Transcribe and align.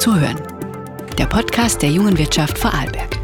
Zuhören. 0.00 0.40
Der 1.18 1.26
Podcast 1.26 1.82
der 1.82 1.90
jungen 1.90 2.16
Wirtschaft 2.16 2.56
Vorarlberg. 2.56 3.18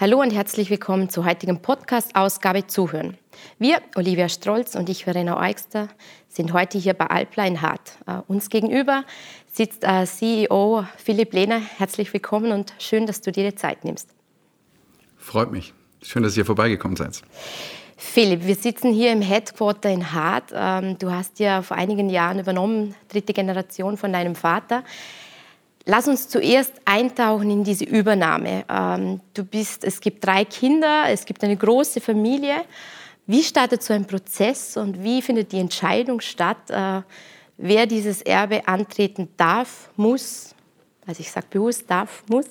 Hallo 0.00 0.20
und 0.20 0.32
herzlich 0.32 0.68
willkommen 0.68 1.08
zur 1.08 1.24
heutigen 1.24 1.62
Podcast-Ausgabe 1.62 2.66
Zuhören. 2.66 3.16
Wir, 3.60 3.80
Olivia 3.94 4.28
Strolz 4.28 4.74
und 4.74 4.88
ich, 4.88 5.04
Verena 5.04 5.38
Eichster, 5.38 5.86
sind 6.26 6.52
heute 6.52 6.78
hier 6.78 6.94
bei 6.94 7.06
Alpla 7.06 7.46
in 7.46 7.62
Hart. 7.62 7.92
Uh, 8.08 8.22
uns 8.26 8.50
gegenüber 8.50 9.04
sitzt 9.52 9.84
uh, 9.84 10.04
CEO 10.04 10.84
Philipp 10.96 11.34
Lehner. 11.34 11.60
Herzlich 11.60 12.12
willkommen 12.12 12.50
und 12.50 12.74
schön, 12.80 13.06
dass 13.06 13.20
du 13.20 13.30
dir 13.30 13.48
die 13.48 13.54
Zeit 13.56 13.84
nimmst. 13.84 14.10
Freut 15.16 15.52
mich. 15.52 15.74
Schön, 16.02 16.24
dass 16.24 16.36
ihr 16.36 16.44
vorbeigekommen 16.44 16.96
seid. 16.96 17.22
Philipp, 18.00 18.46
wir 18.46 18.54
sitzen 18.54 18.92
hier 18.92 19.10
im 19.10 19.20
Headquarter 19.20 19.90
in 19.90 20.12
Hart. 20.12 20.52
Ähm, 20.54 20.96
du 21.00 21.10
hast 21.10 21.40
ja 21.40 21.62
vor 21.62 21.76
einigen 21.76 22.08
Jahren 22.08 22.38
übernommen, 22.38 22.94
dritte 23.08 23.32
Generation 23.32 23.96
von 23.96 24.12
deinem 24.12 24.36
Vater. 24.36 24.84
Lass 25.84 26.06
uns 26.06 26.28
zuerst 26.28 26.74
eintauchen 26.84 27.50
in 27.50 27.64
diese 27.64 27.84
Übernahme. 27.84 28.64
Ähm, 28.68 29.20
du 29.34 29.44
bist, 29.44 29.82
es 29.82 30.00
gibt 30.00 30.24
drei 30.24 30.44
Kinder, 30.44 31.06
es 31.08 31.24
gibt 31.24 31.42
eine 31.42 31.56
große 31.56 32.00
Familie. 32.00 32.64
Wie 33.26 33.42
startet 33.42 33.82
so 33.82 33.92
ein 33.92 34.06
Prozess 34.06 34.76
und 34.76 35.02
wie 35.02 35.20
findet 35.20 35.50
die 35.50 35.58
Entscheidung 35.58 36.20
statt, 36.20 36.70
äh, 36.70 37.02
wer 37.56 37.86
dieses 37.86 38.22
Erbe 38.22 38.68
antreten 38.68 39.28
darf, 39.36 39.90
muss? 39.96 40.54
Also 41.08 41.22
ich 41.22 41.30
sage 41.30 41.46
bewusst 41.48 41.90
darf, 41.90 42.22
muss. 42.28 42.44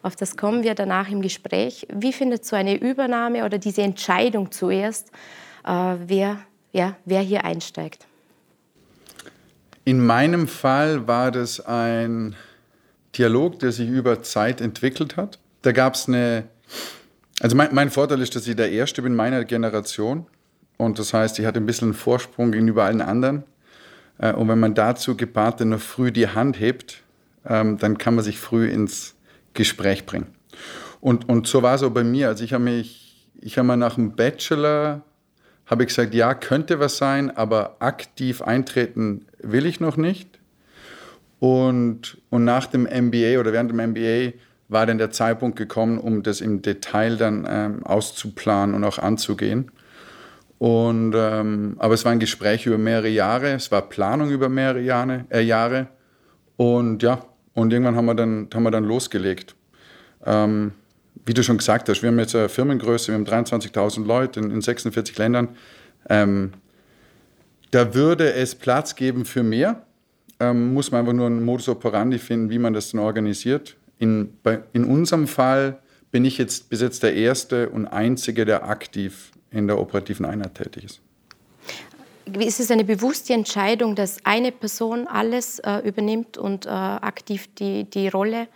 Auf 0.00 0.16
das 0.16 0.38
kommen 0.38 0.62
wir 0.62 0.74
danach 0.74 1.10
im 1.10 1.20
Gespräch. 1.20 1.86
Wie 1.92 2.14
findet 2.14 2.42
so 2.42 2.56
eine 2.56 2.80
Übernahme 2.80 3.44
oder 3.44 3.58
diese 3.58 3.82
Entscheidung 3.82 4.50
zuerst, 4.50 5.10
äh, 5.66 5.94
wer, 6.06 6.38
ja, 6.72 6.96
wer 7.04 7.20
hier 7.20 7.44
einsteigt? 7.44 8.06
In 9.84 10.04
meinem 10.04 10.48
Fall 10.48 11.06
war 11.06 11.30
das 11.30 11.60
ein 11.60 12.34
Dialog, 13.14 13.58
der 13.58 13.72
sich 13.72 13.90
über 13.90 14.22
Zeit 14.22 14.62
entwickelt 14.62 15.18
hat. 15.18 15.38
Da 15.60 15.72
gab 15.72 15.94
es 15.94 16.08
eine, 16.08 16.44
also 17.40 17.56
mein, 17.56 17.74
mein, 17.74 17.90
Vorteil 17.90 18.22
ist, 18.22 18.34
dass 18.34 18.46
ich 18.46 18.56
der 18.56 18.72
Erste 18.72 19.02
bin 19.02 19.14
meiner 19.14 19.44
Generation. 19.44 20.24
Und 20.78 20.98
das 20.98 21.12
heißt, 21.12 21.38
ich 21.40 21.44
hatte 21.44 21.60
ein 21.60 21.66
bisschen 21.66 21.88
einen 21.88 21.94
Vorsprung 21.94 22.52
gegenüber 22.52 22.84
allen 22.84 23.02
anderen. 23.02 23.44
Äh, 24.16 24.32
und 24.32 24.48
wenn 24.48 24.60
man 24.60 24.74
dazu 24.74 25.14
gepaart 25.14 25.60
noch 25.60 25.78
früh 25.78 26.10
die 26.10 26.28
Hand 26.28 26.58
hebt, 26.58 27.02
ähm, 27.48 27.78
dann 27.78 27.98
kann 27.98 28.14
man 28.14 28.24
sich 28.24 28.38
früh 28.38 28.68
ins 28.68 29.16
Gespräch 29.54 30.06
bringen. 30.06 30.28
Und, 31.00 31.28
und 31.28 31.46
so 31.46 31.62
war 31.62 31.74
es 31.74 31.82
auch 31.82 31.90
bei 31.90 32.04
mir. 32.04 32.28
Also 32.28 32.44
ich 32.44 32.52
habe 32.52 32.64
mich, 32.64 33.28
ich 33.40 33.58
habe 33.58 33.66
mal 33.66 33.76
nach 33.76 33.94
dem 33.94 34.16
Bachelor, 34.16 35.02
habe 35.66 35.82
ich 35.82 35.88
gesagt, 35.88 36.14
ja, 36.14 36.34
könnte 36.34 36.80
was 36.80 36.96
sein, 36.96 37.36
aber 37.36 37.76
aktiv 37.80 38.42
eintreten 38.42 39.26
will 39.40 39.66
ich 39.66 39.80
noch 39.80 39.96
nicht. 39.96 40.38
Und, 41.40 42.18
und 42.30 42.44
nach 42.44 42.66
dem 42.66 42.82
MBA 42.82 43.38
oder 43.38 43.52
während 43.52 43.70
dem 43.70 43.90
MBA 43.90 44.32
war 44.68 44.86
dann 44.86 44.98
der 44.98 45.10
Zeitpunkt 45.10 45.56
gekommen, 45.56 45.98
um 45.98 46.22
das 46.22 46.40
im 46.40 46.62
Detail 46.62 47.16
dann 47.16 47.46
ähm, 47.48 47.86
auszuplanen 47.86 48.74
und 48.74 48.84
auch 48.84 48.98
anzugehen. 48.98 49.70
Und, 50.58 51.14
ähm, 51.16 51.76
aber 51.78 51.94
es 51.94 52.04
war 52.04 52.12
ein 52.12 52.18
Gespräch 52.18 52.66
über 52.66 52.78
mehrere 52.78 53.08
Jahre, 53.08 53.52
es 53.52 53.70
war 53.70 53.82
Planung 53.82 54.30
über 54.30 54.48
mehrere 54.48 54.80
Jahre. 54.80 55.24
Äh, 55.30 55.42
Jahre. 55.42 55.86
Und 56.56 57.02
ja, 57.04 57.24
und 57.58 57.72
irgendwann 57.72 57.96
haben 57.96 58.06
wir 58.06 58.14
dann, 58.14 58.48
haben 58.54 58.62
wir 58.62 58.70
dann 58.70 58.84
losgelegt. 58.84 59.56
Ähm, 60.24 60.72
wie 61.26 61.34
du 61.34 61.42
schon 61.42 61.58
gesagt 61.58 61.88
hast, 61.88 62.02
wir 62.02 62.08
haben 62.08 62.18
jetzt 62.20 62.36
eine 62.36 62.48
Firmengröße, 62.48 63.08
wir 63.08 63.14
haben 63.14 63.24
23.000 63.24 64.06
Leute 64.06 64.38
in, 64.38 64.50
in 64.52 64.60
46 64.60 65.18
Ländern. 65.18 65.48
Ähm, 66.08 66.52
da 67.72 67.94
würde 67.94 68.32
es 68.32 68.54
Platz 68.54 68.94
geben 68.94 69.24
für 69.24 69.42
mehr. 69.42 69.82
Ähm, 70.38 70.72
muss 70.72 70.92
man 70.92 71.00
einfach 71.00 71.12
nur 71.12 71.26
einen 71.26 71.44
Modus 71.44 71.68
operandi 71.68 72.18
finden, 72.18 72.48
wie 72.50 72.60
man 72.60 72.74
das 72.74 72.92
dann 72.92 73.00
organisiert. 73.00 73.76
In, 73.98 74.34
bei, 74.44 74.60
in 74.72 74.84
unserem 74.84 75.26
Fall 75.26 75.80
bin 76.12 76.24
ich 76.24 76.38
jetzt 76.38 76.70
bis 76.70 76.80
jetzt 76.80 77.02
der 77.02 77.14
Erste 77.14 77.70
und 77.70 77.88
Einzige, 77.88 78.44
der 78.44 78.68
aktiv 78.68 79.32
in 79.50 79.66
der 79.66 79.78
operativen 79.80 80.24
Einheit 80.24 80.54
tätig 80.54 80.84
ist. 80.84 81.00
Ist 82.36 82.60
es 82.60 82.70
eine 82.70 82.84
bewusste 82.84 83.32
Entscheidung, 83.32 83.94
dass 83.94 84.24
eine 84.24 84.52
Person 84.52 85.06
alles 85.06 85.58
äh, 85.60 85.78
übernimmt 85.78 86.38
und 86.38 86.66
äh, 86.66 86.68
aktiv 86.68 87.48
die, 87.58 87.84
die 87.84 88.08
Rolle 88.08 88.48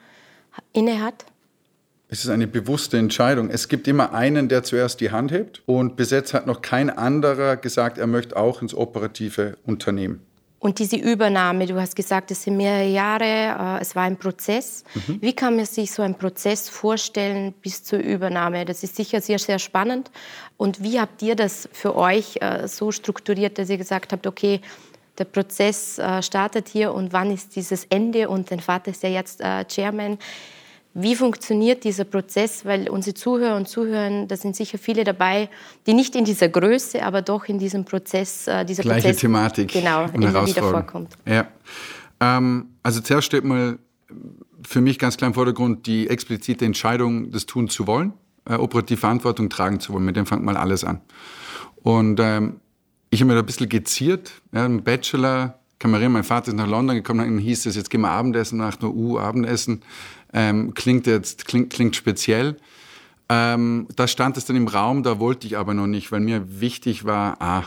innehat? 0.72 1.24
Es 2.08 2.24
ist 2.24 2.30
eine 2.30 2.46
bewusste 2.46 2.98
Entscheidung. 2.98 3.48
Es 3.48 3.68
gibt 3.68 3.88
immer 3.88 4.12
einen, 4.12 4.48
der 4.48 4.62
zuerst 4.64 5.00
die 5.00 5.10
Hand 5.10 5.32
hebt 5.32 5.62
und 5.64 5.96
bis 5.96 6.10
jetzt 6.10 6.34
hat 6.34 6.46
noch 6.46 6.60
kein 6.60 6.90
anderer 6.90 7.56
gesagt, 7.56 7.96
er 7.96 8.06
möchte 8.06 8.36
auch 8.36 8.60
ins 8.60 8.74
operative 8.74 9.56
Unternehmen. 9.64 10.20
Und 10.62 10.78
diese 10.78 10.94
Übernahme, 10.94 11.66
du 11.66 11.80
hast 11.80 11.96
gesagt, 11.96 12.30
es 12.30 12.44
sind 12.44 12.56
mehrere 12.56 12.86
Jahre, 12.86 13.24
äh, 13.24 13.82
es 13.82 13.96
war 13.96 14.04
ein 14.04 14.16
Prozess. 14.16 14.84
Mhm. 14.94 15.18
Wie 15.20 15.32
kann 15.32 15.56
man 15.56 15.66
sich 15.66 15.90
so 15.90 16.02
einen 16.02 16.14
Prozess 16.14 16.68
vorstellen 16.68 17.52
bis 17.52 17.82
zur 17.82 17.98
Übernahme? 17.98 18.64
Das 18.64 18.84
ist 18.84 18.94
sicher 18.94 19.20
sehr, 19.20 19.40
sehr 19.40 19.58
spannend. 19.58 20.12
Und 20.58 20.80
wie 20.80 21.00
habt 21.00 21.20
ihr 21.20 21.34
das 21.34 21.68
für 21.72 21.96
euch 21.96 22.36
äh, 22.40 22.68
so 22.68 22.92
strukturiert, 22.92 23.58
dass 23.58 23.70
ihr 23.70 23.76
gesagt 23.76 24.12
habt, 24.12 24.24
okay, 24.24 24.60
der 25.18 25.24
Prozess 25.24 25.98
äh, 25.98 26.22
startet 26.22 26.68
hier 26.68 26.94
und 26.94 27.12
wann 27.12 27.32
ist 27.32 27.56
dieses 27.56 27.84
Ende? 27.86 28.28
Und 28.28 28.52
dein 28.52 28.60
Vater 28.60 28.92
ist 28.92 29.02
ja 29.02 29.08
jetzt 29.08 29.42
Chairman. 29.66 30.16
Wie 30.94 31.16
funktioniert 31.16 31.84
dieser 31.84 32.04
Prozess? 32.04 32.64
Weil 32.64 32.88
unsere 32.88 33.14
Zuhörer 33.14 33.56
und 33.56 33.66
Zuhörer, 33.66 34.26
da 34.26 34.36
sind 34.36 34.56
sicher 34.56 34.78
viele 34.78 35.04
dabei, 35.04 35.48
die 35.86 35.94
nicht 35.94 36.14
in 36.14 36.24
dieser 36.24 36.48
Größe, 36.48 37.02
aber 37.02 37.22
doch 37.22 37.46
in 37.46 37.58
diesem 37.58 37.84
Prozess, 37.84 38.46
äh, 38.46 38.64
dieser 38.64 38.82
Gleiche 38.82 39.08
Prozess, 39.08 39.20
Thematik 39.20 39.72
genau, 39.72 40.06
immer 40.12 40.46
wieder 40.46 40.62
vorkommt. 40.62 41.16
Ja. 41.26 41.48
Ähm, 42.20 42.66
also 42.82 43.00
zuerst 43.00 43.26
steht 43.26 43.44
mal 43.44 43.78
für 44.66 44.80
mich 44.80 44.98
ganz 44.98 45.16
klar 45.16 45.28
im 45.28 45.34
Vordergrund 45.34 45.86
die 45.86 46.08
explizite 46.08 46.64
Entscheidung, 46.64 47.30
das 47.30 47.46
tun 47.46 47.68
zu 47.68 47.86
wollen, 47.86 48.12
äh, 48.44 48.54
operative 48.54 49.00
Verantwortung 49.00 49.48
tragen 49.48 49.80
zu 49.80 49.92
wollen. 49.92 50.04
Mit 50.04 50.16
dem 50.16 50.26
fängt 50.26 50.44
mal 50.44 50.56
alles 50.56 50.84
an. 50.84 51.00
Und 51.82 52.20
ähm, 52.20 52.60
ich 53.10 53.20
habe 53.20 53.28
mir 53.28 53.34
da 53.34 53.40
ein 53.40 53.46
bisschen 53.46 53.68
geziert. 53.68 54.30
Ja, 54.52 54.66
Im 54.66 54.82
Bachelor, 54.82 55.58
kann 55.78 55.90
man 55.90 56.00
reden, 56.00 56.12
mein 56.12 56.22
Vater 56.22 56.48
ist 56.48 56.54
nach 56.54 56.68
London 56.68 56.96
gekommen, 56.96 57.20
dann 57.20 57.38
hieß 57.38 57.66
es, 57.66 57.74
jetzt 57.74 57.90
gehen 57.90 58.02
wir 58.02 58.10
Abendessen, 58.10 58.58
nach 58.58 58.80
nur 58.80 58.94
U, 58.94 59.18
Abendessen 59.18 59.82
ähm, 60.32 60.74
klingt 60.74 61.06
jetzt 61.06 61.46
klingt, 61.46 61.72
klingt 61.72 61.96
speziell. 61.96 62.56
Ähm, 63.28 63.86
da 63.96 64.08
stand 64.08 64.36
es 64.36 64.44
dann 64.44 64.56
im 64.56 64.68
Raum, 64.68 65.02
da 65.02 65.18
wollte 65.18 65.46
ich 65.46 65.56
aber 65.56 65.74
noch 65.74 65.86
nicht, 65.86 66.12
weil 66.12 66.20
mir 66.20 66.60
wichtig 66.60 67.04
war, 67.04 67.36
ah, 67.40 67.64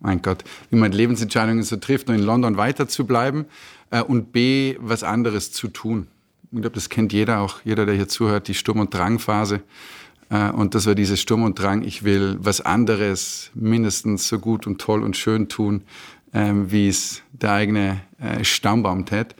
mein 0.00 0.22
Gott, 0.22 0.44
wie 0.70 0.76
man 0.76 0.92
Lebensentscheidungen 0.92 1.62
so 1.62 1.76
trifft, 1.76 2.08
nur 2.08 2.16
in 2.16 2.22
London 2.22 2.56
weiter 2.56 2.88
zu 2.88 3.06
bleiben 3.06 3.46
äh, 3.90 4.02
und 4.02 4.32
B, 4.32 4.76
was 4.80 5.02
anderes 5.02 5.52
zu 5.52 5.68
tun. 5.68 6.06
Ich 6.52 6.60
glaube, 6.60 6.74
das 6.74 6.88
kennt 6.88 7.12
jeder, 7.12 7.40
auch 7.40 7.60
jeder, 7.64 7.86
der 7.86 7.94
hier 7.94 8.08
zuhört, 8.08 8.48
die 8.48 8.54
Sturm- 8.54 8.80
und 8.80 8.92
Drangphase. 8.92 9.62
Äh, 10.30 10.50
und 10.50 10.74
das 10.74 10.86
war 10.86 10.94
dieses 10.94 11.20
Sturm 11.20 11.42
und 11.42 11.58
Drang, 11.58 11.82
ich 11.82 12.02
will 12.02 12.36
was 12.40 12.60
anderes 12.60 13.50
mindestens 13.54 14.28
so 14.28 14.38
gut 14.38 14.66
und 14.66 14.80
toll 14.80 15.02
und 15.02 15.16
schön 15.16 15.48
tun, 15.48 15.82
ähm, 16.32 16.70
wie 16.72 16.88
es 16.88 17.22
der 17.32 17.52
eigene 17.52 18.00
äh, 18.18 18.44
Stammbaum 18.44 19.04
tät. 19.04 19.34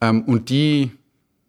Ähm, 0.00 0.22
und 0.22 0.50
die 0.50 0.90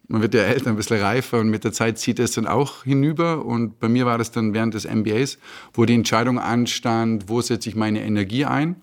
man 0.08 0.22
wird 0.22 0.34
ja 0.34 0.42
älter, 0.42 0.70
ein 0.70 0.76
bisschen 0.76 1.00
reifer 1.00 1.40
und 1.40 1.48
mit 1.48 1.64
der 1.64 1.72
Zeit 1.72 1.98
zieht 1.98 2.18
es 2.20 2.32
dann 2.32 2.46
auch 2.46 2.84
hinüber. 2.84 3.44
Und 3.44 3.80
bei 3.80 3.88
mir 3.88 4.06
war 4.06 4.18
das 4.18 4.30
dann 4.30 4.54
während 4.54 4.74
des 4.74 4.84
MBAs, 4.84 5.38
wo 5.74 5.84
die 5.84 5.94
Entscheidung 5.94 6.38
anstand, 6.38 7.28
wo 7.28 7.40
setze 7.40 7.68
ich 7.68 7.76
meine 7.76 8.04
Energie 8.04 8.44
ein. 8.44 8.76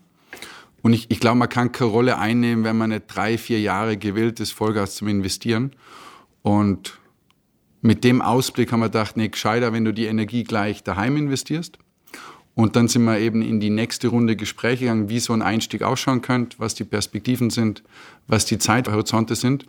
Und 0.81 0.91
ich, 0.91 1.09
ich 1.09 1.19
glaube, 1.21 1.37
man 1.37 1.47
kann 1.47 1.71
keine 1.71 1.91
Rolle 1.91 2.17
einnehmen, 2.17 2.65
wenn 2.65 2.77
man 2.77 2.89
nicht 2.89 3.05
drei, 3.07 3.37
vier 3.37 3.61
Jahre 3.61 3.95
gewillt 3.97 4.41
ist, 4.41 4.51
Vollgas 4.51 4.95
zum 4.95 5.07
Investieren. 5.07 5.71
Und 6.41 6.99
mit 7.81 8.03
dem 8.03 8.21
Ausblick 8.21 8.71
haben 8.71 8.81
wir 8.81 8.87
gedacht, 8.89 9.15
nee, 9.15 9.29
gescheiter, 9.29 9.71
wenn 9.71 9.85
du 9.85 9.93
die 9.93 10.05
Energie 10.05 10.43
gleich 10.43 10.83
daheim 10.83 11.15
investierst. 11.15 11.77
Und 12.55 12.75
dann 12.75 12.87
sind 12.87 13.03
wir 13.05 13.17
eben 13.17 13.41
in 13.41 13.59
die 13.59 13.71
nächste 13.71 14.09
Runde 14.09 14.35
Gespräche 14.35 14.81
gegangen, 14.81 15.09
wie 15.09 15.19
so 15.19 15.33
ein 15.33 15.41
Einstieg 15.41 15.81
ausschauen 15.81 16.21
könnte, 16.21 16.59
was 16.59 16.75
die 16.75 16.83
Perspektiven 16.83 17.49
sind, 17.49 17.81
was 18.27 18.45
die 18.45 18.59
Zeithorizonte 18.59 19.35
sind 19.35 19.65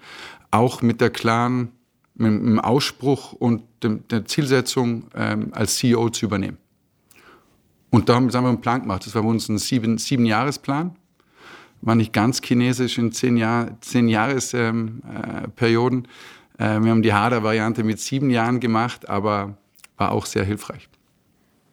auch 0.55 0.83
mit 0.83 1.01
der 1.01 1.11
klaren, 1.11 1.73
mit 2.15 2.29
dem 2.29 2.61
Ausspruch 2.61 3.33
und 3.33 3.63
dem, 3.83 4.07
der 4.09 4.25
Zielsetzung 4.25 5.09
ähm, 5.15 5.49
als 5.53 5.77
CEO 5.77 6.11
zu 6.11 6.27
übernehmen. 6.27 6.59
Und 7.91 8.09
da 8.09 8.15
haben 8.15 8.33
wir 8.33 8.39
einen 8.39 8.61
Plan 8.61 8.83
gemacht. 8.83 9.05
Das 9.05 9.17
war 9.17 9.23
bei 9.23 9.29
uns 9.29 9.49
ein 9.49 9.59
sieben, 9.59 9.99
sieben 9.99 10.25
Jahresplan. 10.25 10.95
War 11.81 11.97
nicht 11.97 12.13
ganz 12.13 12.41
chinesisch 12.41 12.99
in 12.99 13.11
zehn, 13.13 13.37
Jahr, 13.37 13.81
zehn 13.81 14.09
Jahresperioden. 14.09 16.09
Ähm, 16.59 16.59
äh, 16.59 16.77
äh, 16.77 16.85
wir 16.85 16.91
haben 16.91 17.03
die 17.03 17.13
Hader-Variante 17.13 17.83
mit 17.83 18.01
sieben 18.01 18.31
Jahren 18.31 18.61
gemacht, 18.61 19.09
aber 19.09 19.59
war 19.97 20.13
auch 20.13 20.27
sehr 20.27 20.45
hilfreich. 20.45 20.89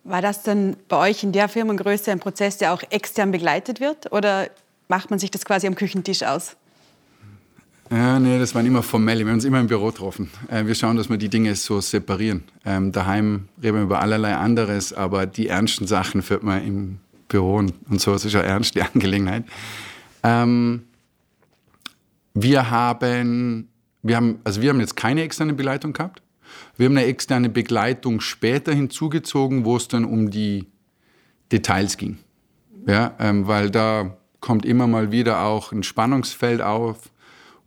War 0.04 0.22
das 0.22 0.44
dann 0.44 0.76
bei 0.88 0.98
euch 1.10 1.24
in 1.24 1.32
der 1.32 1.48
Firmengröße 1.48 2.12
ein 2.12 2.20
Prozess, 2.20 2.58
der 2.58 2.74
auch 2.74 2.82
extern 2.90 3.32
begleitet 3.32 3.80
wird? 3.80 4.12
Oder 4.12 4.50
macht 4.88 5.10
man 5.10 5.20
sich 5.20 5.30
das 5.30 5.46
quasi 5.46 5.68
am 5.68 5.76
Küchentisch 5.76 6.24
aus? 6.24 6.56
Ja, 7.92 8.20
nee, 8.20 8.40
das 8.40 8.56
waren 8.56 8.66
immer 8.66 8.84
formelle. 8.84 9.20
Wir 9.20 9.28
haben 9.28 9.36
uns 9.36 9.44
immer 9.44 9.60
im 9.60 9.68
Büro 9.68 9.88
getroffen. 9.88 10.32
Äh, 10.50 10.66
wir 10.66 10.76
schauen, 10.76 10.96
dass 10.96 11.10
wir 11.10 11.18
die 11.18 11.28
Dinge 11.28 11.56
so 11.56 11.82
separieren. 11.82 12.46
Ähm, 12.66 12.94
daheim 12.94 13.50
reden 13.62 13.76
wir 13.76 13.84
über 13.84 14.00
allerlei 14.00 14.34
anderes, 14.36 14.94
aber 14.94 15.26
die 15.26 15.50
ernsten 15.50 15.88
Sachen 15.88 16.22
führt 16.22 16.42
man 16.42 16.66
im 16.66 17.00
Büro 17.28 17.58
und, 17.58 17.74
so. 18.00 18.14
Das 18.14 18.24
ist 18.24 18.32
ja 18.32 18.42
ernst, 18.42 18.76
die 18.76 18.82
Angelegenheit. 18.94 19.44
Ähm, 20.24 20.84
wir 22.34 22.72
haben, 22.72 23.68
wir 24.04 24.16
haben, 24.16 24.40
also 24.46 24.62
wir 24.62 24.70
haben 24.70 24.80
jetzt 24.80 24.96
keine 24.96 25.24
externe 25.24 25.54
Begleitung 25.54 25.92
gehabt. 25.92 26.21
Wir 26.82 26.88
haben 26.88 26.98
eine 26.98 27.06
externe 27.06 27.48
Begleitung 27.48 28.22
später 28.22 28.74
hinzugezogen, 28.74 29.66
wo 29.66 29.78
es 29.78 29.88
dann 29.88 30.04
um 30.04 30.32
die 30.32 30.66
Details 31.52 31.96
ging. 31.96 32.18
Ja, 32.88 33.14
ähm, 33.20 33.46
weil 33.46 33.70
da 33.70 34.18
kommt 34.40 34.66
immer 34.66 34.88
mal 34.88 35.12
wieder 35.12 35.44
auch 35.44 35.72
ein 35.72 35.84
Spannungsfeld 35.84 36.60
auf. 36.60 37.12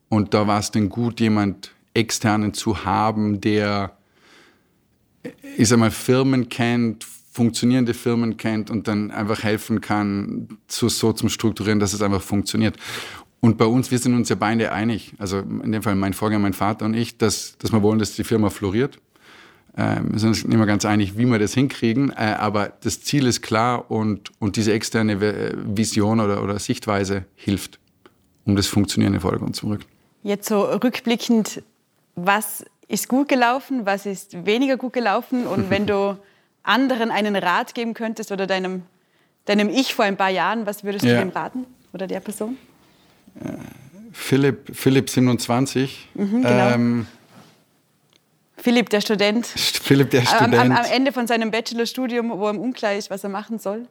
Und 0.09 0.35
da 0.35 0.49
war 0.49 0.59
es 0.59 0.73
dann 0.73 0.89
gut, 0.89 1.21
jemand 1.21 1.71
externen 1.95 2.55
zu 2.55 2.85
haben, 2.85 3.41
der, 3.41 3.97
ich 5.57 5.69
sag 5.69 5.79
mal, 5.79 5.93
Firmen 5.93 6.49
kennt, 6.49 7.05
funktionierende 7.05 7.95
Firmen 7.95 8.37
kennt 8.37 8.69
und 8.69 8.89
dann 8.89 9.13
einfach 9.13 9.45
helfen 9.45 9.81
kann, 9.81 10.59
zu, 10.67 10.89
so 10.89 11.13
zum 11.13 11.29
Strukturieren, 11.29 11.79
dass 11.79 11.93
es 11.93 12.03
einfach 12.03 12.21
funktioniert. 12.21 12.79
Und 13.39 13.59
bei 13.59 13.67
uns, 13.67 13.93
wir 13.93 13.99
sind 13.99 14.15
uns 14.15 14.29
ja 14.29 14.35
beide 14.35 14.73
einig, 14.73 15.13
also 15.19 15.39
in 15.39 15.71
dem 15.71 15.83
Fall 15.83 15.95
mein 15.95 16.15
Vorgänger, 16.15 16.41
mein 16.41 16.53
Vater 16.53 16.87
und 16.87 16.95
ich, 16.95 17.17
dass, 17.19 17.57
dass 17.59 17.73
wir 17.73 17.83
wollen, 17.83 18.01
dass 18.01 18.17
die 18.17 18.25
Firma 18.25 18.51
floriert. 18.51 18.99
Ähm, 19.77 20.13
wir 20.13 20.21
sind 20.21 20.29
uns 20.31 20.45
nicht 20.45 20.57
mehr 20.57 20.67
ganz 20.67 20.85
einig, 20.85 21.19
wie 21.19 21.27
wir 21.27 21.39
das 21.39 21.55
hinkriegen, 21.55 22.11
äh, 22.11 22.37
aber 22.39 22.73
das 22.83 23.03
Ziel 23.03 23.27
ist 23.27 23.43
klar 23.43 23.91
und, 23.91 24.31
und 24.39 24.57
diese 24.57 24.73
externe 24.73 25.21
Vision 25.77 26.21
oder, 26.21 26.43
oder 26.43 26.59
Sichtweise 26.59 27.25
hilft, 27.35 27.81
um 28.45 28.55
das 28.55 28.67
Funktionieren 28.69 29.09
in 29.09 29.19
den 29.19 29.21
Vordergrund 29.21 29.57
zu 29.57 29.67
rücken. 29.69 29.85
Jetzt 30.23 30.49
so 30.49 30.63
rückblickend, 30.63 31.63
was 32.15 32.65
ist 32.87 33.09
gut 33.09 33.29
gelaufen, 33.29 33.85
was 33.85 34.07
ist 34.07 34.47
weniger 34.47 34.77
gut 34.77 34.93
gelaufen 34.93 35.47
und 35.47 35.71
wenn 35.71 35.87
du 35.87 36.17
anderen 36.63 37.11
einen 37.11 37.35
Rat 37.35 37.75
geben 37.75 37.95
könntest 37.95 38.31
oder 38.31 38.47
deinem, 38.47 38.83
deinem 39.45 39.69
Ich 39.69 39.95
vor 39.95 40.05
ein 40.05 40.17
paar 40.17 40.31
Jahren, 40.31 40.67
was 40.67 40.85
würdest 40.85 41.05
du 41.05 41.11
ja. 41.11 41.19
dem 41.19 41.31
raten 41.31 41.67
oder 41.93 42.07
der 42.07 42.21
Person? 42.21 42.57
Philipp, 44.13 44.71
Philipp 44.75 45.11
27. 45.11 46.09
Mhm, 46.15 46.43
genau. 46.43 46.71
ähm, 46.71 47.07
Philipp, 48.65 48.89
der 48.89 49.03
Student. 49.03 49.47
Philipp, 49.57 50.09
der 50.09 50.23
Student. 50.23 50.55
Am, 50.55 50.73
am, 50.73 50.85
Ende 50.91 51.13
von 51.13 51.27
seinem 51.27 51.51
Bachelorstudium, 51.51 52.31
wo 52.31 52.47
er 52.47 52.59
unklar 52.59 52.95
ist, 52.95 53.11
was 53.11 53.23
er 53.23 53.29
machen 53.29 53.59
soll. 53.59 53.87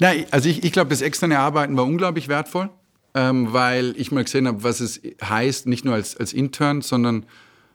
Na, 0.00 0.10
also 0.32 0.48
ich, 0.48 0.64
ich 0.64 0.72
glaube, 0.72 0.90
das 0.90 1.02
externe 1.02 1.38
Arbeiten 1.38 1.76
war 1.76 1.84
unglaublich 1.84 2.26
wertvoll, 2.26 2.68
ähm, 3.14 3.52
weil 3.52 3.94
ich 3.96 4.10
mal 4.10 4.24
gesehen 4.24 4.48
habe, 4.48 4.64
was 4.64 4.80
es 4.80 5.00
heißt, 5.22 5.68
nicht 5.68 5.84
nur 5.84 5.94
als, 5.94 6.16
als 6.16 6.32
Intern, 6.32 6.82
sondern 6.82 7.26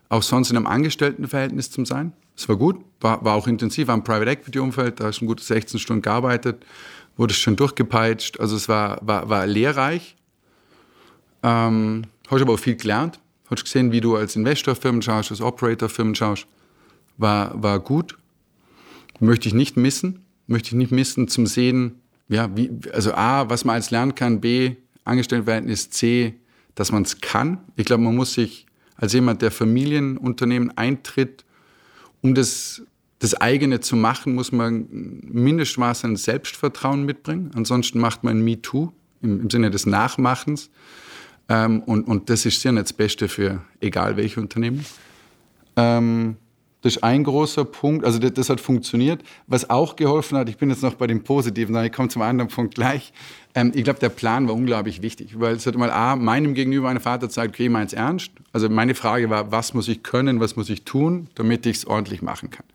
auch 0.10 0.22
sonst 0.22 0.52
in 0.52 0.58
einem 0.58 0.68
Angestelltenverhältnis 0.68 1.72
zu 1.72 1.86
sein. 1.86 2.12
Es 2.36 2.50
war 2.50 2.58
gut, 2.58 2.84
war, 3.00 3.24
war 3.24 3.36
auch 3.36 3.48
intensiv, 3.48 3.88
war 3.88 3.96
im 3.96 4.04
Private 4.04 4.32
Equity 4.32 4.60
Umfeld, 4.60 5.00
da 5.00 5.06
hast 5.06 5.22
du 5.22 5.26
gut 5.26 5.40
16 5.40 5.80
Stunden 5.80 6.02
gearbeitet, 6.02 6.66
wurde 7.16 7.34
schon 7.34 7.56
durchgepeitscht, 7.56 8.42
also 8.42 8.58
es 8.58 8.68
war, 8.68 9.00
war, 9.02 9.30
war 9.30 9.48
lehrreich. 9.48 10.18
Ähm, 11.42 12.04
hast 12.30 12.42
aber 12.42 12.52
auch 12.52 12.60
viel 12.60 12.76
gelernt. 12.76 13.22
Hast 13.54 13.64
gesehen, 13.66 13.92
wie 13.92 14.02
du 14.02 14.16
als 14.16 14.36
Investorfirmen 14.36 15.02
schaust, 15.02 15.32
als 15.32 15.42
Operatorfirmen 15.42 16.16
schaust. 16.16 16.48
War, 17.18 17.62
war 17.62 17.80
gut. 17.80 18.18
Möchte 19.20 19.48
ich 19.48 19.54
nicht 19.54 19.78
missen. 19.78 20.26
Möchte 20.48 20.70
ich 20.70 20.74
nicht 20.74 20.92
missen 20.92 21.28
zum 21.28 21.48
Sehen, 21.48 22.02
ja, 22.28 22.50
wie, 22.56 22.72
also 22.92 23.14
A, 23.14 23.50
was 23.50 23.66
man 23.66 23.76
als 23.76 23.92
lernen 23.92 24.16
kann, 24.16 24.42
B, 24.42 24.76
Angestelltenverhältnis, 25.06 25.90
C, 25.90 26.36
dass 26.76 26.92
man 26.92 27.04
es 27.04 27.22
kann. 27.22 27.60
Ich 27.76 27.86
glaube, 27.86 28.04
man 28.04 28.16
muss 28.16 28.34
sich 28.34 28.66
als 28.96 29.14
jemand, 29.14 29.42
der 29.42 29.52
Familienunternehmen 29.52 30.78
eintritt, 30.78 31.46
um 32.22 32.34
das, 32.36 32.82
das 33.20 33.36
eigene 33.36 33.80
zu 33.80 33.96
machen, 33.96 34.36
muss 34.36 34.52
man 34.52 34.88
Mindestmaß 34.90 36.06
an 36.06 36.16
Selbstvertrauen 36.16 37.06
mitbringen. 37.06 37.52
Ansonsten 37.54 38.00
macht 38.00 38.24
man 38.24 38.42
MeToo 38.42 38.92
im, 39.22 39.42
im 39.42 39.50
Sinne 39.50 39.72
des 39.72 39.86
Nachmachens. 39.86 40.70
Ähm, 41.50 41.82
und, 41.84 42.08
und 42.08 42.30
das 42.30 42.46
ist 42.46 42.62
sicher 42.62 42.72
nicht 42.72 42.86
das 42.86 42.94
Beste 42.94 43.28
für 43.28 43.62
egal 43.80 44.18
welche 44.18 44.40
Unternehmen. 44.40 44.86
Ähm, 45.76 46.38
das 46.84 46.98
ist 46.98 47.04
ein 47.04 47.24
großer 47.24 47.64
Punkt, 47.64 48.04
also 48.04 48.20
das, 48.20 48.34
das, 48.34 48.50
hat 48.50 48.60
funktioniert. 48.60 49.24
Was 49.48 49.70
auch 49.70 49.96
geholfen 49.96 50.38
hat, 50.38 50.50
ich 50.50 50.58
bin 50.58 50.70
jetzt 50.70 50.84
noch 50.84 50.96
bei 50.96 51.08
dem 51.08 51.24
Positiven, 51.24 51.74
ich 51.84 51.94
komme 51.94 52.10
zum 52.10 52.22
anderen 52.22 52.50
Punkt 52.50 52.76
gleich. 52.76 53.14
Ähm, 53.56 53.72
ich 53.74 53.86
glaube, 53.86 54.00
der 54.00 54.10
Plan 54.10 54.50
war 54.50 54.56
unglaublich 54.56 55.02
wichtig, 55.02 55.40
weil 55.40 55.56
es 55.56 55.66
hat 55.66 55.76
mal 55.76 55.90
A, 55.90 56.18
meinem 56.18 56.54
Gegenüber 56.54 56.88
mein 56.88 57.00
Vater 57.00 57.30
sagt, 57.30 57.52
okay, 57.52 57.70
meins 57.70 57.94
ernst. 57.94 58.32
Also 58.52 58.68
meine 58.68 58.96
Frage 58.96 59.30
war, 59.30 59.52
was 59.52 59.74
muss 59.74 59.88
ich 59.88 60.04
können, 60.04 60.42
was 60.42 60.58
muss 60.58 60.70
ich 60.70 60.84
tun, 60.84 61.28
damit 61.36 61.66
ich 61.66 61.78
es 61.78 61.88
ordentlich 61.88 62.22
machen 62.22 62.50
kann. 62.50 62.66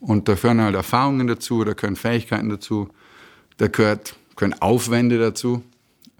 Und 0.00 0.28
da 0.28 0.34
gehören 0.34 0.60
halt 0.60 0.74
Erfahrungen 0.74 1.26
dazu, 1.26 1.64
da 1.64 1.72
gehören 1.72 1.96
Fähigkeiten 1.96 2.50
dazu, 2.50 2.88
da 3.56 3.68
gehört, 3.68 4.16
gehören 4.36 4.60
Aufwände 4.60 5.18
dazu. 5.18 5.62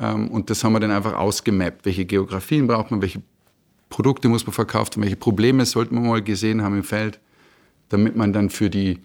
Ähm, 0.01 0.29
und 0.29 0.51
das 0.51 0.65
haben 0.65 0.73
wir 0.73 0.81
dann 0.81 0.91
einfach 0.91 1.15
ausgemappt. 1.15 1.85
Welche 1.85 2.05
Geografien 2.05 2.67
braucht 2.67 2.91
man, 2.91 3.03
welche 3.03 3.23
Produkte 3.91 4.29
muss 4.29 4.47
man 4.47 4.55
verkaufen, 4.55 5.03
welche 5.03 5.17
Probleme 5.17 5.67
sollte 5.67 5.95
man 5.95 6.07
mal 6.07 6.23
gesehen 6.23 6.63
haben 6.63 6.77
im 6.77 6.85
Feld, 6.85 7.21
damit 7.91 8.17
man 8.17 8.33
dann 8.33 8.51
für 8.51 8.71
die 8.71 9.01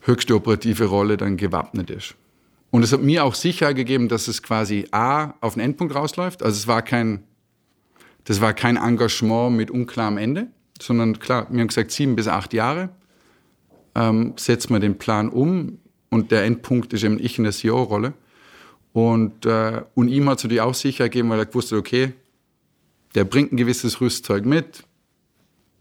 höchste 0.00 0.34
operative 0.34 0.86
Rolle 0.86 1.16
dann 1.16 1.36
gewappnet 1.36 1.90
ist. 1.90 2.14
Und 2.70 2.82
es 2.82 2.92
hat 2.92 3.02
mir 3.02 3.24
auch 3.24 3.34
Sicherheit 3.34 3.76
gegeben, 3.76 4.08
dass 4.08 4.26
es 4.28 4.42
quasi 4.42 4.86
A 4.90 5.34
auf 5.40 5.54
den 5.54 5.62
Endpunkt 5.62 5.94
rausläuft. 5.94 6.42
Also 6.42 6.56
es 6.56 6.66
war 6.66 6.82
kein, 6.82 7.22
das 8.24 8.40
war 8.40 8.52
kein 8.52 8.76
Engagement 8.76 9.56
mit 9.56 9.70
unklarem 9.70 10.18
Ende, 10.18 10.48
sondern 10.80 11.18
klar, 11.18 11.46
wir 11.50 11.60
haben 11.60 11.68
gesagt 11.68 11.90
sieben 11.92 12.16
bis 12.16 12.26
acht 12.26 12.52
Jahre. 12.52 12.88
Ähm, 13.94 14.32
setzen 14.36 14.72
wir 14.72 14.80
den 14.80 14.98
Plan 14.98 15.28
um 15.28 15.78
und 16.10 16.32
der 16.32 16.44
Endpunkt 16.44 16.92
ist 16.92 17.04
eben 17.04 17.20
ich 17.20 17.38
in 17.38 17.44
der 17.44 17.52
CEO-Rolle. 17.52 18.14
Und, 18.94 19.44
äh, 19.44 19.82
und 19.94 20.06
ihm 20.06 20.28
hat 20.28 20.38
es 20.38 20.44
natürlich 20.44 20.60
auch 20.60 20.72
Sicherheit 20.72 21.10
gegeben, 21.10 21.28
weil 21.28 21.40
er 21.40 21.46
gewusst 21.46 21.72
hat, 21.72 21.80
okay, 21.80 22.12
der 23.16 23.24
bringt 23.24 23.52
ein 23.52 23.56
gewisses 23.56 24.00
Rüstzeug 24.00 24.46
mit. 24.46 24.84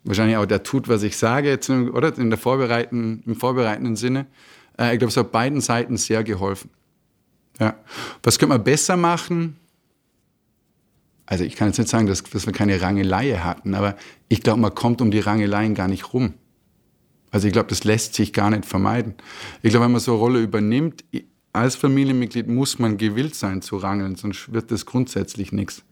Wahrscheinlich 0.04 0.36
auch 0.36 0.48
der 0.48 0.64
tut, 0.64 0.88
was 0.88 1.04
ich 1.04 1.16
sage, 1.16 1.48
jetzt, 1.48 1.70
oder? 1.70 2.18
In 2.18 2.32
der 2.32 2.40
vorbereitenden, 2.40 3.22
Im 3.28 3.36
vorbereitenden 3.36 3.96
Sinne. 3.96 4.26
Äh, 4.80 4.94
ich 4.94 5.00
glaube, 5.00 5.12
es 5.12 5.18
hat 5.18 5.32
beiden 5.32 5.62
Seiten 5.62 5.96
sehr 5.96 6.24
geholfen. 6.24 6.72
Ja. 7.60 7.76
Was 8.24 8.40
könnte 8.40 8.56
man 8.56 8.64
besser 8.64 8.98
machen? 8.98 9.58
Also 11.28 11.44
ich 11.44 11.56
kann 11.56 11.68
jetzt 11.68 11.78
nicht 11.78 11.90
sagen, 11.92 12.08
dass, 12.08 12.24
dass 12.24 12.48
wir 12.48 12.54
keine 12.54 12.82
Rangelei 12.82 13.34
hatten, 13.34 13.76
aber 13.76 13.96
ich 14.28 14.42
glaube, 14.42 14.60
man 14.60 14.74
kommt 14.74 15.02
um 15.02 15.12
die 15.12 15.20
Rangeleien 15.20 15.76
gar 15.76 15.88
nicht 15.88 16.14
rum. 16.14 16.34
Also 17.30 17.46
ich 17.46 17.54
glaube, 17.54 17.70
das 17.70 17.84
lässt 17.84 18.16
sich 18.16 18.34
gar 18.34 18.50
nicht 18.50 18.66
vermeiden. 18.66 19.14
Ich 19.62 19.70
glaube, 19.70 19.86
wenn 19.86 19.92
man 19.92 20.02
so 20.02 20.14
eine 20.14 20.20
Rolle 20.20 20.40
übernimmt, 20.40 21.04
als 21.54 21.76
Familienmitglied 21.76 22.48
muss 22.48 22.80
man 22.80 22.98
gewillt 22.98 23.36
sein 23.36 23.62
zu 23.62 23.78
rangeln, 23.78 24.16
sonst 24.16 24.52
wird 24.52 24.72
das 24.72 24.86
grundsätzlich 24.86 25.52
nichts. 25.52 25.84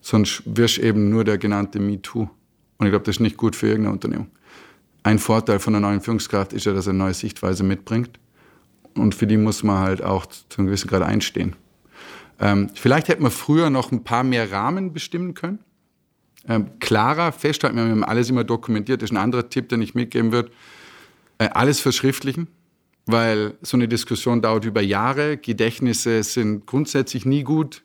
Sonst 0.00 0.42
wirst 0.46 0.78
du 0.78 0.82
eben 0.82 1.10
nur 1.10 1.24
der 1.24 1.38
genannte 1.38 1.80
MeToo. 1.80 2.30
Und 2.78 2.86
ich 2.86 2.92
glaube, 2.92 3.04
das 3.04 3.16
ist 3.16 3.20
nicht 3.20 3.36
gut 3.36 3.56
für 3.56 3.66
irgendeine 3.66 3.94
Unternehmung. 3.94 4.28
Ein 5.02 5.18
Vorteil 5.18 5.58
von 5.58 5.74
einer 5.74 5.88
neuen 5.88 6.00
Führungskraft 6.00 6.52
ist 6.52 6.66
ja, 6.66 6.72
dass 6.72 6.86
er 6.86 6.90
eine 6.90 7.00
neue 7.00 7.14
Sichtweise 7.14 7.64
mitbringt. 7.64 8.10
Und 8.94 9.14
für 9.14 9.26
die 9.26 9.36
muss 9.36 9.64
man 9.64 9.78
halt 9.78 10.02
auch 10.02 10.26
zu 10.26 10.58
einem 10.58 10.66
gewissen 10.66 10.88
Grad 10.88 11.02
einstehen. 11.02 11.56
Ähm, 12.40 12.70
vielleicht 12.74 13.08
hätte 13.08 13.22
man 13.22 13.32
früher 13.32 13.70
noch 13.70 13.90
ein 13.90 14.04
paar 14.04 14.22
mehr 14.22 14.52
Rahmen 14.52 14.92
bestimmen 14.92 15.34
können. 15.34 15.58
Ähm, 16.48 16.78
klarer 16.78 17.32
festhalten, 17.32 17.76
wir 17.76 17.84
haben 17.84 18.04
alles 18.04 18.30
immer 18.30 18.44
dokumentiert, 18.44 19.02
das 19.02 19.10
ist 19.10 19.16
ein 19.16 19.22
anderer 19.22 19.50
Tipp, 19.50 19.68
den 19.68 19.82
ich 19.82 19.94
mitgeben 19.96 20.30
würde. 20.30 20.50
Äh, 21.38 21.48
alles 21.48 21.80
verschriftlichen 21.80 22.46
weil 23.08 23.54
so 23.62 23.76
eine 23.76 23.88
Diskussion 23.88 24.42
dauert 24.42 24.66
über 24.66 24.82
Jahre. 24.82 25.38
Gedächtnisse 25.38 26.22
sind 26.22 26.66
grundsätzlich 26.66 27.24
nie 27.24 27.42
gut 27.42 27.82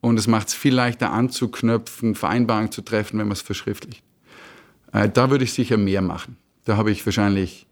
und 0.00 0.18
es 0.18 0.26
macht 0.26 0.48
es 0.48 0.54
viel 0.54 0.74
leichter 0.74 1.12
anzuknöpfen, 1.12 2.14
Vereinbarungen 2.14 2.72
zu 2.72 2.80
treffen, 2.80 3.18
wenn 3.18 3.28
man 3.28 3.34
es 3.34 3.42
verschriftlicht. 3.42 4.02
Äh, 4.92 5.10
da 5.10 5.30
würde 5.30 5.44
ich 5.44 5.52
sicher 5.52 5.76
mehr 5.76 6.00
machen. 6.00 6.38
Da 6.64 6.78
habe 6.78 6.90
ich 6.90 7.04
wahrscheinlich 7.04 7.66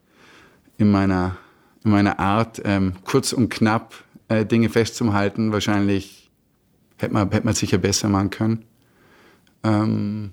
in 0.76 0.90
meiner, 0.90 1.38
in 1.82 1.92
meiner 1.92 2.18
Art, 2.18 2.60
ähm, 2.64 2.92
kurz 3.04 3.32
und 3.32 3.48
knapp 3.48 3.94
äh, 4.28 4.44
Dinge 4.44 4.68
festzuhalten, 4.68 5.50
wahrscheinlich 5.50 6.30
hätte 6.98 7.14
man, 7.14 7.30
hätte 7.30 7.46
man 7.46 7.54
sicher 7.54 7.78
besser 7.78 8.10
machen 8.10 8.28
können. 8.28 8.64
Ähm, 9.64 10.32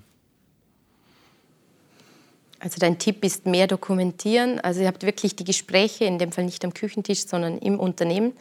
also 2.60 2.76
dein 2.78 2.98
Tipp 2.98 3.24
ist 3.24 3.46
mehr 3.46 3.66
dokumentieren. 3.66 4.60
Also 4.60 4.82
ihr 4.82 4.86
habt 4.86 5.02
wirklich 5.02 5.34
die 5.34 5.44
Gespräche, 5.44 6.04
in 6.04 6.18
dem 6.18 6.30
Fall 6.30 6.44
nicht 6.44 6.64
am 6.64 6.74
Küchentisch, 6.74 7.26
sondern 7.26 7.58
im 7.58 7.80
Unternehmen, 7.80 8.32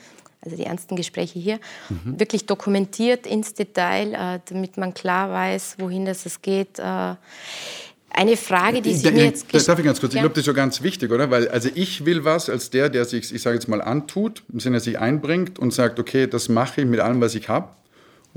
also 0.42 0.56
die 0.56 0.66
ernsten 0.66 0.96
Gespräche 0.96 1.40
hier, 1.40 1.60
mhm. 1.90 2.20
wirklich 2.20 2.46
dokumentiert 2.46 3.26
ins 3.26 3.54
Detail, 3.54 4.14
äh, 4.14 4.40
damit 4.50 4.78
man 4.78 4.94
klar 4.94 5.32
weiß, 5.32 5.78
wohin 5.80 6.06
das 6.06 6.26
es 6.26 6.42
geht. 6.42 6.80
Äh, 6.80 7.16
eine 8.12 8.38
Frage, 8.38 8.82
die 8.82 8.96
Sie 8.96 9.12
mir 9.12 9.26
jetzt... 9.26 9.54
Darf 9.68 9.80
ich 9.80 9.86
ganz 9.86 10.00
kurz? 10.00 10.14
Ja. 10.14 10.18
Ich 10.18 10.22
glaube, 10.24 10.34
das 10.34 10.40
ist 10.40 10.46
schon 10.46 10.56
ganz 10.56 10.82
wichtig, 10.82 11.12
oder? 11.12 11.30
Weil 11.32 11.48
also 11.48 11.70
ich 11.74 12.06
will 12.06 12.26
was 12.26 12.50
als 12.50 12.70
der, 12.70 12.90
der 12.90 13.06
sich, 13.06 13.34
ich 13.34 13.42
sage 13.42 13.56
jetzt 13.56 13.68
mal, 13.68 13.82
antut, 13.82 14.44
im 14.52 14.60
Sinne, 14.60 14.80
sich 14.80 15.00
einbringt 15.00 15.60
und 15.60 15.72
sagt, 15.72 16.00
okay, 16.00 16.28
das 16.28 16.50
mache 16.50 16.82
ich 16.82 16.88
mit 16.88 17.00
allem, 17.00 17.22
was 17.22 17.36
ich 17.36 17.48
habe. 17.48 17.70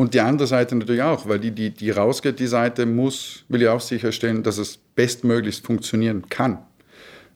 Und 0.02 0.14
die 0.14 0.20
andere 0.20 0.48
Seite 0.48 0.74
natürlich 0.74 1.00
auch, 1.00 1.28
weil 1.28 1.38
die, 1.38 1.52
die, 1.52 1.70
die 1.70 1.92
rausgeht, 1.92 2.40
die 2.40 2.48
Seite 2.48 2.86
muss, 2.86 3.44
will 3.48 3.62
ja 3.62 3.72
auch 3.72 3.80
sicherstellen, 3.80 4.42
dass 4.42 4.58
es 4.58 4.76
bestmöglichst 4.76 5.64
funktionieren 5.64 6.28
kann. 6.28 6.58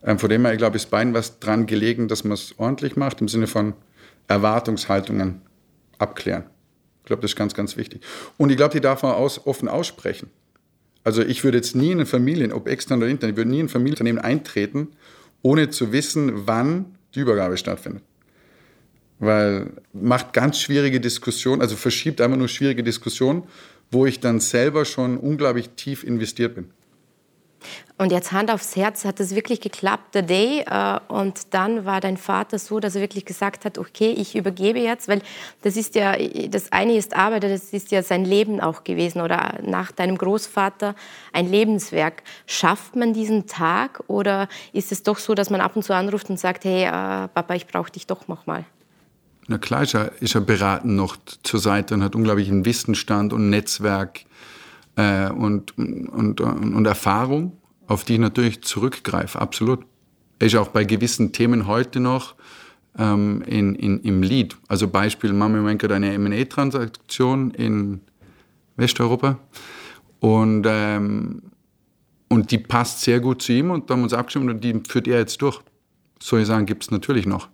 Ähm, 0.02 0.18
von 0.18 0.28
dem 0.28 0.44
her, 0.44 0.50
ich 0.50 0.58
glaube, 0.58 0.74
ist 0.74 0.90
beiden 0.90 1.14
was 1.14 1.38
dran 1.38 1.66
gelegen, 1.66 2.08
dass 2.08 2.24
man 2.24 2.32
es 2.32 2.58
ordentlich 2.58 2.96
macht, 2.96 3.20
im 3.20 3.28
Sinne 3.28 3.46
von 3.46 3.74
Erwartungshaltungen 4.26 5.42
abklären. 5.98 6.46
Ich 7.02 7.06
glaube, 7.06 7.22
das 7.22 7.30
ist 7.30 7.36
ganz, 7.36 7.54
ganz 7.54 7.76
wichtig. 7.76 8.02
Und 8.36 8.50
ich 8.50 8.56
glaube, 8.56 8.72
die 8.72 8.80
darf 8.80 9.04
man 9.04 9.12
aus, 9.12 9.46
offen 9.46 9.68
aussprechen. 9.68 10.30
Also 11.04 11.22
ich 11.22 11.44
würde 11.44 11.58
jetzt 11.58 11.76
nie 11.76 11.92
in 11.92 11.98
eine 11.98 12.06
Familie, 12.06 12.52
ob 12.52 12.66
extern 12.66 12.98
oder 12.98 13.06
intern, 13.06 13.30
ich 13.30 13.36
würde 13.36 13.48
nie 13.48 13.60
in 13.60 13.66
ein 13.66 13.68
Familienunternehmen 13.68 14.20
eintreten, 14.20 14.88
ohne 15.40 15.70
zu 15.70 15.92
wissen, 15.92 16.48
wann 16.48 16.96
die 17.14 17.20
Übergabe 17.20 17.58
stattfindet. 17.58 18.02
Weil 19.18 19.70
macht 19.92 20.32
ganz 20.32 20.60
schwierige 20.60 21.00
Diskussionen, 21.00 21.62
also 21.62 21.76
verschiebt 21.76 22.20
einfach 22.20 22.36
nur 22.36 22.48
schwierige 22.48 22.82
Diskussionen, 22.82 23.44
wo 23.90 24.06
ich 24.06 24.20
dann 24.20 24.40
selber 24.40 24.84
schon 24.84 25.16
unglaublich 25.16 25.70
tief 25.70 26.04
investiert 26.04 26.54
bin. 26.54 26.70
Und 27.98 28.12
jetzt 28.12 28.32
Hand 28.32 28.50
aufs 28.50 28.76
Herz, 28.76 29.06
hat 29.06 29.20
es 29.20 29.34
wirklich 29.34 29.60
geklappt, 29.60 30.14
der 30.14 30.22
Day? 30.22 30.64
Äh, 30.66 31.00
und 31.08 31.54
dann 31.54 31.86
war 31.86 32.00
dein 32.00 32.18
Vater 32.18 32.58
so, 32.58 32.78
dass 32.78 32.94
er 32.94 33.00
wirklich 33.00 33.24
gesagt 33.24 33.64
hat, 33.64 33.78
okay, 33.78 34.10
ich 34.10 34.36
übergebe 34.36 34.78
jetzt, 34.78 35.08
weil 35.08 35.22
das 35.62 35.76
ist 35.76 35.94
ja, 35.94 36.14
das 36.48 36.72
eine 36.72 36.94
ist 36.94 37.16
Arbeit, 37.16 37.44
das 37.44 37.72
ist 37.72 37.90
ja 37.90 38.02
sein 38.02 38.26
Leben 38.26 38.60
auch 38.60 38.84
gewesen 38.84 39.22
oder 39.22 39.54
nach 39.62 39.92
deinem 39.92 40.18
Großvater 40.18 40.94
ein 41.32 41.48
Lebenswerk. 41.48 42.22
Schafft 42.46 42.96
man 42.96 43.14
diesen 43.14 43.46
Tag 43.46 44.04
oder 44.08 44.48
ist 44.74 44.92
es 44.92 45.02
doch 45.02 45.18
so, 45.18 45.34
dass 45.34 45.48
man 45.48 45.62
ab 45.62 45.74
und 45.74 45.82
zu 45.82 45.94
anruft 45.94 46.28
und 46.28 46.38
sagt, 46.38 46.64
hey, 46.64 46.84
äh, 46.84 47.28
Papa, 47.28 47.54
ich 47.54 47.66
brauche 47.66 47.90
dich 47.90 48.06
doch 48.06 48.28
noch 48.28 48.46
mal? 48.46 48.66
Na 49.48 49.58
klar 49.58 49.82
ist 49.82 49.94
er, 49.94 50.10
ist 50.20 50.34
er 50.34 50.40
beraten 50.40 50.96
noch 50.96 51.16
zur 51.42 51.60
Seite 51.60 51.94
und 51.94 52.02
hat 52.02 52.16
unglaublichen 52.16 52.64
Wissensstand 52.64 53.32
und 53.32 53.48
Netzwerk 53.48 54.24
äh, 54.96 55.30
und, 55.30 55.76
und, 55.78 56.40
und, 56.40 56.74
und 56.74 56.86
Erfahrung, 56.86 57.56
auf 57.86 58.04
die 58.04 58.14
ich 58.14 58.18
natürlich 58.18 58.62
zurückgreife, 58.62 59.40
absolut. 59.40 59.84
Er 60.38 60.48
ist 60.48 60.56
auch 60.56 60.68
bei 60.68 60.84
gewissen 60.84 61.32
Themen 61.32 61.66
heute 61.66 62.00
noch 62.00 62.34
ähm, 62.98 63.42
in, 63.46 63.74
in, 63.76 64.00
im 64.00 64.22
Lead. 64.22 64.56
Also 64.68 64.88
Beispiel, 64.88 65.32
Mami 65.32 65.60
Menker 65.60 65.90
eine 65.94 66.12
M&A-Transaktion 66.12 67.52
in 67.52 68.00
Westeuropa 68.76 69.38
und, 70.20 70.66
ähm, 70.68 71.42
und 72.28 72.50
die 72.50 72.58
passt 72.58 73.02
sehr 73.02 73.20
gut 73.20 73.42
zu 73.42 73.52
ihm 73.52 73.70
und 73.70 73.88
da 73.88 73.94
haben 73.94 74.00
wir 74.00 74.04
uns 74.04 74.12
abgestimmt 74.12 74.50
und 74.50 74.64
die 74.64 74.80
führt 74.88 75.06
er 75.06 75.18
jetzt 75.18 75.40
durch. 75.40 75.60
Solche 76.20 76.46
Sachen 76.46 76.66
gibt 76.66 76.82
es 76.82 76.90
natürlich 76.90 77.26
noch. 77.26 77.48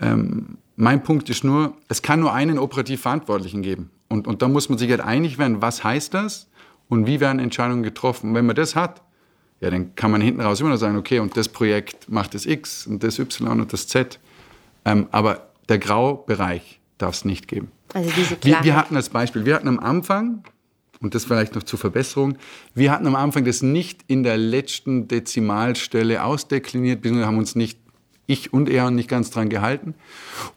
Ähm, 0.00 0.58
mein 0.76 1.02
Punkt 1.02 1.30
ist 1.30 1.44
nur, 1.44 1.74
es 1.88 2.02
kann 2.02 2.20
nur 2.20 2.32
einen 2.32 2.58
operativ 2.58 3.02
Verantwortlichen 3.02 3.62
geben. 3.62 3.90
Und, 4.08 4.26
und 4.26 4.42
da 4.42 4.48
muss 4.48 4.68
man 4.68 4.78
sich 4.78 4.90
halt 4.90 5.00
einig 5.00 5.38
werden, 5.38 5.62
was 5.62 5.84
heißt 5.84 6.14
das 6.14 6.48
und 6.88 7.06
wie 7.06 7.20
werden 7.20 7.38
Entscheidungen 7.38 7.82
getroffen. 7.82 8.30
Und 8.30 8.34
wenn 8.34 8.46
man 8.46 8.56
das 8.56 8.74
hat, 8.74 9.02
ja, 9.60 9.70
dann 9.70 9.94
kann 9.94 10.10
man 10.10 10.20
hinten 10.20 10.40
raus 10.40 10.60
immer 10.60 10.70
noch 10.70 10.76
sagen, 10.76 10.96
okay, 10.96 11.20
und 11.20 11.36
das 11.36 11.48
Projekt 11.48 12.10
macht 12.10 12.34
das 12.34 12.44
X 12.44 12.86
und 12.86 13.02
das 13.02 13.18
Y 13.18 13.60
und 13.60 13.72
das 13.72 13.86
Z. 13.86 14.18
Ähm, 14.84 15.06
aber 15.10 15.48
der 15.68 15.78
Graubereich 15.78 16.80
darf 16.98 17.14
es 17.14 17.24
nicht 17.24 17.48
geben. 17.48 17.70
Also 17.92 18.10
diese 18.16 18.36
wir, 18.42 18.62
wir 18.62 18.76
hatten 18.76 18.96
als 18.96 19.08
Beispiel, 19.08 19.44
wir 19.44 19.54
hatten 19.54 19.68
am 19.68 19.78
Anfang, 19.78 20.42
und 21.00 21.14
das 21.14 21.24
vielleicht 21.24 21.54
noch 21.54 21.62
zur 21.62 21.78
Verbesserung, 21.78 22.36
wir 22.74 22.90
hatten 22.90 23.06
am 23.06 23.14
Anfang 23.14 23.44
das 23.44 23.62
nicht 23.62 24.02
in 24.06 24.22
der 24.22 24.36
letzten 24.36 25.06
Dezimalstelle 25.08 26.24
ausdekliniert, 26.24 27.04
wir 27.04 27.26
haben 27.26 27.38
uns 27.38 27.54
nicht 27.54 27.78
ich 28.26 28.52
und 28.52 28.68
er 28.68 28.90
nicht 28.90 29.08
ganz 29.08 29.30
dran 29.30 29.48
gehalten. 29.48 29.94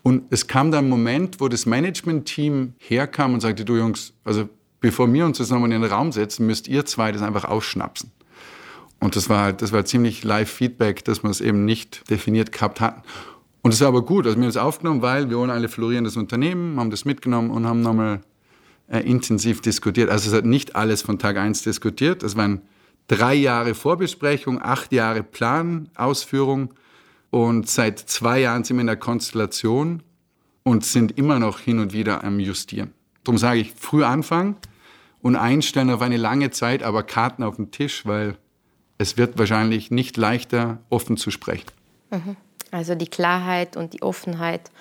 Und 0.04 0.24
es 0.30 0.48
kam 0.48 0.72
dann 0.72 0.86
ein 0.86 0.90
Moment, 0.90 1.40
wo 1.40 1.48
das 1.48 1.66
Management-Team 1.66 2.74
herkam 2.78 3.34
und 3.34 3.42
sagte, 3.42 3.66
du 3.66 3.76
Jungs, 3.76 4.14
also 4.24 4.48
bevor 4.80 5.12
wir 5.12 5.26
uns 5.26 5.40
nochmal 5.40 5.72
in 5.72 5.82
den 5.82 5.92
Raum 5.92 6.12
setzen, 6.12 6.46
müsst 6.46 6.68
ihr 6.68 6.86
zwei 6.86 7.12
das 7.12 7.22
einfach 7.22 7.46
ausschnapsen. 7.46 8.12
Und 9.00 9.16
das 9.16 9.30
war 9.30 9.42
halt, 9.42 9.62
das 9.62 9.72
war 9.72 9.86
ziemlich 9.86 10.24
Live-Feedback, 10.24 11.04
dass 11.06 11.24
wir 11.24 11.30
es 11.30 11.42
eben 11.42 11.66
nicht 11.66 12.10
definiert 12.10 12.52
gehabt 12.52 12.82
hatten. 12.82 13.02
Und 13.62 13.74
das 13.74 13.82
war 13.82 13.90
aber 13.90 14.04
gut, 14.04 14.26
also 14.26 14.38
wir 14.38 14.44
haben 14.44 14.50
es 14.50 14.58
aufgenommen, 14.58 15.02
weil 15.02 15.30
wir 15.30 15.38
wollen 15.38 15.50
alle 15.50 15.68
florierendes 15.68 16.16
Unternehmen, 16.16 16.80
haben 16.80 16.90
das 16.90 17.06
mitgenommen 17.06 17.52
und 17.52 17.68
haben 17.68 17.82
nochmal 17.82 18.22
äh, 18.88 19.00
intensiv 19.00 19.62
diskutiert. 19.62 20.10
Also 20.10 20.30
es 20.30 20.36
hat 20.36 20.46
nicht 20.46 20.76
alles 20.76 21.02
von 21.02 21.20
Tag 21.20 21.38
eins 21.38 21.64
diskutiert. 21.64 22.24
Es 22.24 22.38
waren 22.38 22.62
drei 23.08 23.34
Jahre 23.36 23.76
Vorbesprechung, 23.76 24.62
acht 24.62 24.94
Jahre 24.94 25.22
Plan, 25.22 25.90
Ausführung 25.96 26.74
und 27.30 27.70
seit 27.70 28.00
zwei 28.00 28.40
Jahren 28.40 28.64
sind 28.64 28.78
wir 28.78 28.82
in 28.82 28.88
der 28.88 28.98
Konstellation 28.98 30.04
und 30.64 30.86
sind 30.86 31.18
immer 31.18 31.40
noch 31.40 31.60
hin 31.60 31.80
und 31.80 31.94
wieder 31.94 32.24
am 32.24 32.40
Justieren. 32.40 32.94
Darum 33.24 33.38
sage 33.38 33.60
ich, 33.60 33.74
früh 33.74 34.04
anfangen 34.04 34.56
und 35.22 35.36
einstellen 35.36 35.90
auf 35.90 36.02
eine 36.02 36.18
lange 36.18 36.52
Zeit, 36.52 36.84
aber 36.84 37.04
Karten 37.04 37.44
auf 37.44 37.58
dem 37.58 37.72
Tisch, 37.72 38.06
weil 38.06 38.38
es 38.98 39.18
wird 39.18 39.38
wahrscheinlich 39.38 39.92
nicht 39.92 40.18
leichter, 40.18 40.80
offen 40.90 41.18
zu 41.18 41.32
sprechen. 41.32 41.68
Mhm. 42.12 42.36
Also 42.72 42.96
die 42.96 43.08
Klarheit 43.08 43.78
und 43.78 43.94
die 43.94 44.02
Offenheit 44.02 44.72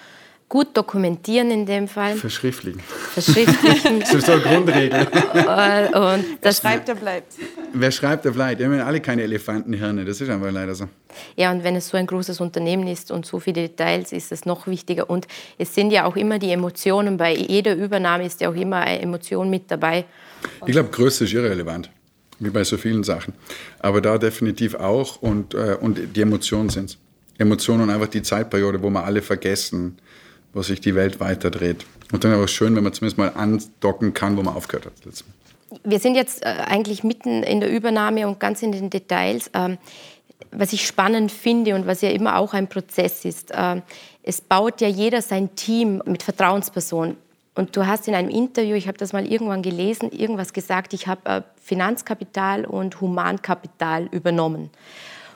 gut 0.49 0.77
dokumentieren 0.77 1.51
in 1.51 1.67
dem 1.67 1.89
Fall. 1.89 2.15
Verschriftlichen. 2.15 2.81
Verschriftlichen. 2.81 4.01
das 4.01 4.15
ist 4.15 4.27
so 4.27 4.33
eine 4.33 4.43
Grundregel. 4.43 5.01
und 5.01 6.25
das 6.41 6.63
Wer 6.63 6.71
schreibt, 6.71 6.89
der 6.89 6.95
bleibt. 6.95 7.33
Wer 7.73 7.91
schreibt, 7.91 8.25
der 8.25 8.31
bleibt. 8.31 8.61
Wir 8.61 8.67
haben 8.67 8.81
alle 8.81 9.01
keine 9.01 9.23
Elefantenhirne, 9.23 10.05
das 10.05 10.21
ist 10.21 10.31
einfach 10.31 10.53
leider 10.53 10.75
so. 10.75 10.89
Ja, 11.35 11.51
und 11.51 11.65
wenn 11.65 11.75
es 11.75 11.89
so 11.89 11.97
ein 11.97 12.07
großes 12.07 12.41
Unternehmen 12.41 12.87
ist 12.87 13.11
und 13.11 13.27
so 13.27 13.41
viele 13.41 13.69
Details, 13.69 14.13
ist 14.13 14.31
es 14.31 14.45
noch 14.45 14.67
wichtiger. 14.67 15.11
Und 15.11 15.27
es 15.59 15.75
sind 15.75 15.91
ja 15.91 16.05
auch 16.05 16.17
immer 16.17 16.39
die 16.39 16.51
Emotionen. 16.51 17.17
Bei 17.17 17.35
jeder 17.35 17.75
Übernahme 17.75 18.27
ist 18.27 18.41
ja 18.41 18.51
auch 18.51 18.55
immer 18.55 18.77
eine 18.77 19.01
Emotion 19.01 19.51
mit 19.51 19.71
dabei. 19.71 20.05
Ich 20.65 20.73
glaube, 20.73 20.91
Größe 20.91 21.25
ist 21.25 21.33
irrelevant, 21.33 21.91
wie 22.39 22.51
bei 22.51 22.63
so 22.63 22.77
vielen 22.77 23.03
Sachen. 23.03 23.35
Aber 23.81 24.01
da 24.01 24.19
definitiv 24.19 24.75
auch 24.75 25.21
und, 25.23 25.55
äh, 25.55 25.77
und 25.81 26.15
die 26.15 26.21
Emotionen 26.21 26.69
sind 26.69 26.91
es. 26.91 26.99
Emotionen 27.39 27.83
und 27.83 27.91
einfach 27.91 28.09
die 28.09 28.23
Zeitperiode, 28.23 28.83
wo 28.83 28.91
wir 28.91 29.05
alle 29.05 29.21
vergessen, 29.21 29.99
wo 30.57 30.63
sich 30.63 30.81
die 30.81 30.95
Welt 30.95 31.21
weiterdreht. 31.21 31.85
Und 32.13 32.25
dann 32.25 32.33
aber 32.33 32.49
schön, 32.49 32.75
wenn 32.75 32.83
man 32.83 32.95
zumindest 32.95 33.19
mal 33.19 33.29
andocken 33.29 34.15
kann, 34.15 34.39
wo 34.39 34.43
man 34.43 34.55
aufgehört 34.55 34.87
hat. 34.87 35.25
Wir 35.85 35.99
sind 36.01 36.15
jetzt 36.15 36.43
äh, 36.43 36.47
eigentlich 36.47 37.05
mitten 37.05 37.43
in 37.43 37.61
der 37.61 37.71
Übernahme 37.71 38.27
und 38.27 38.41
ganz 38.41 38.63
in 38.63 38.73
den 38.73 38.89
Details. 38.89 39.51
Ähm, 39.53 39.77
was 40.53 40.73
ich 40.73 40.87
spannend 40.87 41.31
finde 41.31 41.75
und 41.75 41.87
was 41.87 42.01
ja 42.01 42.09
immer 42.09 42.39
auch 42.39 42.55
ein 42.55 42.69
Prozess 42.69 43.27
ist, 43.27 43.51
äh, 43.51 43.83
es 44.23 44.41
baut 44.41 44.81
ja 44.81 44.89
jeder 44.89 45.21
sein 45.21 45.55
Team 45.57 46.03
mit 46.07 46.23
Vertrauenspersonen. 46.23 47.19
Und 47.55 47.77
du 47.77 47.87
hast 47.87 48.09
in 48.09 48.15
einem 48.15 48.31
Interview, 48.31 48.77
ich 48.77 48.89
habe 48.89 48.97
das 48.97 49.13
mal 49.13 49.31
irgendwann 49.31 49.61
gelesen, 49.61 50.11
irgendwas 50.11 50.55
gesagt, 50.55 50.95
ich 50.95 51.07
habe 51.07 51.29
äh, 51.29 51.43
Finanzkapital 51.63 52.65
und 52.65 52.99
Humankapital 53.03 54.09
übernommen. 54.11 54.71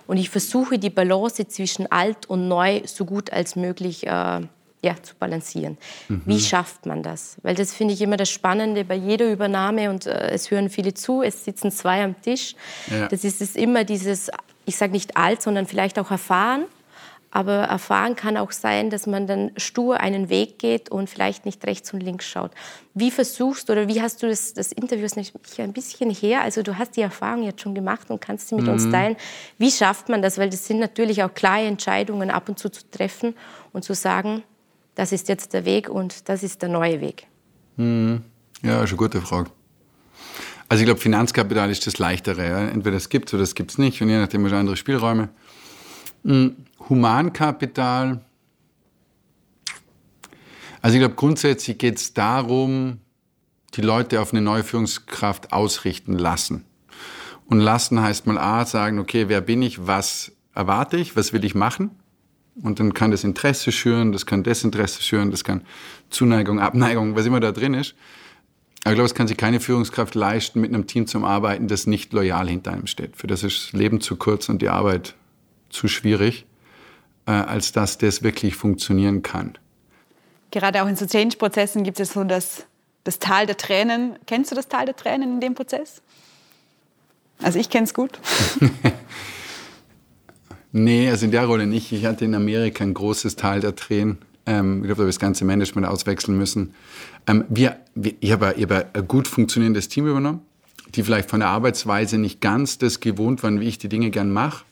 Und 0.06 0.16
ich 0.16 0.30
versuche 0.30 0.78
die 0.78 0.90
Balance 0.90 1.46
zwischen 1.48 1.92
alt 1.92 2.24
und 2.26 2.48
neu 2.48 2.80
so 2.86 3.04
gut 3.04 3.30
als 3.32 3.54
möglich 3.54 4.06
äh, 4.06 4.40
ja, 4.82 4.94
zu 5.02 5.14
balancieren. 5.14 5.76
Mhm. 6.08 6.22
Wie 6.24 6.40
schafft 6.40 6.86
man 6.86 7.02
das? 7.02 7.36
Weil 7.42 7.54
das 7.54 7.74
finde 7.74 7.94
ich 7.94 8.00
immer 8.00 8.16
das 8.16 8.30
Spannende 8.30 8.84
bei 8.84 8.94
jeder 8.94 9.30
Übernahme 9.30 9.90
und 9.90 10.06
äh, 10.06 10.30
es 10.30 10.50
hören 10.50 10.70
viele 10.70 10.94
zu, 10.94 11.22
es 11.22 11.44
sitzen 11.44 11.70
zwei 11.70 12.02
am 12.02 12.20
Tisch. 12.22 12.54
Ja. 12.90 13.08
Das 13.08 13.24
ist 13.24 13.42
es 13.42 13.56
immer 13.56 13.84
dieses, 13.84 14.30
ich 14.64 14.76
sage 14.76 14.92
nicht 14.92 15.16
alt, 15.16 15.42
sondern 15.42 15.66
vielleicht 15.66 15.98
auch 15.98 16.10
erfahren. 16.10 16.64
Aber 17.32 17.58
erfahren 17.58 18.16
kann 18.16 18.36
auch 18.36 18.50
sein, 18.50 18.90
dass 18.90 19.06
man 19.06 19.28
dann 19.28 19.52
stur 19.56 20.00
einen 20.00 20.30
Weg 20.30 20.58
geht 20.58 20.90
und 20.90 21.08
vielleicht 21.08 21.46
nicht 21.46 21.64
rechts 21.64 21.92
und 21.92 22.00
links 22.00 22.26
schaut. 22.26 22.50
Wie 22.92 23.12
versuchst 23.12 23.68
du 23.68 23.74
oder 23.74 23.86
wie 23.86 24.02
hast 24.02 24.20
du 24.22 24.28
das, 24.28 24.52
das 24.52 24.72
Interview 24.72 25.04
ist 25.04 25.16
ein 25.16 25.72
bisschen 25.72 26.10
her, 26.10 26.40
also 26.40 26.62
du 26.62 26.76
hast 26.76 26.96
die 26.96 27.02
Erfahrung 27.02 27.44
jetzt 27.44 27.60
schon 27.60 27.76
gemacht 27.76 28.10
und 28.10 28.20
kannst 28.20 28.48
sie 28.48 28.56
mit 28.56 28.64
mhm. 28.64 28.72
uns 28.72 28.90
teilen. 28.90 29.16
Wie 29.58 29.70
schafft 29.70 30.08
man 30.08 30.22
das? 30.22 30.38
Weil 30.38 30.50
das 30.50 30.66
sind 30.66 30.80
natürlich 30.80 31.22
auch 31.22 31.32
klare 31.32 31.66
Entscheidungen 31.66 32.30
ab 32.32 32.48
und 32.48 32.58
zu 32.58 32.68
zu 32.68 32.82
treffen 32.90 33.36
und 33.72 33.84
zu 33.84 33.94
sagen, 33.94 34.42
das 34.94 35.12
ist 35.12 35.28
jetzt 35.28 35.52
der 35.52 35.64
Weg 35.64 35.88
und 35.88 36.28
das 36.28 36.42
ist 36.42 36.62
der 36.62 36.68
neue 36.68 37.00
Weg? 37.00 37.26
Hm. 37.76 38.22
Ja, 38.62 38.82
ist 38.82 38.90
eine 38.90 38.98
gute 38.98 39.20
Frage. 39.20 39.50
Also 40.68 40.82
ich 40.82 40.86
glaube, 40.86 41.00
Finanzkapital 41.00 41.70
ist 41.70 41.86
das 41.86 41.98
Leichtere. 41.98 42.46
Ja? 42.46 42.68
Entweder 42.68 42.96
es 42.96 43.08
gibt 43.08 43.32
oder 43.34 43.42
es 43.42 43.54
gibt 43.54 43.72
es 43.72 43.78
nicht 43.78 44.00
und 44.02 44.08
je 44.08 44.18
nachdem 44.18 44.44
hast 44.44 44.52
du 44.52 44.56
andere 44.56 44.76
Spielräume. 44.76 45.30
Hm. 46.24 46.56
Humankapital. 46.88 48.24
Also 50.82 50.94
ich 50.96 51.00
glaube, 51.00 51.14
grundsätzlich 51.14 51.78
geht 51.78 51.98
es 51.98 52.14
darum, 52.14 52.98
die 53.74 53.82
Leute 53.82 54.20
auf 54.20 54.32
eine 54.32 54.40
neue 54.40 54.64
Führungskraft 54.64 55.52
ausrichten 55.52 56.14
lassen. 56.18 56.64
Und 57.46 57.60
lassen 57.60 58.00
heißt 58.00 58.26
mal 58.26 58.38
A, 58.38 58.64
sagen, 58.64 58.98
okay, 58.98 59.28
wer 59.28 59.40
bin 59.40 59.62
ich, 59.62 59.86
was 59.86 60.32
erwarte 60.54 60.96
ich, 60.96 61.16
was 61.16 61.32
will 61.32 61.44
ich 61.44 61.54
machen? 61.54 61.90
Und 62.62 62.80
dann 62.80 62.94
kann 62.94 63.10
das 63.10 63.24
Interesse 63.24 63.72
schüren, 63.72 64.12
das 64.12 64.26
kann 64.26 64.42
Desinteresse 64.42 65.02
schüren, 65.02 65.30
das 65.30 65.44
kann 65.44 65.62
Zuneigung, 66.10 66.60
Abneigung, 66.60 67.16
was 67.16 67.26
immer 67.26 67.40
da 67.40 67.52
drin 67.52 67.74
ist. 67.74 67.94
Aber 68.82 68.92
ich 68.92 68.96
glaube, 68.96 69.06
es 69.06 69.14
kann 69.14 69.28
sich 69.28 69.36
keine 69.36 69.60
Führungskraft 69.60 70.14
leisten, 70.14 70.60
mit 70.60 70.72
einem 70.72 70.86
Team 70.86 71.06
zu 71.06 71.24
arbeiten, 71.24 71.68
das 71.68 71.86
nicht 71.86 72.12
loyal 72.12 72.48
hinter 72.48 72.72
einem 72.72 72.86
steht. 72.86 73.16
Für 73.16 73.26
das 73.26 73.42
ist 73.42 73.66
das 73.66 73.72
Leben 73.72 74.00
zu 74.00 74.16
kurz 74.16 74.48
und 74.48 74.62
die 74.62 74.68
Arbeit 74.68 75.14
zu 75.68 75.86
schwierig, 75.86 76.46
äh, 77.26 77.32
als 77.32 77.72
dass 77.72 77.98
das 77.98 78.22
wirklich 78.22 78.56
funktionieren 78.56 79.22
kann. 79.22 79.58
Gerade 80.50 80.82
auch 80.82 80.88
in 80.88 80.96
so 80.96 81.06
Change-Prozessen 81.06 81.84
gibt 81.84 82.00
es 82.00 82.14
so 82.14 82.24
das, 82.24 82.66
das 83.04 83.18
Tal 83.18 83.46
der 83.46 83.56
Tränen. 83.56 84.18
Kennst 84.26 84.50
du 84.50 84.56
das 84.56 84.68
Tal 84.68 84.86
der 84.86 84.96
Tränen 84.96 85.34
in 85.34 85.40
dem 85.40 85.54
Prozess? 85.54 86.02
Also 87.42 87.58
ich 87.58 87.70
kenne 87.70 87.84
es 87.84 87.94
gut. 87.94 88.18
Nee, 90.72 91.08
also 91.10 91.24
in 91.24 91.32
der 91.32 91.46
Rolle 91.46 91.66
nicht. 91.66 91.90
Ich 91.92 92.04
hatte 92.04 92.24
in 92.24 92.34
Amerika 92.34 92.84
ein 92.84 92.94
großes 92.94 93.36
Tal 93.36 93.60
der 93.60 93.74
Tränen. 93.74 94.18
Ähm, 94.46 94.80
ich 94.80 94.86
glaube, 94.86 95.02
wir 95.02 95.06
das 95.06 95.18
ganze 95.18 95.44
Management 95.44 95.86
auswechseln 95.86 96.38
müssen. 96.38 96.74
Ähm, 97.26 97.44
wir, 97.48 97.76
wir, 97.94 98.14
ich 98.20 98.32
habe 98.32 98.54
hab 98.58 98.96
ein 98.96 99.08
gut 99.08 99.28
funktionierendes 99.28 99.88
Team 99.88 100.06
übernommen, 100.06 100.40
die 100.94 101.02
vielleicht 101.02 101.28
von 101.28 101.40
der 101.40 101.48
Arbeitsweise 101.48 102.18
nicht 102.18 102.40
ganz 102.40 102.78
das 102.78 103.00
gewohnt 103.00 103.42
waren, 103.42 103.60
wie 103.60 103.68
ich 103.68 103.78
die 103.78 103.88
Dinge 103.88 104.10
gern 104.10 104.30
mache. 104.30 104.64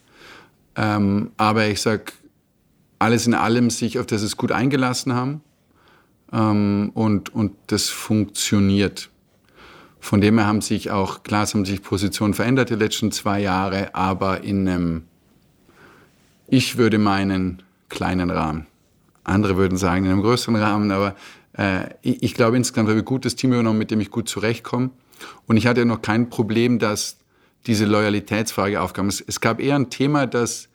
Ähm, 0.76 1.32
aber 1.36 1.66
ich 1.66 1.80
sage, 1.80 2.12
alles 2.98 3.26
in 3.26 3.34
allem 3.34 3.70
sich 3.70 3.98
auf 3.98 4.06
das 4.06 4.22
es 4.22 4.36
gut 4.36 4.52
eingelassen 4.52 5.12
haben 5.14 5.40
ähm, 6.32 6.90
und, 6.94 7.34
und 7.34 7.52
das 7.66 7.88
funktioniert. 7.88 9.10
Von 10.00 10.20
dem 10.20 10.38
her 10.38 10.46
haben 10.46 10.60
sich 10.60 10.90
auch, 10.90 11.24
klar, 11.24 11.42
es 11.42 11.54
haben 11.54 11.64
sich 11.64 11.82
Positionen 11.82 12.34
verändert 12.34 12.70
die 12.70 12.74
letzten 12.74 13.10
zwei 13.10 13.40
Jahre, 13.40 13.94
aber 13.94 14.42
in 14.42 14.68
einem, 14.68 15.02
ich 16.48 16.76
würde 16.76 16.98
meinen, 16.98 17.62
kleinen 17.88 18.30
Rahmen. 18.30 18.66
Andere 19.24 19.56
würden 19.56 19.76
sagen, 19.76 20.04
in 20.04 20.12
einem 20.12 20.22
größeren 20.22 20.56
Rahmen, 20.56 20.90
aber 20.90 21.14
äh, 21.56 21.90
ich, 22.02 22.22
ich, 22.22 22.34
glaube 22.34 22.56
insgesamt 22.56 22.88
habe 22.88 22.98
ich 22.98 23.04
ein 23.04 23.06
gutes 23.06 23.36
Team 23.36 23.52
übernommen, 23.52 23.78
mit 23.78 23.90
dem 23.90 24.00
ich 24.00 24.10
gut 24.10 24.28
zurechtkomme. 24.28 24.90
Und 25.46 25.56
ich 25.56 25.66
hatte 25.66 25.84
noch 25.84 26.00
kein 26.00 26.30
Problem, 26.30 26.78
dass 26.78 27.18
diese 27.66 27.84
Loyalitätsfrage 27.84 28.80
aufkam. 28.80 29.08
Es, 29.08 29.20
es 29.20 29.40
gab 29.40 29.60
eher 29.60 29.76
ein 29.76 29.90
Thema, 29.90 30.26
dass 30.26 30.68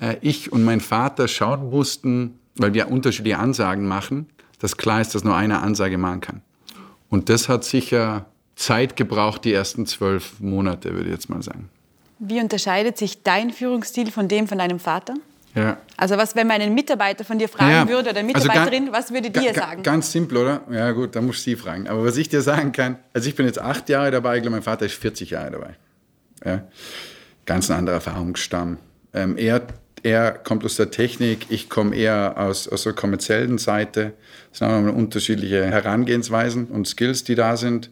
äh, 0.00 0.16
ich 0.22 0.50
und 0.52 0.64
mein 0.64 0.80
Vater 0.80 1.28
schauen 1.28 1.70
mussten, 1.70 2.38
weil 2.56 2.72
wir 2.72 2.90
unterschiedliche 2.90 3.38
Ansagen 3.38 3.86
machen, 3.86 4.26
dass 4.58 4.76
klar 4.76 5.00
ist, 5.00 5.14
dass 5.14 5.24
nur 5.24 5.36
eine 5.36 5.60
Ansage 5.60 5.98
machen 5.98 6.20
kann. 6.20 6.42
Und 7.10 7.28
das 7.28 7.48
hat 7.48 7.64
sicher 7.64 8.26
Zeit 8.56 8.96
gebraucht, 8.96 9.44
die 9.44 9.52
ersten 9.52 9.86
zwölf 9.86 10.40
Monate, 10.40 10.92
würde 10.92 11.06
ich 11.06 11.12
jetzt 11.12 11.28
mal 11.28 11.42
sagen. 11.42 11.70
Wie 12.18 12.40
unterscheidet 12.40 12.98
sich 12.98 13.22
dein 13.22 13.50
Führungsstil 13.50 14.10
von 14.10 14.28
dem 14.28 14.48
von 14.48 14.58
deinem 14.58 14.80
Vater? 14.80 15.14
Ja. 15.54 15.78
Also 15.96 16.16
was, 16.16 16.36
wenn 16.36 16.46
man 16.46 16.60
einen 16.60 16.74
Mitarbeiter 16.74 17.24
von 17.24 17.38
dir 17.38 17.48
fragen 17.48 17.70
ja. 17.70 17.88
würde 17.88 18.10
oder 18.10 18.20
eine 18.20 18.34
also 18.34 18.46
Mitarbeiterin, 18.46 18.88
also 18.88 18.92
was 18.92 19.12
würde 19.12 19.30
die 19.30 19.40
dir 19.40 19.54
sagen? 19.54 19.82
Ganz 19.82 20.12
simpel, 20.12 20.38
oder? 20.38 20.60
Ja 20.70 20.90
gut, 20.92 21.16
da 21.16 21.20
muss 21.20 21.42
sie 21.42 21.56
fragen. 21.56 21.88
Aber 21.88 22.04
was 22.04 22.16
ich 22.16 22.28
dir 22.28 22.42
sagen 22.42 22.72
kann, 22.72 22.98
also 23.12 23.28
ich 23.28 23.34
bin 23.34 23.46
jetzt 23.46 23.60
acht 23.60 23.88
Jahre 23.88 24.10
dabei, 24.10 24.36
ich 24.36 24.42
glaube, 24.42 24.56
mein 24.56 24.62
Vater 24.62 24.86
ist 24.86 24.94
40 24.94 25.30
Jahre 25.30 25.52
dabei. 25.52 25.74
Ja. 26.44 26.64
Ganz 27.46 27.70
ein 27.70 27.78
anderer 27.78 27.96
Erfahrungsstamm. 27.96 28.78
Ähm, 29.14 29.36
er, 29.36 29.62
er 30.02 30.32
kommt 30.32 30.64
aus 30.64 30.76
der 30.76 30.90
Technik, 30.90 31.46
ich 31.48 31.70
komme 31.70 31.96
eher 31.96 32.34
aus, 32.36 32.68
aus 32.68 32.84
der 32.84 32.92
kommerziellen 32.92 33.58
Seite. 33.58 34.12
Es 34.52 34.58
sind 34.58 34.68
auch 34.68 34.94
unterschiedliche 34.94 35.64
Herangehensweisen 35.64 36.66
und 36.66 36.86
Skills, 36.86 37.24
die 37.24 37.34
da 37.34 37.56
sind 37.56 37.90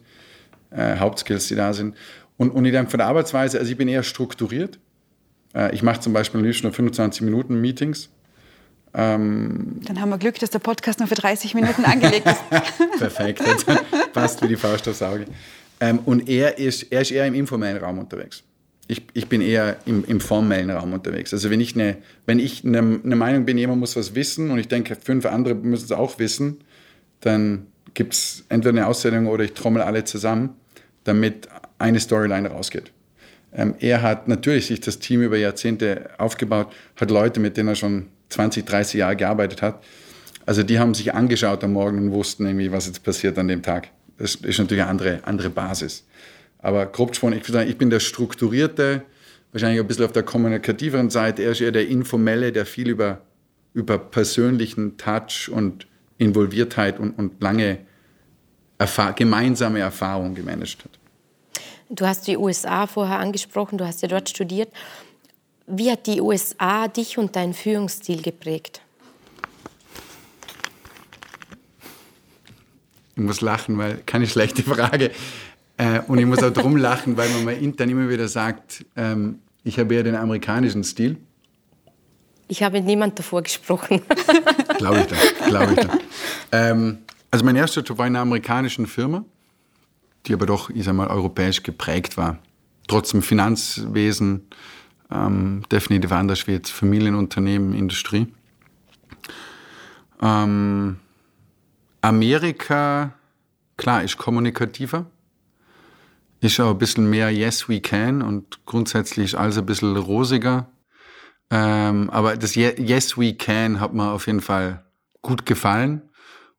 äh, 0.71 0.97
Hauptskills, 0.97 1.47
die 1.47 1.55
da 1.55 1.73
sind. 1.73 1.95
Und, 2.37 2.51
und 2.51 2.65
ich 2.65 2.71
denke 2.71 2.89
von 2.89 2.99
der 2.99 3.07
Arbeitsweise, 3.07 3.59
also 3.59 3.71
ich 3.71 3.77
bin 3.77 3.87
eher 3.87 4.03
strukturiert. 4.03 4.79
Äh, 5.53 5.73
ich 5.73 5.83
mache 5.83 5.99
zum 5.99 6.13
Beispiel 6.13 6.39
am 6.39 6.45
nur 6.45 6.73
25 6.73 7.21
Minuten 7.23 7.59
Meetings. 7.59 8.09
Ähm, 8.93 9.81
Dann 9.85 9.99
haben 9.99 10.09
wir 10.09 10.17
Glück, 10.17 10.39
dass 10.39 10.49
der 10.49 10.59
Podcast 10.59 10.99
nur 10.99 11.07
für 11.07 11.15
30 11.15 11.53
Minuten 11.53 11.83
angelegt 11.85 12.25
ist. 12.25 12.49
Perfekt, 12.97 13.43
passt 14.13 14.41
wie 14.41 14.47
die 14.47 14.55
Faust 14.55 14.87
aufs 14.87 15.01
Auge. 15.01 15.25
Ähm, 15.79 15.99
und 16.05 16.29
er 16.29 16.57
ist, 16.57 16.83
er 16.91 17.01
ist 17.01 17.11
eher 17.11 17.27
im 17.27 17.33
informellen 17.33 17.77
Raum 17.77 17.99
unterwegs. 17.99 18.43
Ich, 18.87 19.03
ich 19.13 19.27
bin 19.27 19.41
eher 19.41 19.77
im, 19.85 20.05
im 20.05 20.19
formellen 20.21 20.71
Raum 20.71 20.93
unterwegs. 20.93 21.33
Also 21.33 21.49
wenn 21.49 21.59
ich, 21.59 21.75
eine, 21.75 21.97
wenn 22.25 22.39
ich 22.39 22.63
eine, 22.63 22.79
eine 22.79 23.15
Meinung 23.15 23.45
bin, 23.45 23.57
jemand 23.57 23.81
muss 23.81 23.95
was 23.95 24.15
wissen 24.15 24.49
und 24.49 24.59
ich 24.59 24.69
denke, 24.69 24.95
fünf 24.95 25.25
andere 25.25 25.55
müssen 25.55 25.85
es 25.85 25.91
auch 25.91 26.19
wissen, 26.19 26.61
dann 27.19 27.67
gibt 27.93 28.13
es 28.13 28.45
entweder 28.47 28.77
eine 28.77 28.87
Auszählung 28.87 29.27
oder 29.27 29.43
ich 29.43 29.53
trommel 29.53 29.81
alle 29.81 30.05
zusammen, 30.05 30.51
damit 31.03 31.49
eine 31.79 31.99
Storyline 31.99 32.49
rausgeht. 32.49 32.91
Ähm, 33.53 33.75
er 33.79 34.01
hat 34.01 34.27
natürlich 34.27 34.67
sich 34.67 34.79
das 34.79 34.99
Team 34.99 35.21
über 35.21 35.37
Jahrzehnte 35.37 36.09
aufgebaut, 36.17 36.71
hat 36.95 37.11
Leute, 37.11 37.39
mit 37.39 37.57
denen 37.57 37.69
er 37.69 37.75
schon 37.75 38.07
20, 38.29 38.65
30 38.65 38.99
Jahre 38.99 39.15
gearbeitet 39.15 39.61
hat. 39.61 39.83
Also 40.45 40.63
die 40.63 40.79
haben 40.79 40.93
sich 40.93 41.13
angeschaut 41.13 41.63
am 41.63 41.73
Morgen 41.73 41.97
und 41.97 42.11
wussten 42.11 42.45
irgendwie, 42.45 42.71
was 42.71 42.87
jetzt 42.87 43.03
passiert 43.03 43.37
an 43.37 43.47
dem 43.47 43.61
Tag. 43.61 43.89
Das 44.17 44.35
ist 44.35 44.59
natürlich 44.59 44.83
eine 44.83 44.89
andere, 44.89 45.19
andere 45.23 45.49
Basis. 45.49 46.05
Aber 46.59 46.85
grob 46.87 47.09
gesprochen, 47.09 47.33
ich 47.33 47.43
würde 47.43 47.53
sagen, 47.53 47.69
ich 47.69 47.77
bin 47.77 47.89
der 47.89 47.99
strukturierte, 47.99 49.03
wahrscheinlich 49.51 49.79
ein 49.79 49.87
bisschen 49.87 50.05
auf 50.05 50.11
der 50.11 50.23
kommunikativeren 50.23 51.09
Seite. 51.09 51.43
Er 51.43 51.51
ist 51.51 51.61
eher 51.61 51.71
der 51.71 51.87
informelle, 51.87 52.51
der 52.51 52.65
viel 52.65 52.89
über, 52.89 53.21
über 53.73 53.97
persönlichen 53.97 54.97
Touch 54.97 55.49
und 55.51 55.87
Involviertheit 56.17 56.99
und, 56.99 57.11
und 57.11 57.41
lange 57.41 57.79
Erfahr 58.77 59.13
gemeinsame 59.13 59.79
Erfahrung 59.79 60.35
gemanagt 60.35 60.83
hat. 60.83 60.96
Du 61.89 62.05
hast 62.05 62.27
die 62.27 62.37
USA 62.37 62.85
vorher 62.85 63.19
angesprochen, 63.19 63.77
du 63.77 63.85
hast 63.85 64.01
ja 64.01 64.07
dort 64.07 64.29
studiert. 64.29 64.69
Wie 65.67 65.91
hat 65.91 66.05
die 66.07 66.21
USA 66.21 66.87
dich 66.87 67.17
und 67.17 67.35
deinen 67.35 67.53
Führungsstil 67.53 68.21
geprägt? 68.21 68.81
Ich 73.15 73.23
muss 73.23 73.41
lachen, 73.41 73.77
weil 73.77 73.97
keine 74.05 74.27
schlechte 74.27 74.63
Frage. 74.63 75.11
Äh, 75.77 76.01
und 76.07 76.17
ich 76.19 76.25
muss 76.25 76.43
auch 76.43 76.51
drum 76.51 76.75
lachen, 76.75 77.17
weil 77.17 77.29
man 77.29 77.45
mal 77.45 77.53
intern 77.55 77.89
immer 77.89 78.09
wieder 78.09 78.27
sagt, 78.27 78.85
ähm, 78.95 79.39
ich 79.63 79.79
habe 79.79 79.95
ja 79.95 80.03
den 80.03 80.15
amerikanischen 80.15 80.83
Stil. 80.83 81.17
Ich 82.47 82.63
habe 82.63 82.77
mit 82.77 82.85
niemand 82.85 83.17
davor 83.19 83.43
gesprochen. 83.43 84.01
glaube 84.77 84.99
ich 84.99 85.07
doch, 85.07 85.47
glaube 85.47 85.73
ich 85.73 85.79
doch. 85.85 85.97
Ähm, 86.51 86.99
also 87.29 87.43
mein 87.43 87.55
erster 87.55 87.81
Job 87.81 87.97
war 87.97 88.07
in 88.07 88.15
einer 88.15 88.21
amerikanischen 88.21 88.87
Firma, 88.87 89.25
die 90.27 90.33
aber 90.33 90.45
doch, 90.45 90.69
ich 90.69 90.83
sag 90.83 90.93
mal, 90.93 91.07
europäisch 91.07 91.63
geprägt 91.63 92.17
war. 92.17 92.39
Trotzdem 92.87 93.21
Finanzwesen, 93.21 94.47
ähm, 95.11 95.63
definitiv 95.71 96.11
anders 96.11 96.47
wie 96.47 96.53
jetzt 96.53 96.71
Familienunternehmen, 96.71 97.73
Industrie. 97.73 98.27
Ähm, 100.21 100.97
Amerika, 102.01 103.13
klar, 103.77 104.03
ist 104.03 104.17
kommunikativer. 104.17 105.05
Ist 106.39 106.59
auch 106.59 106.71
ein 106.71 106.77
bisschen 106.77 107.09
mehr 107.09 107.31
Yes, 107.31 107.67
we 107.67 107.81
can 107.81 108.21
und 108.21 108.65
grundsätzlich 108.65 109.33
ist 109.33 109.35
alles 109.35 109.57
ein 109.57 109.65
bisschen 109.65 109.97
rosiger. 109.97 110.69
Ähm, 111.49 112.09
aber 112.09 112.37
das 112.37 112.55
Yes, 112.55 113.17
we 113.17 113.33
can 113.33 113.79
hat 113.79 113.93
mir 113.93 114.11
auf 114.11 114.27
jeden 114.27 114.41
Fall 114.41 114.85
gut 115.21 115.45
gefallen. 115.45 116.01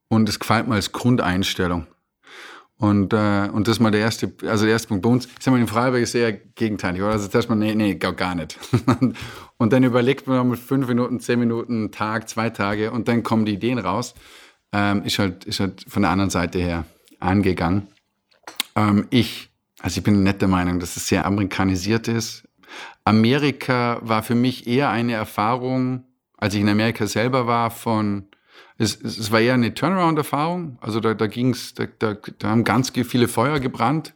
Und 0.08 0.28
es 0.28 0.40
gefällt 0.40 0.66
mir 0.66 0.74
als 0.74 0.92
Grundeinstellung. 0.92 1.86
Und, 2.78 3.12
äh, 3.12 3.48
und 3.52 3.66
das 3.66 3.76
ist 3.76 3.80
mal 3.80 3.90
der 3.90 4.00
erste, 4.00 4.32
also 4.46 4.64
der 4.64 4.72
erste 4.72 4.88
Punkt 4.88 5.02
bei 5.02 5.10
uns. 5.10 5.26
Ich 5.26 5.32
sag 5.40 5.50
mal, 5.50 5.60
in 5.60 5.66
Freiburg 5.66 6.00
ist 6.00 6.14
eher 6.14 6.32
gegenteilig, 6.32 7.02
oder? 7.02 7.10
Also 7.10 7.26
zuerst 7.26 7.48
mal, 7.48 7.56
nee, 7.56 7.74
nee, 7.74 7.94
gar 7.96 8.36
nicht. 8.36 8.56
und 9.58 9.72
dann 9.72 9.82
überlegt 9.82 10.28
man 10.28 10.48
mit 10.48 10.60
fünf 10.60 10.86
Minuten, 10.86 11.18
zehn 11.18 11.40
Minuten, 11.40 11.90
Tag, 11.90 12.28
zwei 12.28 12.50
Tage 12.50 12.92
und 12.92 13.08
dann 13.08 13.24
kommen 13.24 13.46
die 13.46 13.54
Ideen 13.54 13.78
raus. 13.78 14.14
Ähm, 14.72 15.02
ist, 15.02 15.18
halt, 15.18 15.44
ist 15.44 15.58
halt 15.58 15.84
von 15.88 16.02
der 16.02 16.12
anderen 16.12 16.30
Seite 16.30 16.60
her 16.60 16.84
angegangen. 17.18 17.88
Ähm, 18.76 19.06
ich, 19.10 19.50
also 19.80 19.98
ich 19.98 20.04
bin 20.04 20.22
nicht 20.22 20.40
der 20.40 20.48
Meinung, 20.48 20.78
dass 20.78 20.96
es 20.96 21.08
sehr 21.08 21.26
amerikanisiert 21.26 22.06
ist. 22.06 22.46
Amerika 23.04 23.98
war 24.02 24.22
für 24.22 24.34
mich 24.36 24.68
eher 24.68 24.90
eine 24.90 25.14
Erfahrung, 25.14 26.04
als 26.36 26.54
ich 26.54 26.60
in 26.60 26.68
Amerika 26.68 27.06
selber 27.08 27.46
war, 27.48 27.70
von 27.72 28.28
es, 28.78 28.98
es 29.02 29.30
war 29.32 29.40
eher 29.40 29.54
eine 29.54 29.74
Turnaround-Erfahrung. 29.74 30.78
Also 30.80 31.00
da, 31.00 31.14
da 31.14 31.26
ging's, 31.26 31.74
da, 31.74 31.86
da, 31.98 32.14
da 32.14 32.48
haben 32.48 32.62
ganz 32.64 32.90
viele 32.90 33.26
Feuer 33.26 33.58
gebrannt. 33.60 34.14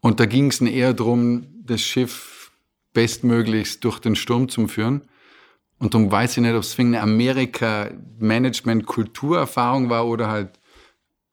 Und 0.00 0.18
da 0.18 0.26
ging 0.26 0.48
es 0.48 0.60
eher 0.60 0.92
darum, 0.92 1.46
das 1.64 1.80
Schiff 1.80 2.50
bestmöglichst 2.92 3.84
durch 3.84 4.00
den 4.00 4.16
Sturm 4.16 4.48
zu 4.48 4.66
führen. 4.66 5.02
Und 5.78 5.94
darum 5.94 6.10
weiß 6.10 6.36
ich 6.36 6.42
nicht, 6.42 6.54
ob 6.54 6.62
es 6.62 6.76
eine 6.78 7.00
Amerika-Management-Kulturerfahrung 7.00 9.88
war 9.88 10.06
oder 10.06 10.28
halt 10.28 10.58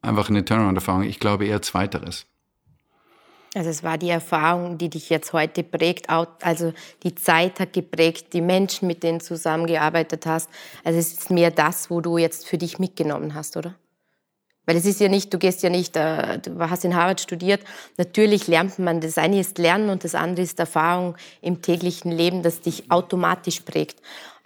einfach 0.02 0.30
eine 0.30 0.46
Turnaround-Erfahrung. 0.46 1.02
Ich 1.04 1.20
glaube 1.20 1.46
eher 1.46 1.64
zweiteres. 1.64 2.28
Also 3.58 3.72
es 3.72 3.82
war 3.82 3.98
die 3.98 4.12
Erfahrung, 4.12 4.78
die 4.78 4.88
dich 4.88 5.10
jetzt 5.10 5.34
heute 5.34 5.64
prägt, 5.64 6.10
also 6.10 6.74
die 7.02 7.16
Zeit 7.16 7.60
hat 7.60 7.74
geprägt, 7.74 8.34
die 8.34 8.42
Menschen, 8.42 8.88
mit 8.88 9.02
denen 9.02 9.18
du 9.18 9.26
zusammengearbeitet 9.26 10.28
hast. 10.28 10.48
Also 10.84 11.00
es 11.00 11.12
ist 11.14 11.32
mehr 11.32 11.50
das, 11.50 11.90
wo 11.90 12.00
du 12.00 12.20
jetzt 12.20 12.48
für 12.48 12.60
dich 12.60 12.78
mitgenommen 12.78 13.34
hast, 13.34 13.58
oder? 13.58 13.74
Weil 14.68 14.76
es 14.76 14.86
ist 14.86 15.00
ja 15.00 15.08
nicht, 15.08 15.34
du 15.34 15.40
gehst 15.40 15.64
ja 15.64 15.72
nicht, 15.72 15.96
äh, 15.96 16.38
du 16.38 16.60
hast 16.60 16.86
in 16.86 16.96
Harvard 16.96 17.20
studiert. 17.20 17.62
Natürlich 17.98 18.48
lernt 18.48 18.78
man, 18.78 19.02
das 19.02 19.18
eine 19.18 19.40
ist 19.40 19.58
Lernen 19.58 19.90
und 19.90 20.04
das 20.04 20.14
andere 20.14 20.44
ist 20.44 20.60
Erfahrung 20.60 21.16
im 21.42 21.62
täglichen 21.64 22.12
Leben, 22.12 22.44
das 22.44 22.62
dich 22.62 22.92
automatisch 22.92 23.62
prägt. 23.62 24.02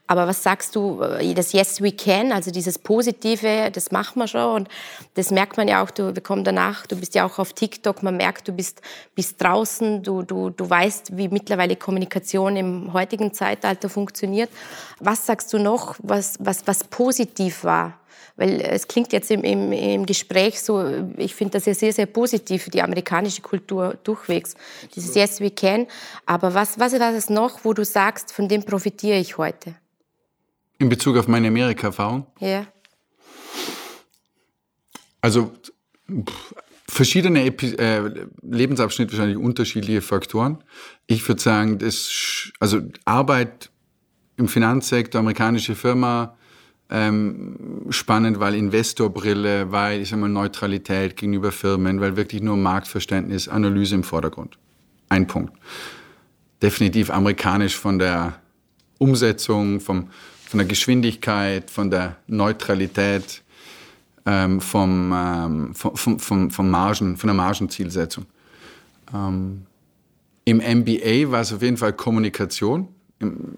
Aber 0.07 0.27
was 0.27 0.43
sagst 0.43 0.75
du, 0.75 1.01
äh, 1.01 1.33
das 1.33 1.53
Yes 1.53 1.81
We 1.81 1.91
Can, 1.91 2.31
also 2.31 2.51
dieses 2.51 2.77
Positive, 2.77 3.71
das 3.71 3.91
machen 3.91 4.19
wir 4.19 4.27
schon 4.27 4.55
und 4.55 4.67
das 5.13 5.31
merkt 5.31 5.57
man 5.57 5.67
ja 5.67 5.83
auch, 5.83 5.91
du, 5.91 6.13
wir 6.15 6.21
kommen 6.21 6.43
danach, 6.43 6.85
du 6.85 6.97
bist 6.97 7.15
ja 7.15 7.25
auch 7.25 7.39
auf 7.39 7.53
TikTok, 7.53 8.03
man 8.03 8.17
merkt, 8.17 8.47
du 8.47 8.51
bist, 8.51 8.81
bist 9.15 9.41
draußen, 9.41 10.03
du, 10.03 10.23
du, 10.23 10.49
du 10.49 10.69
weißt, 10.69 11.15
wie 11.17 11.29
mittlerweile 11.29 11.75
Kommunikation 11.75 12.57
im 12.57 12.93
heutigen 12.93 13.33
Zeitalter 13.33 13.89
funktioniert. 13.89 14.49
Was 14.99 15.25
sagst 15.25 15.53
du 15.53 15.59
noch, 15.59 15.95
was, 15.99 16.35
was, 16.39 16.67
was 16.67 16.83
positiv 16.83 17.63
war? 17.63 17.97
Weil 18.35 18.61
es 18.61 18.87
klingt 18.87 19.13
jetzt 19.13 19.29
im, 19.29 19.43
im, 19.43 19.71
im 19.71 20.05
Gespräch 20.05 20.61
so, 20.61 20.83
ich 21.17 21.35
finde 21.35 21.53
das 21.53 21.65
ja 21.65 21.73
sehr, 21.73 21.93
sehr 21.93 22.05
positiv 22.05 22.69
die 22.69 22.81
amerikanische 22.81 23.41
Kultur 23.41 23.97
durchwegs. 24.03 24.55
Dieses 24.95 25.15
Yes, 25.15 25.39
we 25.41 25.51
can. 25.51 25.85
Aber 26.25 26.53
was, 26.53 26.79
was 26.79 26.99
war 26.99 27.13
es 27.13 27.29
noch, 27.29 27.63
wo 27.63 27.73
du 27.73 27.85
sagst, 27.85 28.31
von 28.31 28.47
dem 28.47 28.63
profitiere 28.63 29.17
ich 29.17 29.37
heute? 29.37 29.75
In 30.81 30.89
Bezug 30.89 31.15
auf 31.15 31.27
meine 31.27 31.49
Amerika-Erfahrung? 31.49 32.25
Ja. 32.39 32.65
Also 35.21 35.53
verschiedene 36.87 37.45
Epi 37.45 37.75
äh, 37.75 38.25
Lebensabschnitte, 38.41 39.11
wahrscheinlich 39.11 39.37
unterschiedliche 39.37 40.01
Faktoren. 40.01 40.63
Ich 41.05 41.27
würde 41.27 41.39
sagen, 41.39 41.77
das, 41.77 42.51
also 42.59 42.81
Arbeit 43.05 43.69
im 44.37 44.47
Finanzsektor, 44.47 45.19
amerikanische 45.19 45.75
Firma, 45.75 46.35
ähm, 46.89 47.85
spannend, 47.91 48.39
weil 48.39 48.55
Investorbrille, 48.55 49.71
weil 49.71 50.01
ich 50.01 50.09
sag 50.09 50.17
mal 50.17 50.29
Neutralität 50.29 51.15
gegenüber 51.15 51.51
Firmen, 51.51 52.01
weil 52.01 52.17
wirklich 52.17 52.41
nur 52.41 52.57
Marktverständnis, 52.57 53.47
Analyse 53.47 53.93
im 53.93 54.03
Vordergrund. 54.03 54.57
Ein 55.09 55.27
Punkt. 55.27 55.53
Definitiv 56.59 57.11
amerikanisch 57.11 57.77
von 57.77 57.99
der 57.99 58.41
Umsetzung, 58.97 59.79
vom, 59.79 60.09
von 60.51 60.57
der 60.57 60.67
Geschwindigkeit, 60.67 61.71
von 61.71 61.89
der 61.89 62.17
Neutralität, 62.27 63.41
ähm, 64.25 64.59
vom, 64.59 65.13
ähm, 65.15 65.73
vom, 65.73 66.19
vom, 66.19 66.51
vom 66.51 66.69
Margen, 66.69 67.15
von 67.15 67.29
der 67.29 67.33
Margenzielsetzung. 67.33 68.25
Ähm, 69.13 69.61
Im 70.43 70.57
MBA 70.57 71.31
war 71.31 71.39
es 71.39 71.53
auf 71.53 71.61
jeden 71.61 71.77
Fall 71.77 71.93
Kommunikation. 71.93 72.89
Im, 73.19 73.55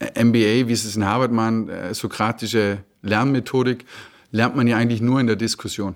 MBA, 0.00 0.66
wie 0.66 0.72
es 0.72 0.96
in 0.96 1.04
Harvard 1.06 1.30
man, 1.30 1.68
äh, 1.68 1.94
sokratische 1.94 2.78
Lernmethodik, 3.02 3.84
lernt 4.32 4.56
man 4.56 4.66
ja 4.66 4.78
eigentlich 4.78 5.00
nur 5.00 5.20
in 5.20 5.28
der 5.28 5.36
Diskussion. 5.36 5.94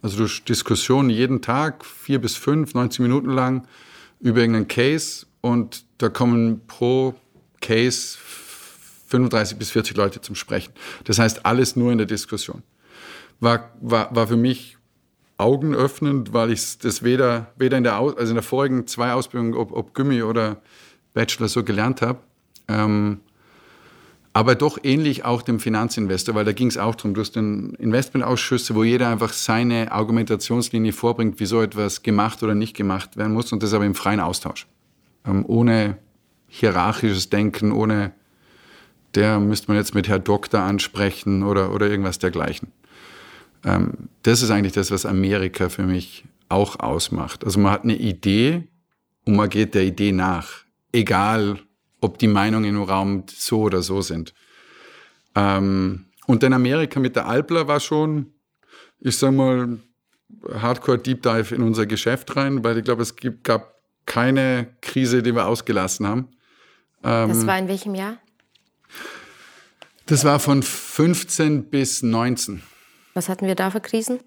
Also 0.00 0.16
durch 0.16 0.42
Diskussion 0.42 1.10
jeden 1.10 1.42
Tag, 1.42 1.84
vier 1.84 2.18
bis 2.18 2.34
fünf, 2.34 2.72
90 2.72 3.00
Minuten 3.00 3.28
lang, 3.28 3.68
über 4.20 4.40
irgendeinen 4.40 4.68
Case 4.68 5.26
und 5.42 5.84
da 5.98 6.08
kommen 6.08 6.62
pro 6.66 7.14
Case 7.60 8.16
35 9.08 9.58
bis 9.58 9.70
40 9.70 9.96
Leute 9.96 10.20
zum 10.20 10.34
Sprechen. 10.34 10.72
Das 11.04 11.18
heißt, 11.18 11.44
alles 11.44 11.76
nur 11.76 11.92
in 11.92 11.98
der 11.98 12.06
Diskussion. 12.06 12.62
War, 13.40 13.70
war, 13.80 14.14
war 14.14 14.26
für 14.26 14.36
mich 14.36 14.76
augenöffnend, 15.38 16.32
weil 16.32 16.50
ich 16.50 16.78
das 16.78 17.02
weder, 17.02 17.52
weder 17.56 17.78
in 17.78 17.84
der, 17.84 17.94
also 17.94 18.20
in 18.20 18.34
der 18.34 18.42
vorigen 18.42 18.86
zwei 18.86 19.12
Ausbildungen, 19.12 19.54
ob, 19.54 19.72
ob 19.72 19.94
Gummi 19.94 20.22
oder 20.22 20.60
Bachelor 21.14 21.48
so 21.48 21.64
gelernt 21.64 22.02
habe. 22.02 22.18
Ähm, 22.66 23.20
aber 24.32 24.54
doch 24.54 24.78
ähnlich 24.82 25.24
auch 25.24 25.42
dem 25.42 25.58
Finanzinvestor, 25.58 26.34
weil 26.34 26.44
da 26.44 26.52
ging 26.52 26.68
es 26.68 26.76
auch 26.76 26.94
darum, 26.94 27.14
du 27.14 27.20
hast 27.20 27.34
den 27.34 27.74
Investmentausschüsse, 27.74 28.74
wo 28.74 28.84
jeder 28.84 29.08
einfach 29.08 29.32
seine 29.32 29.90
Argumentationslinie 29.90 30.92
vorbringt, 30.92 31.40
wie 31.40 31.46
so 31.46 31.62
etwas 31.62 32.02
gemacht 32.02 32.42
oder 32.42 32.54
nicht 32.54 32.76
gemacht 32.76 33.16
werden 33.16 33.32
muss 33.32 33.52
und 33.52 33.62
das 33.62 33.72
aber 33.72 33.86
im 33.86 33.94
freien 33.94 34.20
Austausch. 34.20 34.66
Ähm, 35.26 35.44
ohne 35.46 35.98
hierarchisches 36.46 37.30
Denken, 37.30 37.72
ohne 37.72 38.12
der 39.14 39.40
müsste 39.40 39.68
man 39.68 39.76
jetzt 39.76 39.94
mit 39.94 40.08
Herr 40.08 40.18
Doktor 40.18 40.60
ansprechen 40.60 41.42
oder, 41.42 41.72
oder 41.72 41.88
irgendwas 41.88 42.18
dergleichen. 42.18 42.72
Ähm, 43.64 44.08
das 44.22 44.42
ist 44.42 44.50
eigentlich 44.50 44.72
das, 44.72 44.90
was 44.90 45.06
Amerika 45.06 45.68
für 45.68 45.84
mich 45.84 46.24
auch 46.48 46.80
ausmacht. 46.80 47.44
Also 47.44 47.60
man 47.60 47.72
hat 47.72 47.84
eine 47.84 47.96
Idee 47.96 48.68
und 49.24 49.36
man 49.36 49.48
geht 49.48 49.74
der 49.74 49.84
Idee 49.84 50.12
nach, 50.12 50.64
egal 50.92 51.58
ob 52.00 52.18
die 52.18 52.28
Meinungen 52.28 52.76
im 52.76 52.82
Raum 52.82 53.24
so 53.28 53.62
oder 53.62 53.82
so 53.82 54.00
sind. 54.02 54.34
Ähm, 55.34 56.06
und 56.26 56.42
in 56.42 56.52
Amerika 56.52 57.00
mit 57.00 57.16
der 57.16 57.26
Alpler 57.26 57.68
war 57.68 57.80
schon, 57.80 58.32
ich 59.00 59.16
sag 59.16 59.32
mal, 59.32 59.78
Hardcore 60.54 60.98
Deep 60.98 61.22
Dive 61.22 61.54
in 61.54 61.62
unser 61.62 61.86
Geschäft 61.86 62.36
rein, 62.36 62.62
weil 62.62 62.78
ich 62.78 62.84
glaube, 62.84 63.02
es 63.02 63.16
gibt, 63.16 63.44
gab 63.44 63.74
keine 64.06 64.68
Krise, 64.80 65.22
die 65.22 65.34
wir 65.34 65.46
ausgelassen 65.46 66.06
haben. 66.06 66.28
Ähm, 67.02 67.28
das 67.28 67.46
war 67.46 67.58
in 67.58 67.68
welchem 67.68 67.94
Jahr? 67.94 68.18
Das 70.08 70.24
war 70.24 70.38
von 70.40 70.62
15 70.62 71.70
bis 71.70 72.02
19. 72.02 72.62
Was 73.14 73.28
hatten 73.28 73.46
wir 73.46 73.54
da 73.54 73.70
für 73.70 73.80
Krisen? 73.80 74.20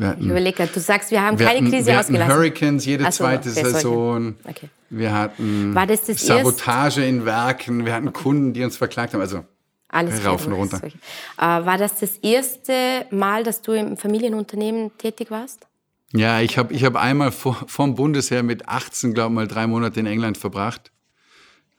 Hatten, 0.00 0.24
ich 0.24 0.30
überlege, 0.30 0.66
du 0.66 0.80
sagst, 0.80 1.10
wir 1.10 1.22
haben 1.22 1.36
keine 1.36 1.60
hatten, 1.60 1.70
Krise 1.70 1.86
wir 1.86 2.00
ausgelassen. 2.00 2.28
Hatten 2.28 2.38
Hurricanes 2.38 2.84
jede 2.84 3.04
so, 3.04 3.10
zweite 3.10 3.50
Saison. 3.50 4.34
Okay. 4.44 4.68
Wir 4.90 5.12
hatten 5.12 5.74
das 5.74 6.04
das 6.04 6.20
Sabotage 6.26 7.00
erst? 7.00 7.10
in 7.10 7.24
Werken. 7.24 7.86
Wir 7.86 7.94
hatten 7.94 8.12
Kunden, 8.12 8.52
die 8.52 8.62
uns 8.62 8.76
verklagt 8.76 9.14
haben. 9.14 9.20
Also 9.20 9.44
alles 9.88 10.24
rauf 10.24 10.46
und 10.46 10.52
runter. 10.52 10.80
Äh, 10.84 10.90
war 11.38 11.78
das 11.78 11.98
das 12.00 12.18
erste 12.18 13.06
Mal, 13.10 13.44
dass 13.44 13.62
du 13.62 13.72
im 13.72 13.96
Familienunternehmen 13.96 14.96
tätig 14.98 15.30
warst? 15.30 15.66
Ja, 16.12 16.40
ich 16.40 16.58
habe 16.58 16.72
ich 16.74 16.84
hab 16.84 16.96
einmal 16.96 17.32
vor, 17.32 17.64
vom 17.66 17.94
Bundesheer 17.94 18.42
mit 18.42 18.68
18, 18.68 19.14
glaube 19.14 19.32
ich, 19.32 19.34
mal 19.34 19.48
drei 19.48 19.66
Monate 19.66 20.00
in 20.00 20.06
England 20.06 20.38
verbracht. 20.38 20.92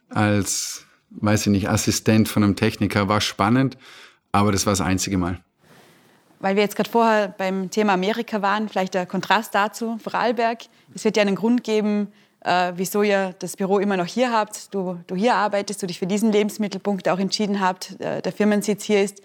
Als, 0.08 0.86
weiß 1.10 1.46
ich 1.46 1.52
nicht, 1.52 1.68
Assistent 1.68 2.28
von 2.28 2.44
einem 2.44 2.56
Techniker. 2.56 3.08
War 3.08 3.20
spannend, 3.20 3.76
aber 4.32 4.52
das 4.52 4.66
war 4.66 4.72
das 4.72 4.80
einzige 4.80 5.18
Mal 5.18 5.40
weil 6.40 6.56
wir 6.56 6.62
jetzt 6.62 6.76
gerade 6.76 6.90
vorher 6.90 7.28
beim 7.28 7.70
Thema 7.70 7.94
Amerika 7.94 8.42
waren, 8.42 8.68
vielleicht 8.68 8.94
der 8.94 9.06
Kontrast 9.06 9.54
dazu, 9.54 9.98
Vorarlberg. 10.02 10.60
Es 10.94 11.04
wird 11.04 11.16
ja 11.16 11.22
einen 11.22 11.34
Grund 11.34 11.64
geben, 11.64 12.08
äh, 12.40 12.72
wieso 12.76 13.02
ihr 13.02 13.34
das 13.38 13.56
Büro 13.56 13.78
immer 13.78 13.96
noch 13.96 14.06
hier 14.06 14.32
habt, 14.32 14.72
du, 14.72 14.98
du 15.06 15.16
hier 15.16 15.34
arbeitest, 15.34 15.82
du 15.82 15.86
dich 15.86 15.98
für 15.98 16.06
diesen 16.06 16.32
Lebensmittelpunkt 16.32 17.08
auch 17.08 17.18
entschieden 17.18 17.60
habt, 17.60 18.00
äh, 18.00 18.22
der 18.22 18.32
Firmensitz 18.32 18.84
hier 18.84 19.02
ist. 19.02 19.22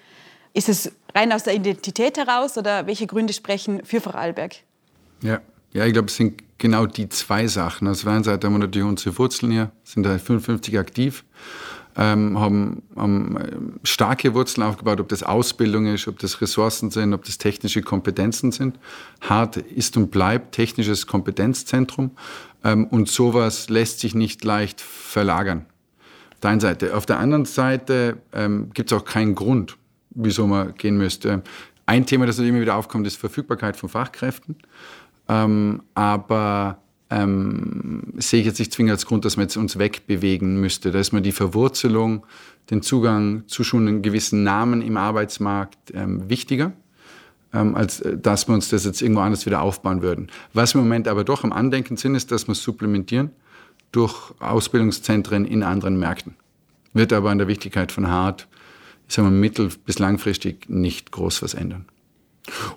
Ist 0.55 0.69
es 0.69 0.91
rein 1.15 1.31
aus 1.31 1.43
der 1.43 1.55
Identität 1.55 2.17
heraus 2.17 2.57
oder 2.57 2.85
welche 2.85 3.07
Gründe 3.07 3.33
sprechen 3.33 3.83
für 3.83 4.01
Vorarlberg? 4.01 4.55
Ja, 5.21 5.41
ja 5.73 5.85
ich 5.85 5.93
glaube, 5.93 6.07
es 6.07 6.15
sind 6.15 6.43
genau 6.57 6.85
die 6.85 7.09
zwei 7.09 7.47
Sachen. 7.47 7.87
Auf 7.87 8.01
der 8.01 8.11
einen 8.11 8.23
Seite 8.23 8.47
haben 8.47 8.53
wir 8.53 8.59
natürlich 8.59 8.87
unsere 8.87 9.17
Wurzeln 9.17 9.51
hier, 9.51 9.71
sind 9.83 10.03
da 10.03 10.17
55 10.17 10.77
aktiv 10.77 11.23
ähm, 11.95 12.39
haben, 12.39 12.83
haben 12.95 13.37
äh, 13.37 13.87
starke 13.87 14.33
Wurzeln 14.33 14.65
aufgebaut, 14.65 14.99
ob 14.99 15.09
das 15.09 15.23
Ausbildung 15.23 15.85
ist, 15.87 16.07
ob 16.07 16.19
das 16.19 16.41
Ressourcen 16.41 16.91
sind, 16.91 17.13
ob 17.13 17.23
das 17.23 17.37
technische 17.37 17.81
Kompetenzen 17.81 18.51
sind. 18.51 18.79
Hart 19.21 19.57
ist 19.57 19.95
und 19.97 20.09
bleibt 20.09 20.53
technisches 20.53 21.07
Kompetenzzentrum 21.07 22.11
ähm, 22.63 22.85
und 22.87 23.09
sowas 23.09 23.69
lässt 23.69 23.99
sich 23.99 24.15
nicht 24.15 24.43
leicht 24.43 24.81
verlagern. 24.81 25.65
Auf 26.33 26.39
der 26.41 26.49
einen 26.51 26.59
Seite. 26.59 26.97
Auf 26.97 27.05
der 27.05 27.19
anderen 27.19 27.45
Seite 27.45 28.17
ähm, 28.33 28.71
gibt 28.73 28.91
es 28.91 28.97
auch 28.97 29.05
keinen 29.05 29.35
Grund, 29.35 29.77
wieso 30.11 30.47
man 30.47 30.73
gehen 30.75 30.97
müsste. 30.97 31.43
Ein 31.85 32.05
Thema, 32.05 32.25
das 32.25 32.39
immer 32.39 32.61
wieder 32.61 32.75
aufkommt, 32.75 33.05
ist 33.07 33.17
Verfügbarkeit 33.17 33.77
von 33.77 33.89
Fachkräften. 33.89 34.55
Ähm, 35.29 35.83
aber 35.93 36.79
ähm, 37.13 38.01
sehe 38.17 38.39
ich 38.39 38.47
jetzt 38.47 38.57
nicht 38.57 38.73
zwingend 38.73 38.91
als 38.91 39.05
Grund, 39.05 39.23
dass 39.23 39.37
man 39.37 39.43
jetzt 39.43 39.55
uns 39.55 39.77
wegbewegen 39.77 40.59
müsste. 40.59 40.91
Da 40.91 40.99
ist 40.99 41.11
mir 41.11 41.21
die 41.21 41.31
Verwurzelung, 41.31 42.25
den 42.71 42.81
Zugang 42.81 43.43
zu 43.47 43.63
schon 43.63 43.87
einem 43.87 44.01
gewissen 44.01 44.43
Namen 44.43 44.81
im 44.81 44.97
Arbeitsmarkt 44.97 45.93
ähm, 45.93 46.27
wichtiger, 46.27 46.73
ähm, 47.53 47.75
als 47.75 48.01
äh, 48.01 48.17
dass 48.17 48.47
wir 48.47 48.55
uns 48.55 48.69
das 48.69 48.85
jetzt 48.85 49.01
irgendwo 49.01 49.21
anders 49.21 49.45
wieder 49.45 49.61
aufbauen 49.61 50.01
würden. 50.01 50.27
Was 50.53 50.73
wir 50.73 50.81
im 50.81 50.87
Moment 50.87 51.07
aber 51.07 51.23
doch 51.23 51.43
am 51.43 51.53
Andenken 51.53 51.97
sind, 51.97 52.15
ist, 52.15 52.31
dass 52.31 52.47
wir 52.47 52.53
es 52.53 52.63
supplementieren 52.63 53.29
durch 53.91 54.33
Ausbildungszentren 54.39 55.45
in 55.45 55.61
anderen 55.61 55.99
Märkten. 55.99 56.35
Wird 56.93 57.13
aber 57.13 57.29
an 57.29 57.37
der 57.37 57.47
Wichtigkeit 57.47 57.91
von 57.91 58.07
Hart, 58.07 58.47
ich 59.07 59.13
sage 59.13 59.29
mal, 59.29 59.37
mittel- 59.37 59.69
bis 59.85 59.99
langfristig 59.99 60.67
nicht 60.67 61.11
groß 61.11 61.43
was 61.43 61.53
ändern. 61.53 61.85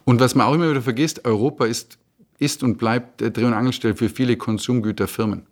Und 0.05 0.21
was 0.21 0.35
man 0.35 0.47
auch 0.47 0.55
immer 0.55 0.71
wieder 0.71 0.83
vergisst, 0.83 1.25
Europa 1.25 1.65
ist 1.65 1.99
ist 2.39 2.63
und 2.63 2.79
bleibt 2.79 3.21
Dreh- 3.21 3.45
und 3.45 3.55
Angelstelle 3.55 3.95
für 3.95 4.09
viele 4.09 4.37
Konsumgüterfirmen. 4.37 5.47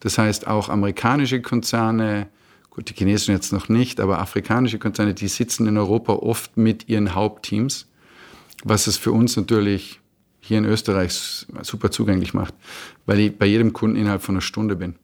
Das 0.00 0.18
heißt, 0.18 0.46
auch 0.46 0.68
amerikanische 0.68 1.40
Konzerne, 1.40 2.28
gut, 2.70 2.90
die 2.90 2.94
chinesischen 2.94 3.34
jetzt 3.34 3.52
noch 3.52 3.68
nicht, 3.68 4.00
aber 4.00 4.18
afrikanische 4.18 4.78
Konzerne, 4.78 5.14
die 5.14 5.28
sitzen 5.28 5.66
in 5.66 5.78
Europa 5.78 6.12
oft 6.14 6.56
mit 6.56 6.88
ihren 6.88 7.14
Hauptteams, 7.14 7.86
was 8.64 8.86
es 8.86 8.96
für 8.96 9.12
uns 9.12 9.36
natürlich 9.36 10.00
hier 10.40 10.58
in 10.58 10.66
Österreich 10.66 11.46
super 11.62 11.90
zugänglich 11.90 12.34
macht, 12.34 12.54
weil 13.06 13.20
ich 13.20 13.38
bei 13.38 13.46
jedem 13.46 13.72
Kunden 13.72 13.96
innerhalb 13.96 14.22
von 14.22 14.34
einer 14.34 14.42
Stunde 14.42 14.76
bin. 14.76 14.96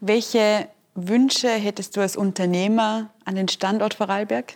Welche 0.00 0.68
Wünsche 0.94 1.48
hättest 1.48 1.96
du 1.96 2.00
als 2.00 2.16
Unternehmer 2.16 3.10
an 3.24 3.34
den 3.34 3.48
Standort 3.48 3.94
Vorarlberg? 3.94 4.54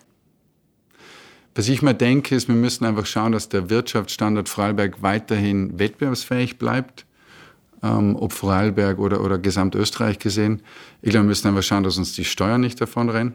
Was 1.57 1.69
ich 1.71 1.81
mir 1.81 1.95
denke, 1.95 2.35
ist, 2.35 2.49
wir 2.49 2.55
müssen 2.55 2.85
einfach 2.85 3.07
schauen, 3.07 3.33
dass 3.33 3.49
der 3.49 3.71
Wirtschaftsstandort 3.71 4.51
Vorarlberg 4.51 5.01
weiterhin 5.01 5.79
wettbewerbsfähig 5.79 6.59
bleibt, 6.59 7.07
ähm, 7.83 8.15
ob 8.15 8.35
Vorarlberg 8.35 8.99
oder, 8.99 9.25
oder 9.25 9.39
Gesamtösterreich 9.39 10.19
gesehen. 10.19 10.61
Ich 11.01 11.13
glaube, 11.13 11.25
wir 11.25 11.29
müssen 11.29 11.49
einfach 11.49 11.63
schauen, 11.63 11.83
dass 11.83 11.97
uns 11.97 12.13
die 12.13 12.27
Steuern 12.27 12.61
nicht 12.61 12.79
davonrennen. 12.79 13.33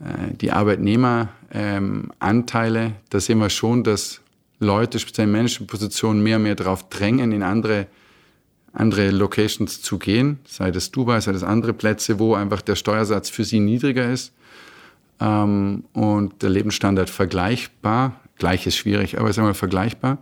Äh, 0.00 0.34
die 0.34 0.50
Arbeitnehmeranteile, 0.50 2.86
ähm, 2.86 2.94
da 3.08 3.20
sehen 3.20 3.38
wir 3.38 3.50
schon, 3.50 3.84
dass 3.84 4.20
Leute, 4.58 4.98
speziell 4.98 5.28
in 5.28 5.32
Managementpositionen, 5.32 6.24
mehr 6.24 6.38
und 6.38 6.42
mehr 6.42 6.56
darauf 6.56 6.88
drängen, 6.88 7.30
in 7.30 7.44
andere, 7.44 7.86
andere 8.72 9.12
Locations 9.12 9.80
zu 9.80 10.00
gehen, 10.00 10.40
sei 10.44 10.72
das 10.72 10.90
Dubai, 10.90 11.20
sei 11.20 11.30
das 11.30 11.44
andere 11.44 11.72
Plätze, 11.72 12.18
wo 12.18 12.34
einfach 12.34 12.62
der 12.62 12.74
Steuersatz 12.74 13.28
für 13.28 13.44
sie 13.44 13.60
niedriger 13.60 14.10
ist 14.10 14.32
ähm, 15.20 15.84
und 15.92 16.42
der 16.42 16.50
Lebensstandard 16.50 17.10
vergleichbar, 17.10 18.20
gleich 18.36 18.66
ist 18.66 18.76
schwierig, 18.76 19.18
aber 19.18 19.32
sagen 19.32 19.48
wir 19.48 19.54
vergleichbar. 19.54 20.18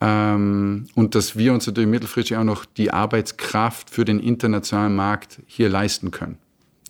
Ähm, 0.00 0.86
und 0.94 1.14
dass 1.14 1.36
wir 1.36 1.52
uns 1.52 1.66
natürlich 1.66 1.90
mittelfristig 1.90 2.36
auch 2.36 2.44
noch 2.44 2.64
die 2.64 2.92
Arbeitskraft 2.92 3.90
für 3.90 4.04
den 4.04 4.20
internationalen 4.20 4.94
Markt 4.94 5.40
hier 5.46 5.68
leisten 5.68 6.10
können. 6.10 6.38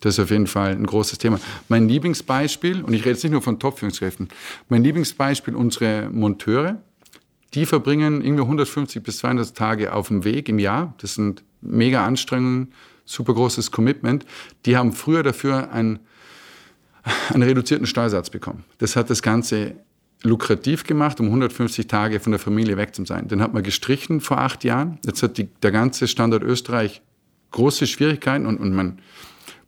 Das 0.01 0.17
ist 0.17 0.23
auf 0.23 0.31
jeden 0.31 0.47
Fall 0.47 0.71
ein 0.71 0.85
großes 0.85 1.17
Thema. 1.17 1.39
Mein 1.67 1.89
Lieblingsbeispiel, 1.89 2.83
und 2.83 2.93
ich 2.93 3.01
rede 3.01 3.11
jetzt 3.11 3.23
nicht 3.23 3.33
nur 3.33 3.41
von 3.41 3.59
Top-Führungskräften, 3.59 4.29
mein 4.69 4.83
Lieblingsbeispiel, 4.83 5.55
unsere 5.55 6.09
Monteure, 6.09 6.77
die 7.53 7.65
verbringen 7.65 8.21
irgendwie 8.21 8.43
150 8.43 9.03
bis 9.03 9.17
200 9.19 9.55
Tage 9.55 9.93
auf 9.93 10.07
dem 10.07 10.23
Weg 10.23 10.49
im 10.49 10.59
Jahr. 10.59 10.93
Das 10.99 11.15
sind 11.15 11.43
mega 11.61 12.05
Anstrengungen, 12.05 12.71
super 13.05 13.33
großes 13.33 13.71
Commitment. 13.71 14.25
Die 14.65 14.77
haben 14.77 14.93
früher 14.93 15.23
dafür 15.23 15.71
einen, 15.71 15.99
einen 17.33 17.43
reduzierten 17.43 17.87
Steuersatz 17.87 18.29
bekommen. 18.29 18.65
Das 18.77 18.95
hat 18.95 19.09
das 19.09 19.21
Ganze 19.21 19.75
lukrativ 20.23 20.83
gemacht, 20.83 21.19
um 21.19 21.27
150 21.27 21.87
Tage 21.87 22.19
von 22.19 22.31
der 22.31 22.39
Familie 22.39 22.77
weg 22.77 22.93
zu 22.93 23.05
sein. 23.05 23.27
Den 23.27 23.41
hat 23.41 23.53
man 23.53 23.63
gestrichen 23.63 24.19
vor 24.19 24.39
acht 24.39 24.63
Jahren. 24.63 24.99
Jetzt 25.05 25.23
hat 25.23 25.37
die, 25.37 25.45
der 25.63 25.71
ganze 25.71 26.07
Standort 26.07 26.43
Österreich 26.43 27.01
große 27.51 27.87
Schwierigkeiten 27.87 28.45
und, 28.45 28.59
und 28.59 28.73
man 28.73 28.99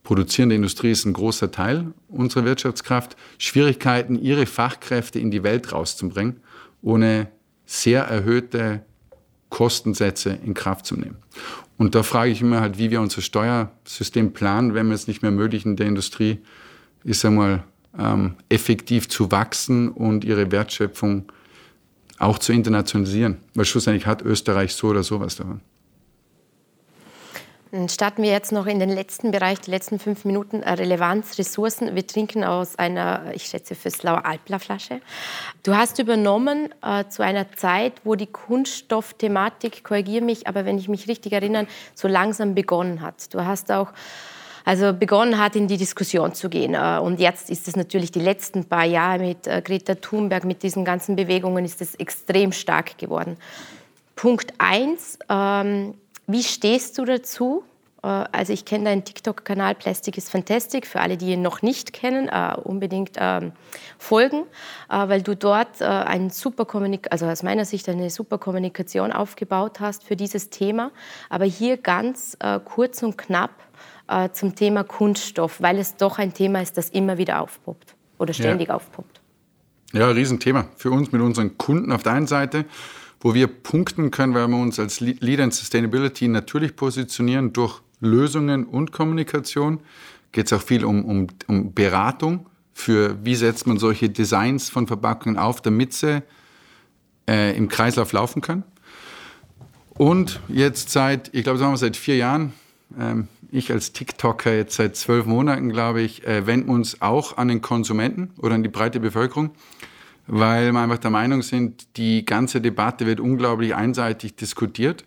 produzierende 0.03 0.55
Industrie 0.55 0.91
ist 0.91 1.05
ein 1.05 1.13
großer 1.13 1.51
Teil 1.51 1.93
unserer 2.09 2.45
Wirtschaftskraft, 2.45 3.15
Schwierigkeiten, 3.37 4.21
ihre 4.21 4.45
Fachkräfte 4.45 5.19
in 5.19 5.31
die 5.31 5.43
Welt 5.43 5.71
rauszubringen, 5.71 6.37
ohne 6.81 7.27
sehr 7.65 8.03
erhöhte 8.03 8.83
Kostensätze 9.49 10.37
in 10.43 10.53
Kraft 10.53 10.85
zu 10.85 10.95
nehmen. 10.95 11.17
Und 11.77 11.95
da 11.95 12.03
frage 12.03 12.31
ich 12.31 12.41
immer 12.41 12.61
halt, 12.61 12.77
wie 12.77 12.91
wir 12.91 13.01
unser 13.01 13.21
Steuersystem 13.21 14.33
planen, 14.33 14.73
wenn 14.73 14.87
wir 14.87 14.95
es 14.95 15.07
nicht 15.07 15.21
mehr 15.21 15.31
möglich 15.31 15.65
in 15.65 15.75
der 15.75 15.87
Industrie, 15.87 16.39
ich 17.03 17.19
sag 17.19 17.31
mal, 17.31 17.63
ähm, 17.97 18.35
effektiv 18.49 19.09
zu 19.09 19.31
wachsen 19.31 19.89
und 19.89 20.23
ihre 20.23 20.51
Wertschöpfung 20.51 21.31
auch 22.19 22.39
zu 22.39 22.53
internationalisieren. 22.53 23.37
Weil 23.55 23.65
schlussendlich 23.65 24.05
hat 24.05 24.21
Österreich 24.21 24.75
so 24.75 24.87
oder 24.87 25.03
so 25.03 25.19
was 25.19 25.35
davon. 25.35 25.61
Starten 27.87 28.21
wir 28.21 28.31
jetzt 28.31 28.51
noch 28.51 28.65
in 28.65 28.79
den 28.79 28.89
letzten 28.89 29.31
Bereich, 29.31 29.61
die 29.61 29.71
letzten 29.71 29.97
fünf 29.97 30.25
Minuten 30.25 30.61
äh, 30.61 30.73
Relevanz, 30.73 31.39
Ressourcen. 31.39 31.95
Wir 31.95 32.05
trinken 32.05 32.43
aus 32.43 32.77
einer, 32.77 33.31
ich 33.33 33.43
schätze, 33.43 33.75
Füsslauer 33.75 34.25
Alpler-Flasche. 34.25 34.99
Du 35.63 35.73
hast 35.73 35.97
übernommen 35.97 36.67
äh, 36.81 37.05
zu 37.07 37.23
einer 37.23 37.49
Zeit, 37.53 37.93
wo 38.03 38.15
die 38.15 38.27
Kunststoffthematik, 38.27 39.85
korrigiere 39.85 40.21
mich, 40.21 40.47
aber 40.47 40.65
wenn 40.65 40.77
ich 40.77 40.89
mich 40.89 41.07
richtig 41.07 41.31
erinnere, 41.31 41.65
so 41.95 42.09
langsam 42.09 42.55
begonnen 42.55 42.99
hat. 42.99 43.33
Du 43.33 43.45
hast 43.45 43.71
auch 43.71 43.93
also 44.65 44.93
begonnen 44.93 45.37
hat, 45.37 45.55
in 45.55 45.67
die 45.67 45.77
Diskussion 45.77 46.33
zu 46.33 46.49
gehen. 46.49 46.73
Äh, 46.73 46.99
und 47.01 47.19
jetzt 47.19 47.49
ist 47.49 47.67
es 47.67 47.75
natürlich 47.75 48.11
die 48.11 48.19
letzten 48.19 48.65
paar 48.65 48.85
Jahre 48.85 49.19
mit 49.19 49.47
äh, 49.47 49.61
Greta 49.63 49.95
Thunberg, 49.95 50.45
mit 50.45 50.63
diesen 50.63 50.85
ganzen 50.85 51.15
Bewegungen, 51.15 51.65
ist 51.65 51.81
es 51.81 51.95
extrem 51.95 52.51
stark 52.51 52.97
geworden. 52.97 53.37
Punkt 54.15 54.53
eins, 54.57 55.17
ähm, 55.29 55.95
wie 56.27 56.43
stehst 56.43 56.97
du 56.97 57.05
dazu? 57.05 57.63
Äh, 58.03 58.07
also 58.07 58.53
ich 58.53 58.65
kenne 58.65 58.85
deinen 58.85 59.03
TikTok-Kanal 59.03 59.75
Plastic 59.75 60.17
is 60.17 60.29
Fantastic. 60.29 60.85
Für 60.87 61.01
alle, 61.01 61.17
die 61.17 61.31
ihn 61.31 61.41
noch 61.41 61.61
nicht 61.61 61.93
kennen, 61.93 62.29
uh, 62.29 62.59
unbedingt 62.61 63.17
uh, 63.19 63.51
folgen, 63.97 64.43
uh, 64.91 65.07
weil 65.09 65.21
du 65.21 65.35
dort 65.35 65.81
ein 65.81 66.29
super 66.29 66.65
also 67.09 67.25
aus 67.25 67.43
meiner 67.43 67.65
Sicht 67.65 67.89
eine 67.89 68.09
super 68.09 68.37
Kommunikation 68.37 69.11
aufgebaut 69.11 69.79
hast 69.79 70.03
für 70.03 70.15
dieses 70.15 70.49
Thema. 70.49 70.91
Aber 71.29 71.45
hier 71.45 71.77
ganz 71.77 72.37
kurz 72.65 73.03
und 73.03 73.17
knapp 73.17 73.51
zum 74.33 74.55
Thema 74.55 74.83
Kunststoff, 74.83 75.61
weil 75.61 75.77
es 75.77 75.95
doch 75.95 76.19
ein 76.19 76.33
Thema 76.33 76.61
ist, 76.61 76.77
das 76.77 76.89
immer 76.89 77.17
wieder 77.17 77.41
aufpoppt 77.41 77.95
oder 78.17 78.33
ständig 78.33 78.69
ja. 78.69 78.75
aufpoppt. 78.75 79.21
Ja, 79.93 80.07
Riesenthema 80.07 80.67
für 80.77 80.91
uns 80.91 81.11
mit 81.11 81.21
unseren 81.21 81.57
Kunden 81.57 81.91
auf 81.91 82.03
der 82.03 82.13
einen 82.13 82.27
Seite 82.27 82.65
wo 83.21 83.35
wir 83.35 83.47
punkten 83.47 84.11
können, 84.11 84.33
weil 84.33 84.47
wir 84.47 84.57
uns 84.57 84.79
als 84.79 84.99
Leader 84.99 85.43
in 85.43 85.51
Sustainability 85.51 86.27
natürlich 86.27 86.75
positionieren 86.75 87.53
durch 87.53 87.81
Lösungen 87.99 88.65
und 88.65 88.91
Kommunikation. 88.91 89.79
Geht 90.31 90.47
es 90.47 90.53
auch 90.53 90.61
viel 90.61 90.83
um, 90.83 91.05
um, 91.05 91.27
um 91.47 91.73
Beratung 91.73 92.47
für, 92.73 93.23
wie 93.23 93.35
setzt 93.35 93.67
man 93.67 93.77
solche 93.77 94.09
Designs 94.09 94.69
von 94.69 94.87
Verpackungen 94.87 95.37
auf, 95.37 95.61
damit 95.61 95.93
sie 95.93 96.23
äh, 97.29 97.55
im 97.55 97.69
Kreislauf 97.69 98.11
laufen 98.11 98.41
können. 98.41 98.63
Und 99.93 100.39
jetzt 100.47 100.89
seit, 100.89 101.29
ich 101.33 101.43
glaube, 101.43 101.59
das 101.59 101.65
haben 101.65 101.73
wir 101.73 101.77
seit 101.77 101.97
vier 101.97 102.17
Jahren, 102.17 102.53
ähm, 102.99 103.27
ich 103.51 103.71
als 103.71 103.91
TikToker 103.91 104.53
jetzt 104.55 104.75
seit 104.75 104.95
zwölf 104.95 105.25
Monaten, 105.25 105.69
glaube 105.69 106.01
ich, 106.01 106.25
äh, 106.25 106.47
wenden 106.47 106.69
uns 106.69 107.01
auch 107.01 107.37
an 107.37 107.47
den 107.47 107.61
Konsumenten 107.61 108.31
oder 108.37 108.55
an 108.55 108.63
die 108.63 108.69
breite 108.69 108.99
Bevölkerung 108.99 109.51
weil 110.27 110.71
wir 110.71 110.79
einfach 110.79 110.97
der 110.97 111.11
Meinung 111.11 111.41
sind, 111.41 111.97
die 111.97 112.25
ganze 112.25 112.61
Debatte 112.61 113.05
wird 113.05 113.19
unglaublich 113.19 113.75
einseitig 113.75 114.35
diskutiert. 114.35 115.03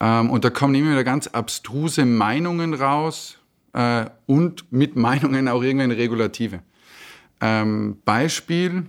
Ähm, 0.00 0.30
und 0.30 0.44
da 0.44 0.50
kommen 0.50 0.74
immer 0.74 0.90
wieder 0.90 1.04
ganz 1.04 1.28
abstruse 1.28 2.04
Meinungen 2.04 2.74
raus 2.74 3.38
äh, 3.72 4.06
und 4.26 4.70
mit 4.70 4.96
Meinungen 4.96 5.48
auch 5.48 5.62
irgendeine 5.62 5.96
Regulative. 5.96 6.60
Ähm, 7.40 7.96
Beispiel, 8.04 8.84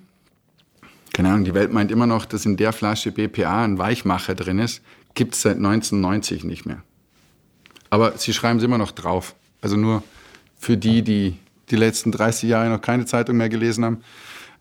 keine 1.13 1.30
Ahnung, 1.30 1.45
die 1.45 1.54
Welt 1.54 1.71
meint 1.71 1.91
immer 1.91 2.08
noch, 2.08 2.25
dass 2.25 2.45
in 2.45 2.58
der 2.58 2.73
Flasche 2.73 3.12
BPA 3.12 3.63
ein 3.63 3.78
Weichmacher 3.78 4.36
drin 4.36 4.60
ist, 4.60 4.82
gibt 5.13 5.36
es 5.36 5.43
seit 5.43 5.56
1990 5.56 6.43
nicht 6.43 6.65
mehr. 6.65 6.84
Aber 7.95 8.17
sie 8.17 8.34
schreiben 8.34 8.60
es 8.60 8.65
immer 8.65 8.77
noch 8.77 8.91
drauf. 8.91 9.36
Also 9.62 9.77
nur 9.77 10.03
für 10.58 10.75
die, 10.75 11.01
die 11.01 11.38
die 11.69 11.77
letzten 11.77 12.12
30 12.12 12.49
Jahre 12.49 12.69
noch 12.69 12.81
keine 12.81 13.05
Zeitung 13.05 13.38
mehr 13.38 13.47
gelesen 13.47 13.86
haben. 13.86 14.03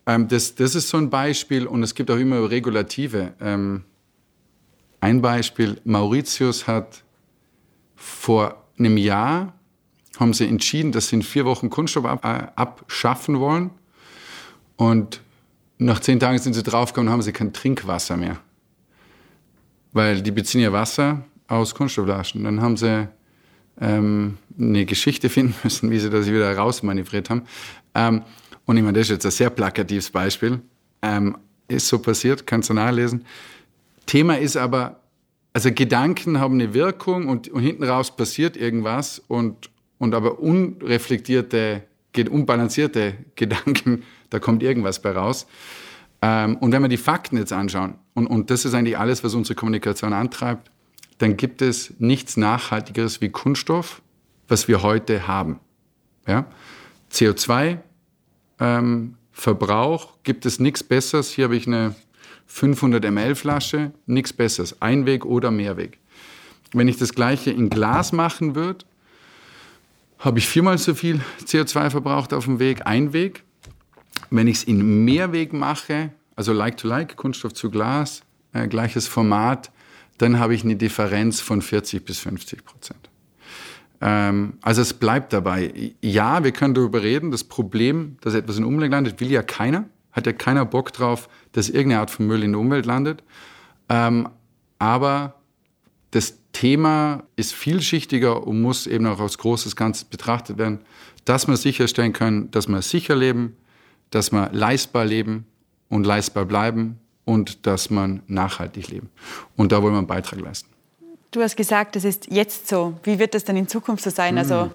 Ähm, 0.05 0.29
das, 0.29 0.55
das 0.55 0.73
ist 0.73 0.87
so 0.87 0.95
ein 0.95 1.09
Beispiel 1.09 1.67
und 1.67 1.83
es 1.83 1.95
gibt 1.95 2.09
auch 2.09 2.15
immer 2.15 2.49
Regulative. 2.49 3.33
Ähm, 3.41 3.83
ein 5.01 5.21
Beispiel, 5.21 5.81
Mauritius 5.83 6.65
hat 6.65 7.03
vor 7.97 8.63
einem 8.79 8.95
Jahr 8.95 9.51
haben 10.17 10.33
sie 10.33 10.47
entschieden, 10.47 10.93
dass 10.93 11.09
sie 11.09 11.17
in 11.17 11.21
vier 11.21 11.43
Wochen 11.43 11.69
Kunststoff 11.69 12.05
ab, 12.05 12.23
äh, 12.23 12.47
abschaffen 12.55 13.41
wollen. 13.41 13.69
Und 14.77 15.19
nach 15.77 15.99
zehn 15.99 16.21
Tagen 16.21 16.39
sind 16.39 16.53
sie 16.53 16.63
draufgekommen 16.63 17.09
und 17.09 17.13
haben 17.13 17.21
sie 17.21 17.33
kein 17.33 17.51
Trinkwasser 17.51 18.15
mehr. 18.15 18.37
Weil 19.91 20.21
die 20.21 20.31
beziehen 20.31 20.61
ja 20.61 20.71
Wasser 20.71 21.25
aus 21.47 21.75
Kunststoffflaschen. 21.75 22.43
Dann 22.43 22.61
haben 22.61 22.77
sie 22.77 23.07
ähm, 23.79 24.37
eine 24.57 24.85
Geschichte 24.85 25.29
finden 25.29 25.55
müssen, 25.63 25.91
wie 25.91 25.99
sie 25.99 26.09
das 26.09 26.27
wieder 26.27 26.55
rausmanövriert 26.55 27.29
haben. 27.29 27.43
Ähm, 27.93 28.23
und 28.65 28.77
ich 28.77 28.83
meine, 28.83 28.97
das 28.97 29.07
ist 29.07 29.11
jetzt 29.11 29.25
ein 29.25 29.31
sehr 29.31 29.49
plakatives 29.49 30.09
Beispiel. 30.09 30.59
Ähm, 31.01 31.37
ist 31.67 31.87
so 31.87 31.99
passiert, 31.99 32.45
kannst 32.45 32.69
du 32.69 32.73
nachlesen. 32.73 33.25
Thema 34.05 34.37
ist 34.37 34.55
aber, 34.55 34.99
also 35.53 35.71
Gedanken 35.71 36.39
haben 36.39 36.55
eine 36.55 36.73
Wirkung 36.73 37.27
und, 37.27 37.47
und 37.47 37.61
hinten 37.61 37.83
raus 37.83 38.15
passiert 38.15 38.55
irgendwas 38.57 39.19
und, 39.27 39.69
und 39.97 40.13
aber 40.13 40.39
unreflektierte, 40.39 41.83
unbalancierte 42.29 43.15
Gedanken, 43.35 44.03
da 44.29 44.39
kommt 44.39 44.63
irgendwas 44.63 45.01
bei 45.01 45.11
raus. 45.11 45.47
Ähm, 46.21 46.57
und 46.57 46.71
wenn 46.71 46.81
wir 46.81 46.89
die 46.89 46.97
Fakten 46.97 47.37
jetzt 47.37 47.53
anschauen, 47.53 47.95
und, 48.13 48.27
und 48.27 48.49
das 48.49 48.65
ist 48.65 48.73
eigentlich 48.73 48.97
alles, 48.97 49.23
was 49.23 49.33
unsere 49.33 49.55
Kommunikation 49.55 50.13
antreibt, 50.13 50.71
dann 51.17 51.37
gibt 51.37 51.61
es 51.61 51.93
nichts 51.99 52.37
Nachhaltigeres 52.37 53.21
wie 53.21 53.29
Kunststoff, 53.29 54.01
was 54.47 54.67
wir 54.67 54.83
heute 54.83 55.27
haben. 55.27 55.59
Ja? 56.27 56.45
CO2 57.11 57.79
ähm, 58.59 59.15
Verbrauch 59.31 60.13
gibt 60.23 60.45
es 60.45 60.59
nichts 60.59 60.83
Besseres. 60.83 61.31
Hier 61.31 61.45
habe 61.45 61.55
ich 61.55 61.67
eine 61.67 61.95
500 62.47 63.03
ml 63.03 63.35
Flasche, 63.35 63.91
nichts 64.05 64.33
Besseres, 64.33 64.81
Einweg 64.81 65.25
oder 65.25 65.51
Mehrweg. 65.51 65.99
Wenn 66.73 66.87
ich 66.87 66.97
das 66.97 67.13
gleiche 67.13 67.51
in 67.51 67.69
Glas 67.69 68.11
machen 68.11 68.55
würde, 68.55 68.85
habe 70.19 70.39
ich 70.39 70.47
viermal 70.47 70.77
so 70.77 70.93
viel 70.93 71.21
CO2 71.45 71.89
verbraucht 71.89 72.33
auf 72.33 72.45
dem 72.45 72.59
Weg, 72.59 72.85
Einweg. 72.85 73.43
Wenn 74.29 74.47
ich 74.47 74.57
es 74.57 74.63
in 74.63 75.05
Mehrweg 75.05 75.53
mache, 75.53 76.11
also 76.35 76.53
Like 76.53 76.77
to 76.77 76.87
Like, 76.87 77.15
Kunststoff 77.15 77.53
zu 77.53 77.69
Glas, 77.69 78.21
äh, 78.53 78.67
gleiches 78.67 79.07
Format, 79.07 79.71
dann 80.17 80.39
habe 80.39 80.55
ich 80.55 80.63
eine 80.63 80.75
Differenz 80.75 81.41
von 81.41 81.61
40 81.61 82.05
bis 82.05 82.19
50 82.19 82.63
Prozent. 82.63 83.09
Ähm, 84.01 84.57
also 84.61 84.81
es 84.81 84.93
bleibt 84.93 85.33
dabei. 85.33 85.93
Ja, 86.01 86.43
wir 86.43 86.51
können 86.51 86.73
darüber 86.73 87.01
reden. 87.01 87.31
Das 87.31 87.43
Problem, 87.43 88.17
dass 88.21 88.33
etwas 88.33 88.57
in 88.57 88.63
der 88.63 88.69
Umwelt 88.69 88.91
landet, 88.91 89.19
will 89.19 89.31
ja 89.31 89.41
keiner. 89.41 89.85
Hat 90.11 90.25
ja 90.25 90.33
keiner 90.33 90.65
Bock 90.65 90.93
drauf, 90.93 91.27
dass 91.51 91.69
irgendeine 91.69 92.01
Art 92.01 92.11
von 92.11 92.27
Müll 92.27 92.43
in 92.43 92.51
der 92.53 92.61
Umwelt 92.61 92.85
landet. 92.85 93.23
Ähm, 93.89 94.29
aber 94.79 95.35
das 96.11 96.37
Thema 96.53 97.23
ist 97.35 97.53
vielschichtiger 97.53 98.47
und 98.47 98.61
muss 98.61 98.87
eben 98.87 99.05
auch 99.07 99.19
als 99.19 99.37
großes 99.37 99.75
Ganzes 99.75 100.05
betrachtet 100.05 100.57
werden, 100.57 100.79
dass 101.25 101.47
wir 101.47 101.57
sicherstellen 101.57 102.13
können, 102.13 102.49
dass 102.51 102.67
wir 102.67 102.81
sicher 102.81 103.15
leben, 103.15 103.57
dass 104.11 104.31
wir 104.31 104.49
leistbar 104.53 105.05
leben 105.05 105.45
und 105.89 106.05
leistbar 106.05 106.45
bleiben 106.45 106.99
und 107.25 107.65
dass 107.65 107.89
man 107.89 108.21
nachhaltig 108.27 108.87
leben. 108.87 109.09
Und 109.55 109.71
da 109.71 109.81
wollen 109.81 109.93
wir 109.93 109.97
einen 109.97 110.07
Beitrag 110.07 110.39
leisten. 110.39 110.69
Du 111.31 111.41
hast 111.41 111.57
gesagt, 111.57 111.95
das 111.95 112.05
ist 112.05 112.31
jetzt 112.31 112.67
so. 112.69 112.93
Wie 113.03 113.19
wird 113.19 113.33
das 113.33 113.43
dann 113.43 113.57
in 113.57 113.67
Zukunft 113.67 114.03
so 114.03 114.09
sein? 114.09 114.37
Also 114.37 114.65
mhm. 114.65 114.71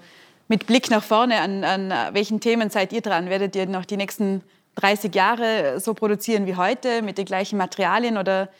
mit 0.48 0.66
Blick 0.66 0.90
nach 0.90 1.02
vorne, 1.02 1.40
an, 1.40 1.64
an 1.64 2.14
welchen 2.14 2.40
Themen 2.40 2.68
seid 2.68 2.92
ihr 2.92 3.00
dran? 3.00 3.30
Werdet 3.30 3.56
ihr 3.56 3.66
noch 3.66 3.86
die 3.86 3.96
nächsten 3.96 4.42
30 4.74 5.14
Jahre 5.14 5.80
so 5.80 5.94
produzieren 5.94 6.46
wie 6.46 6.56
heute, 6.56 7.02
mit 7.02 7.18
den 7.18 7.24
gleichen 7.24 7.56
Materialien 7.56 8.18
oder 8.18 8.50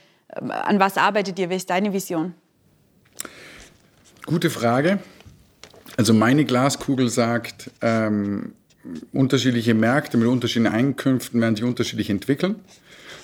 ähm, 0.40 0.50
an 0.50 0.81
was 0.81 0.96
arbeitet 0.96 1.38
ihr? 1.38 1.50
Wie 1.50 1.57
ist 1.57 1.68
deine 1.68 1.92
Vision? 1.92 2.35
Gute 4.26 4.50
Frage. 4.50 5.00
Also 5.96 6.14
meine 6.14 6.44
Glaskugel 6.44 7.09
sagt, 7.09 7.70
ähm, 7.83 8.55
unterschiedliche 9.12 9.74
Märkte 9.74 10.16
mit 10.16 10.29
unterschiedlichen 10.29 10.72
Einkünften 10.72 11.40
werden 11.40 11.57
sich 11.57 11.64
unterschiedlich 11.64 12.09
entwickeln. 12.11 12.57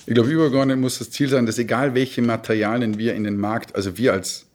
Ich 0.07 0.13
glaube, 0.13 0.29
übergeordnet 0.29 0.79
muss 0.79 0.99
das 0.99 1.11
Ziel 1.11 1.27
sein, 1.27 1.45
dass 1.45 1.59
egal 1.59 1.93
welche 1.93 2.21
Materialien 2.21 2.97
wir 2.97 3.13
in 3.13 3.25
den 3.25 3.35
Markt, 3.35 3.75
also 3.75 3.97
wir 3.97 4.13
als 4.13 4.45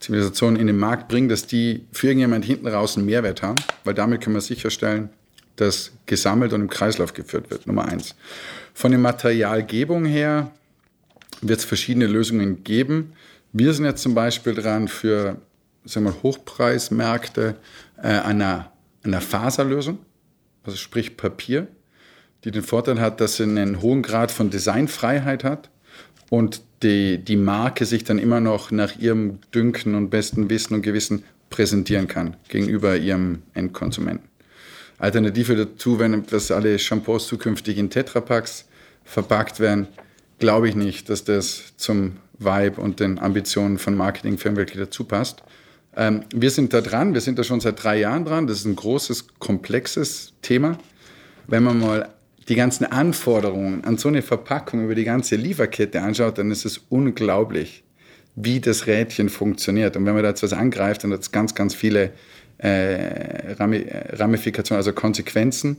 Zivilisation 0.00 0.56
in 0.56 0.66
den 0.66 0.78
Markt 0.78 1.08
bringen, 1.08 1.28
dass 1.28 1.46
die 1.46 1.84
für 1.92 2.06
irgendjemand 2.06 2.46
hinten 2.46 2.66
raus 2.66 2.96
einen 2.96 3.04
Mehrwert 3.04 3.42
haben, 3.42 3.62
weil 3.84 3.92
damit 3.92 4.22
können 4.22 4.34
wir 4.34 4.40
sicherstellen, 4.40 5.10
dass 5.56 5.92
gesammelt 6.06 6.54
und 6.54 6.62
im 6.62 6.70
Kreislauf 6.70 7.12
geführt 7.12 7.50
wird. 7.50 7.66
Nummer 7.66 7.84
eins. 7.84 8.14
Von 8.72 8.92
der 8.92 9.00
Materialgebung 9.00 10.06
her 10.06 10.50
wird 11.42 11.58
es 11.58 11.66
verschiedene 11.66 12.06
Lösungen 12.06 12.64
geben. 12.64 13.12
Wir 13.52 13.74
sind 13.74 13.84
jetzt 13.84 14.00
zum 14.00 14.14
Beispiel 14.14 14.54
dran 14.54 14.88
für 14.88 15.36
sagen 15.84 16.06
wir, 16.06 16.22
Hochpreismärkte 16.22 17.56
äh, 17.98 18.06
einer, 18.06 18.72
einer 19.02 19.20
Faserlösung, 19.20 19.98
also 20.64 20.78
sprich 20.78 21.18
Papier, 21.18 21.68
die 22.44 22.50
den 22.50 22.62
Vorteil 22.62 23.00
hat, 23.00 23.20
dass 23.20 23.36
sie 23.36 23.44
einen 23.44 23.80
hohen 23.80 24.02
Grad 24.02 24.30
von 24.30 24.50
Designfreiheit 24.50 25.44
hat 25.44 25.70
und 26.30 26.62
die, 26.82 27.18
die 27.18 27.36
Marke 27.36 27.84
sich 27.86 28.04
dann 28.04 28.18
immer 28.18 28.40
noch 28.40 28.70
nach 28.70 28.98
ihrem 28.98 29.38
Dünken 29.54 29.94
und 29.94 30.10
besten 30.10 30.50
Wissen 30.50 30.74
und 30.74 30.82
Gewissen 30.82 31.24
präsentieren 31.50 32.08
kann 32.08 32.36
gegenüber 32.48 32.96
ihrem 32.96 33.42
Endkonsumenten. 33.54 34.28
Alternative 34.98 35.56
dazu, 35.56 35.98
wenn 35.98 36.24
das 36.26 36.50
alle 36.50 36.78
Shampoos 36.78 37.26
zukünftig 37.26 37.78
in 37.78 37.90
Tetrapacks 37.90 38.66
verpackt 39.04 39.60
werden, 39.60 39.88
glaube 40.38 40.68
ich 40.68 40.74
nicht, 40.74 41.08
dass 41.08 41.24
das 41.24 41.76
zum 41.76 42.16
Vibe 42.38 42.80
und 42.80 43.00
den 43.00 43.18
Ambitionen 43.18 43.78
von 43.78 43.96
Marketingfirmen 43.96 44.56
wirklich 44.56 44.78
dazu 44.78 45.04
passt. 45.04 45.42
Ähm, 45.96 46.24
wir 46.34 46.50
sind 46.50 46.72
da 46.72 46.80
dran, 46.80 47.14
wir 47.14 47.20
sind 47.20 47.38
da 47.38 47.44
schon 47.44 47.60
seit 47.60 47.82
drei 47.82 47.98
Jahren 47.98 48.24
dran. 48.24 48.46
Das 48.46 48.58
ist 48.58 48.64
ein 48.64 48.76
großes, 48.76 49.38
komplexes 49.38 50.32
Thema. 50.40 50.78
Wenn 51.46 51.64
man 51.64 51.78
mal 51.78 52.08
die 52.48 52.54
ganzen 52.54 52.84
Anforderungen 52.86 53.84
an 53.84 53.98
so 53.98 54.08
eine 54.08 54.22
Verpackung 54.22 54.84
über 54.84 54.94
die 54.94 55.04
ganze 55.04 55.36
Lieferkette 55.36 56.00
anschaut, 56.00 56.38
dann 56.38 56.50
ist 56.50 56.64
es 56.64 56.80
unglaublich, 56.88 57.84
wie 58.34 58.60
das 58.60 58.86
Rädchen 58.86 59.28
funktioniert. 59.28 59.96
Und 59.96 60.06
wenn 60.06 60.14
man 60.14 60.22
da 60.22 60.30
jetzt 60.30 60.42
was 60.42 60.52
angreift, 60.52 61.04
dann 61.04 61.12
hat 61.12 61.20
es 61.20 61.32
ganz, 61.32 61.54
ganz 61.54 61.74
viele 61.74 62.10
äh, 62.58 63.52
Ramifikationen, 63.58 64.78
also 64.78 64.92
Konsequenzen. 64.92 65.78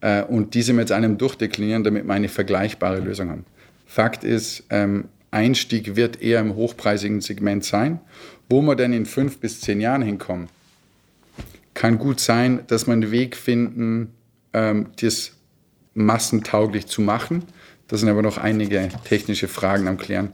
Äh, 0.00 0.22
und 0.22 0.54
diese 0.54 0.72
mit 0.72 0.92
einem 0.92 1.18
durchdeklinieren, 1.18 1.84
damit 1.84 2.06
wir 2.06 2.12
eine 2.12 2.28
vergleichbare 2.28 3.00
Lösung 3.00 3.30
haben. 3.30 3.44
Fakt 3.86 4.24
ist, 4.24 4.64
ähm, 4.70 5.04
Einstieg 5.30 5.96
wird 5.96 6.22
eher 6.22 6.40
im 6.40 6.54
hochpreisigen 6.54 7.20
Segment 7.20 7.64
sein. 7.64 8.00
Wo 8.48 8.60
wir 8.62 8.76
dann 8.76 8.92
in 8.92 9.06
fünf 9.06 9.38
bis 9.38 9.60
zehn 9.60 9.80
Jahren 9.80 10.02
hinkommen, 10.02 10.48
kann 11.72 11.98
gut 11.98 12.20
sein, 12.20 12.60
dass 12.66 12.86
wir 12.86 12.92
einen 12.92 13.10
Weg 13.10 13.36
finden, 13.36 14.12
ähm, 14.52 14.88
das 15.00 15.32
massentauglich 15.94 16.86
zu 16.86 17.00
machen. 17.00 17.44
Da 17.88 17.96
sind 17.96 18.08
aber 18.08 18.22
noch 18.22 18.38
einige 18.38 18.88
technische 19.04 19.48
Fragen 19.48 19.88
am 19.88 19.96
Klären. 19.96 20.32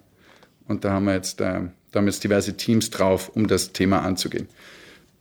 Und 0.68 0.84
da 0.84 0.92
haben 0.92 1.06
wir 1.06 1.14
jetzt, 1.14 1.40
äh, 1.40 1.60
da 1.90 1.98
haben 1.98 2.06
jetzt 2.06 2.22
diverse 2.24 2.56
Teams 2.56 2.90
drauf, 2.90 3.30
um 3.34 3.46
das 3.46 3.72
Thema 3.72 4.02
anzugehen. 4.02 4.48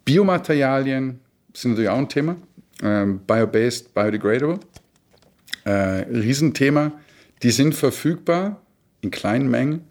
Biomaterialien 0.06 1.19
sind 1.54 1.71
natürlich 1.71 1.89
auch 1.89 1.97
ein 1.97 2.10
Thema. 2.10 2.36
Ähm, 2.82 3.19
Bio-based, 3.25 3.93
biodegradable. 3.93 4.60
Äh, 5.65 5.71
Riesenthema. 5.71 6.93
Die 7.43 7.52
sind 7.52 7.75
verfügbar 7.75 8.62
in 9.02 9.12
kleinen 9.12 9.49
Mengen. 9.49 9.86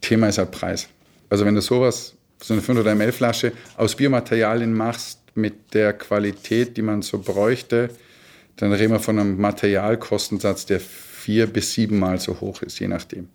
Thema 0.00 0.28
ist 0.28 0.38
halt 0.38 0.50
Preis. 0.50 0.88
Also 1.28 1.44
wenn 1.44 1.54
du 1.54 1.60
sowas, 1.60 2.14
so 2.42 2.54
eine 2.54 2.62
500 2.62 2.96
ml 2.96 3.12
Flasche 3.12 3.52
aus 3.76 3.96
Biomaterialien 3.96 4.72
machst 4.72 5.20
mit 5.34 5.74
der 5.74 5.92
Qualität, 5.92 6.76
die 6.76 6.82
man 6.82 7.02
so 7.02 7.18
bräuchte, 7.18 7.90
dann 8.56 8.72
reden 8.72 8.92
wir 8.92 9.00
von 9.00 9.18
einem 9.18 9.38
Materialkostensatz, 9.38 10.66
der 10.66 10.80
vier 10.80 11.46
bis 11.46 11.72
siebenmal 11.72 12.18
so 12.18 12.40
hoch 12.40 12.62
ist, 12.62 12.78
je 12.78 12.88
nachdem. 12.88 13.28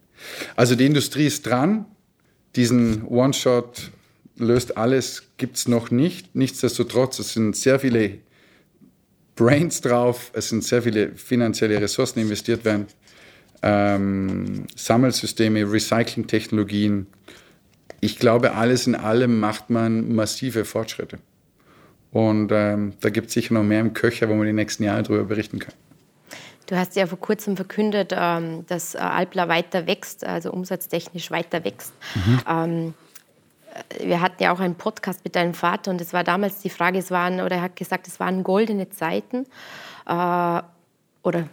Also 0.56 0.76
die 0.76 0.86
Industrie 0.86 1.28
ist 1.28 1.46
dran. 1.46 1.86
Diesen 2.56 3.06
One-Shot 3.06 3.92
löst 4.38 4.78
alles, 4.78 5.24
gibt 5.38 5.58
es 5.58 5.68
noch 5.68 5.92
nicht. 5.92 6.36
Nichtsdestotrotz, 6.36 7.20
es 7.20 7.34
sind 7.34 7.56
sehr 7.56 7.80
viele 7.80 8.18
Brains 9.36 9.82
drauf, 9.82 10.32
es 10.34 10.50
sind 10.50 10.64
sehr 10.64 10.82
viele 10.82 11.16
finanzielle 11.16 11.80
Ressourcen 11.82 12.20
investiert 12.20 12.66
werden. 12.66 12.88
Ähm, 13.62 14.66
Sammelsysteme, 14.76 15.72
Recycling-Technologien. 15.72 17.08
Ich 18.00 18.18
glaube, 18.18 18.56
alles 18.56 18.88
in 18.88 18.96
allem 18.96 19.40
macht 19.40 19.70
man 19.70 20.14
massive 20.14 20.66
Fortschritte. 20.66 21.20
Und 22.12 22.52
ähm, 22.52 22.94
da 23.00 23.10
gibt 23.10 23.28
es 23.28 23.34
sicher 23.34 23.54
noch 23.54 23.64
mehr 23.64 23.80
im 23.80 23.94
Köcher, 23.94 24.28
wo 24.30 24.34
man 24.34 24.46
die 24.46 24.54
nächsten 24.54 24.84
Jahre 24.84 25.04
darüber 25.04 25.24
berichten 25.24 25.60
kann. 25.60 25.74
Du 26.68 26.78
hast 26.78 26.96
ja 26.96 27.06
vor 27.06 27.20
kurzem 27.20 27.56
verkündet, 27.56 28.14
ähm, 28.16 28.66
dass 28.68 28.96
äh, 28.96 29.00
Alpla 29.00 29.48
weiter 29.48 29.88
wächst, 29.88 30.26
also 30.26 30.52
umsatztechnisch 30.52 31.32
weiter 31.32 31.64
wächst. 31.66 31.94
Mhm. 32.16 32.40
Ähm, 32.48 32.94
äh, 34.00 34.08
wir 34.08 34.22
hatten 34.22 34.42
ja 34.44 34.54
auch 34.54 34.60
einen 34.60 34.76
Podcast 34.76 35.24
mit 35.24 35.36
deinem 35.36 35.54
Vater 35.54 35.92
und 35.92 36.00
es 36.00 36.14
war 36.14 36.24
damals 36.24 36.60
die 36.60 36.70
Frage, 36.70 37.00
es 37.00 37.12
waren, 37.12 37.42
oder 37.42 37.58
er 37.58 37.62
hat 37.62 37.76
gesagt, 37.76 38.08
es 38.08 38.20
waren 38.20 38.44
goldene 38.44 38.90
Zeiten. 38.90 39.46
Äh, 40.08 40.62
oder 41.24 41.48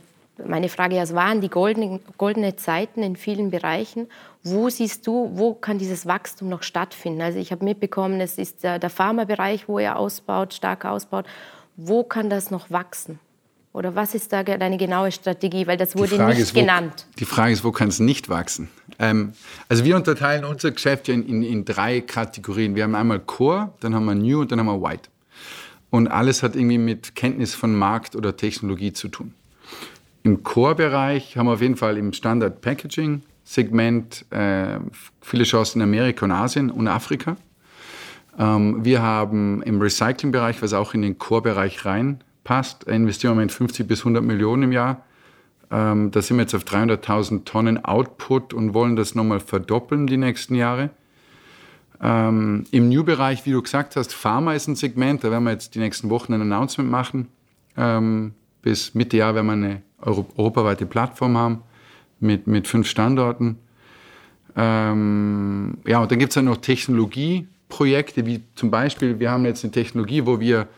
meine 0.47 0.69
Frage, 0.69 0.99
es 0.99 1.15
waren 1.15 1.41
die 1.41 1.49
goldenen, 1.49 2.01
goldene 2.17 2.57
Zeiten 2.57 3.03
in 3.03 3.17
vielen 3.17 3.51
Bereichen. 3.51 4.07
Wo 4.43 4.69
siehst 4.69 5.07
du, 5.07 5.31
wo 5.35 5.55
kann 5.55 5.79
dieses 5.79 6.07
Wachstum 6.07 6.49
noch 6.49 6.63
stattfinden? 6.63 7.21
Also 7.21 7.39
ich 7.39 7.53
habe 7.53 7.65
mitbekommen, 7.65 8.21
es 8.21 8.39
ist 8.39 8.63
der, 8.63 8.79
der 8.79 8.91
Pharmabereich, 8.91 9.69
wo 9.69 9.79
er 9.79 9.99
ausbaut, 9.99 10.55
stark 10.55 10.85
ausbaut. 10.85 11.27
Wo 11.77 12.05
kann 12.05 12.31
das 12.31 12.51
noch 12.51 12.71
wachsen? 12.71 13.19
Oder 13.73 13.95
was 13.95 14.15
ist 14.15 14.33
da 14.33 14.43
deine 14.43 14.77
genaue 14.77 15.13
Strategie? 15.13 15.67
Weil 15.67 15.77
das 15.77 15.97
wurde 15.97 16.25
nicht 16.27 16.39
ist, 16.39 16.55
genannt. 16.55 17.07
die 17.19 17.25
Frage 17.25 17.53
ist, 17.53 17.63
wo 17.63 17.71
kann 17.71 17.89
es 17.89 18.01
nicht 18.01 18.29
wachsen? 18.29 18.69
Ähm, 18.99 19.35
also 19.69 19.85
wir 19.85 19.95
unterteilen 19.95 20.45
unser 20.45 20.71
Geschäft 20.71 21.09
in, 21.09 21.25
in, 21.25 21.43
in, 21.43 21.65
drei 21.65 22.01
Kategorien. 22.01 22.75
Wir 22.75 22.85
haben 22.85 22.95
einmal 22.95 23.21
Core, 23.21 23.73
dann 23.81 23.95
haben 23.95 24.07
wir 24.07 24.15
New 24.15 24.41
und 24.41 24.51
dann 24.51 24.59
haben 24.59 24.67
wir 24.67 24.83
White. 24.83 25.11
Und 25.91 26.09
alles 26.09 26.43
hat 26.43 26.57
irgendwie 26.57 26.79
mit 26.79 27.15
Kenntnis 27.15 27.55
von 27.55 27.75
Markt 27.75 28.17
oder 28.17 28.37
Technologie 28.37 28.93
zu 28.93 29.09
tun. 29.09 29.35
Im 30.23 30.43
Core-Bereich 30.43 31.37
haben 31.37 31.47
wir 31.47 31.55
auf 31.55 31.63
jeden 31.63 31.77
Fall 31.77 31.97
im 31.97 32.13
Standard-Packaging-Segment 32.13 34.27
äh, 34.31 34.79
viele 35.21 35.45
Chancen 35.45 35.81
in 35.81 35.89
Amerika 35.89 36.27
und 36.27 36.33
Asien 36.33 36.71
und 36.71 36.89
Afrika. 36.89 37.37
Ähm, 38.39 38.85
wir 38.85 39.03
haben 39.03 39.63
im 39.63 39.81
Recycling-Bereich, 39.81 40.63
was 40.63 40.73
auch 40.73 40.95
in 40.95 41.03
den 41.03 41.19
Core-Bereich 41.19 41.85
reinpasst, 41.85 42.85
investieren 42.85 43.37
wir 43.37 43.43
mit 43.43 43.53
50 43.53 43.87
bis 43.87 44.01
100 44.01 44.23
Millionen 44.23 44.65
im 44.65 44.73
Jahr. 44.73 45.05
Ähm, 45.71 46.11
da 46.11 46.23
sind 46.23 46.39
wir 46.39 46.43
jetzt 46.43 46.55
auf 46.55 46.65
300.000 46.65 47.45
Tonnen 47.45 47.85
Output 47.85 48.55
und 48.55 48.75
wollen 48.75 48.97
das 48.97 49.15
nochmal 49.15 49.41
verdoppeln 49.41 50.07
die 50.07 50.17
nächsten 50.17 50.55
Jahre. 50.55 50.91
Ähm, 52.01 52.65
Im 52.71 52.89
New-Bereich, 52.89 53.45
wie 53.45 53.53
du 53.53 53.61
gesagt 53.61 53.97
hast, 53.97 54.15
Pharma 54.15 54.55
ist 54.55 54.69
ein 54.69 54.77
Segment, 54.77 55.25
da 55.25 55.31
werden 55.31 55.45
wir 55.45 55.51
jetzt 55.51 55.75
die 55.75 55.81
nächsten 55.81 56.11
Wochen 56.11 56.33
ein 56.33 56.41
Announcement 56.41 56.91
machen. 56.91 57.29
Ähm, 57.77 58.35
bis 58.63 58.95
Mitte 58.95 59.17
Jahr 59.17 59.35
werden 59.35 59.47
wir 59.47 59.53
eine 59.53 59.83
europaweite 60.01 60.87
Plattform 60.87 61.37
haben 61.37 61.63
mit, 62.21 62.47
mit 62.47 62.67
fünf 62.67 62.89
Standorten. 62.89 63.59
Ähm, 64.57 65.79
ja, 65.87 66.01
und 66.01 66.11
dann 66.11 66.19
gibt 66.19 66.31
es 66.31 66.35
dann 66.35 66.47
noch 66.47 66.57
Technologieprojekte, 66.57 68.27
wie 68.27 68.43
zum 68.55 68.71
Beispiel, 68.71 69.21
wir 69.21 69.31
haben 69.31 69.45
jetzt 69.45 69.65
eine 69.65 69.73
Technologie, 69.73 70.27
wo 70.27 70.41
wir 70.41 70.69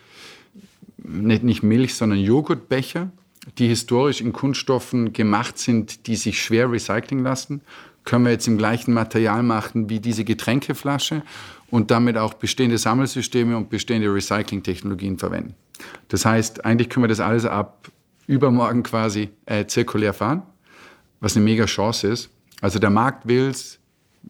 nicht, 0.99 1.43
nicht 1.43 1.63
Milch, 1.63 1.95
sondern 1.95 2.19
Joghurtbecher, 2.19 3.11
die 3.59 3.69
historisch 3.69 4.21
in 4.21 4.33
Kunststoffen 4.33 5.13
gemacht 5.13 5.59
sind, 5.59 6.07
die 6.07 6.17
sich 6.17 6.43
schwer 6.43 6.71
recyceln 6.71 7.23
lassen, 7.23 7.63
können 8.05 8.25
wir 8.25 8.33
jetzt 8.33 8.49
im 8.49 8.59
gleichen 8.59 8.93
Material 8.93 9.43
machen 9.43 9.89
wie 9.89 10.01
diese 10.01 10.25
Getränkeflasche 10.25 11.23
und 11.71 11.91
damit 11.91 12.17
auch 12.17 12.35
bestehende 12.35 12.79
Sammelsysteme 12.79 13.57
und 13.57 13.71
bestehende 13.71 14.13
Recycling-Technologien 14.13 15.19
verwenden. 15.19 15.55
Das 16.09 16.25
heißt, 16.25 16.65
eigentlich 16.65 16.89
können 16.89 17.05
wir 17.05 17.09
das 17.09 17.21
alles 17.21 17.45
ab 17.45 17.91
übermorgen 18.27 18.83
quasi 18.83 19.31
äh, 19.47 19.67
zirkulär 19.67 20.15
fahren, 20.15 20.43
was 21.21 21.37
eine 21.37 21.45
mega 21.45 21.67
Chance 21.67 22.09
ist. 22.09 22.31
Also 22.61 22.79
der 22.79 22.91
Markt 22.91 23.27
will 23.27 23.49
es, 23.49 23.79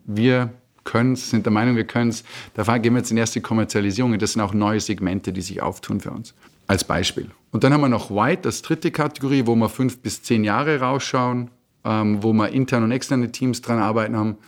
wir 0.04 0.50
können 0.84 1.12
es, 1.12 1.30
sind 1.30 1.44
der 1.46 1.52
Meinung, 1.52 1.76
wir 1.76 1.84
können 1.84 2.10
es. 2.10 2.24
Da 2.54 2.78
gehen 2.78 2.94
wir 2.94 3.00
jetzt 3.00 3.10
in 3.10 3.16
erste 3.16 3.40
Kommerzialisierung. 3.40 4.18
Das 4.18 4.32
sind 4.32 4.42
auch 4.42 4.54
neue 4.54 4.80
Segmente, 4.80 5.32
die 5.32 5.42
sich 5.42 5.60
auftun 5.60 6.00
für 6.00 6.10
uns. 6.10 6.34
Als 6.66 6.84
Beispiel. 6.84 7.30
Und 7.50 7.64
dann 7.64 7.72
haben 7.72 7.80
wir 7.80 7.88
noch 7.88 8.10
White, 8.10 8.42
das 8.42 8.62
dritte 8.62 8.90
Kategorie, 8.90 9.46
wo 9.46 9.56
wir 9.56 9.68
fünf 9.68 9.98
bis 9.98 10.22
zehn 10.22 10.44
Jahre 10.44 10.80
rausschauen, 10.80 11.50
ähm, 11.84 12.22
wo 12.22 12.32
wir 12.32 12.50
interne 12.50 12.84
und 12.84 12.92
externe 12.92 13.32
Teams 13.32 13.60
dran 13.60 13.78
arbeiten 13.78 14.16
haben. 14.16 14.38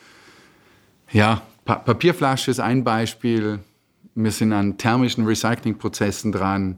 Ja, 1.11 1.43
pa 1.65 1.77
Papierflasche 1.77 2.51
ist 2.51 2.61
ein 2.61 2.85
Beispiel. 2.85 3.59
Wir 4.15 4.31
sind 4.31 4.53
an 4.53 4.79
thermischen 4.79 5.27
Recyclingprozessen 5.27 6.33
dran 6.33 6.77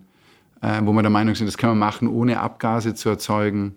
äh, 0.65 0.81
wo 0.83 0.93
wir 0.93 1.03
der 1.03 1.11
Meinung 1.11 1.35
sind, 1.35 1.47
das 1.47 1.59
können 1.59 1.73
wir 1.73 1.87
machen, 1.87 2.09
ohne 2.09 2.41
Abgase 2.41 2.95
zu 2.95 3.11
erzeugen, 3.11 3.77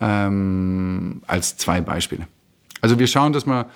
ähm, 0.00 1.22
als 1.26 1.56
zwei 1.56 1.80
Beispiele. 1.80 2.28
Also 2.80 2.98
wir 2.98 3.08
schauen, 3.08 3.32
dass 3.32 3.44
wir 3.44 3.66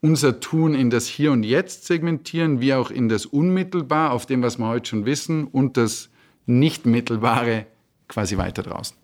unser 0.00 0.40
Tun 0.40 0.74
in 0.74 0.88
das 0.88 1.06
Hier 1.06 1.30
und 1.30 1.42
Jetzt 1.42 1.86
segmentieren, 1.86 2.60
wie 2.60 2.72
auch 2.72 2.90
in 2.90 3.10
das 3.10 3.26
Unmittelbar, 3.26 4.12
auf 4.12 4.24
dem, 4.24 4.42
was 4.42 4.58
wir 4.58 4.66
heute 4.66 4.88
schon 4.88 5.04
wissen, 5.04 5.44
und 5.44 5.76
das 5.76 6.08
Nicht-Mittelbare 6.46 7.66
quasi 8.08 8.38
weiter 8.38 8.62
draußen. 8.62 8.96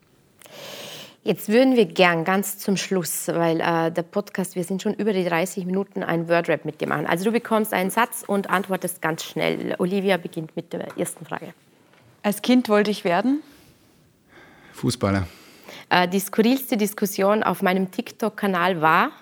Jetzt 1.22 1.48
würden 1.48 1.76
wir 1.76 1.86
gern 1.86 2.24
ganz 2.24 2.58
zum 2.58 2.76
Schluss, 2.76 3.28
weil 3.28 3.60
äh, 3.60 3.90
der 3.90 4.02
Podcast, 4.02 4.54
wir 4.54 4.64
sind 4.64 4.80
schon 4.80 4.94
über 4.94 5.12
die 5.12 5.24
30 5.24 5.66
Minuten, 5.66 6.02
ein 6.02 6.28
Wordrap 6.28 6.64
mit 6.64 6.80
dir 6.80 6.88
machen. 6.88 7.04
Also 7.06 7.24
du 7.24 7.32
bekommst 7.32 7.74
einen 7.74 7.90
Satz 7.90 8.24
und 8.26 8.48
antwortest 8.48 9.02
ganz 9.02 9.24
schnell. 9.24 9.74
Olivia 9.78 10.16
beginnt 10.16 10.54
mit 10.56 10.72
der 10.72 10.96
ersten 10.96 11.26
Frage. 11.26 11.52
Als 12.26 12.42
Kind 12.42 12.68
wollte 12.68 12.90
ich 12.90 13.04
werden? 13.04 13.40
Fußballer. 14.72 15.28
Äh, 15.90 16.08
die 16.08 16.18
skurrilste 16.18 16.76
Diskussion 16.76 17.44
auf 17.44 17.62
meinem 17.62 17.92
TikTok-Kanal 17.92 18.80
war? 18.80 19.12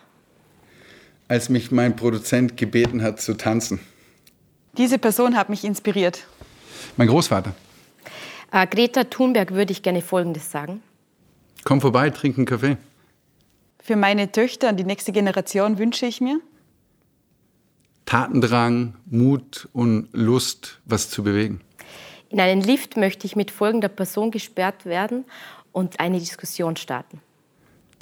Als 1.28 1.50
mich 1.50 1.70
mein 1.70 1.96
Produzent 1.96 2.56
gebeten 2.56 3.02
hat 3.02 3.20
zu 3.20 3.34
tanzen. 3.34 3.78
Diese 4.78 4.98
Person 4.98 5.36
hat 5.36 5.50
mich 5.50 5.64
inspiriert. 5.64 6.26
Mein 6.96 7.08
Großvater. 7.08 7.52
Äh, 8.50 8.66
Greta 8.66 9.04
Thunberg 9.04 9.52
würde 9.52 9.72
ich 9.72 9.82
gerne 9.82 10.00
Folgendes 10.00 10.50
sagen. 10.50 10.82
Komm 11.62 11.82
vorbei, 11.82 12.08
trink 12.08 12.38
einen 12.38 12.46
Kaffee. 12.46 12.78
Für 13.82 13.96
meine 13.96 14.32
Töchter 14.32 14.70
und 14.70 14.78
die 14.78 14.84
nächste 14.84 15.12
Generation 15.12 15.76
wünsche 15.76 16.06
ich 16.06 16.22
mir? 16.22 16.40
Tatendrang, 18.06 18.94
Mut 19.04 19.68
und 19.74 20.08
Lust, 20.12 20.80
was 20.86 21.10
zu 21.10 21.22
bewegen. 21.22 21.60
In 22.34 22.40
einen 22.40 22.62
Lift 22.62 22.96
möchte 22.96 23.28
ich 23.28 23.36
mit 23.36 23.52
folgender 23.52 23.86
Person 23.86 24.32
gesperrt 24.32 24.86
werden 24.86 25.24
und 25.70 26.00
eine 26.00 26.18
Diskussion 26.18 26.74
starten. 26.74 27.20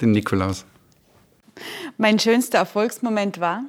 Den 0.01 0.09
Nikolaus. 0.11 0.65
Mein 1.99 2.17
schönster 2.17 2.57
Erfolgsmoment 2.57 3.39
war? 3.39 3.65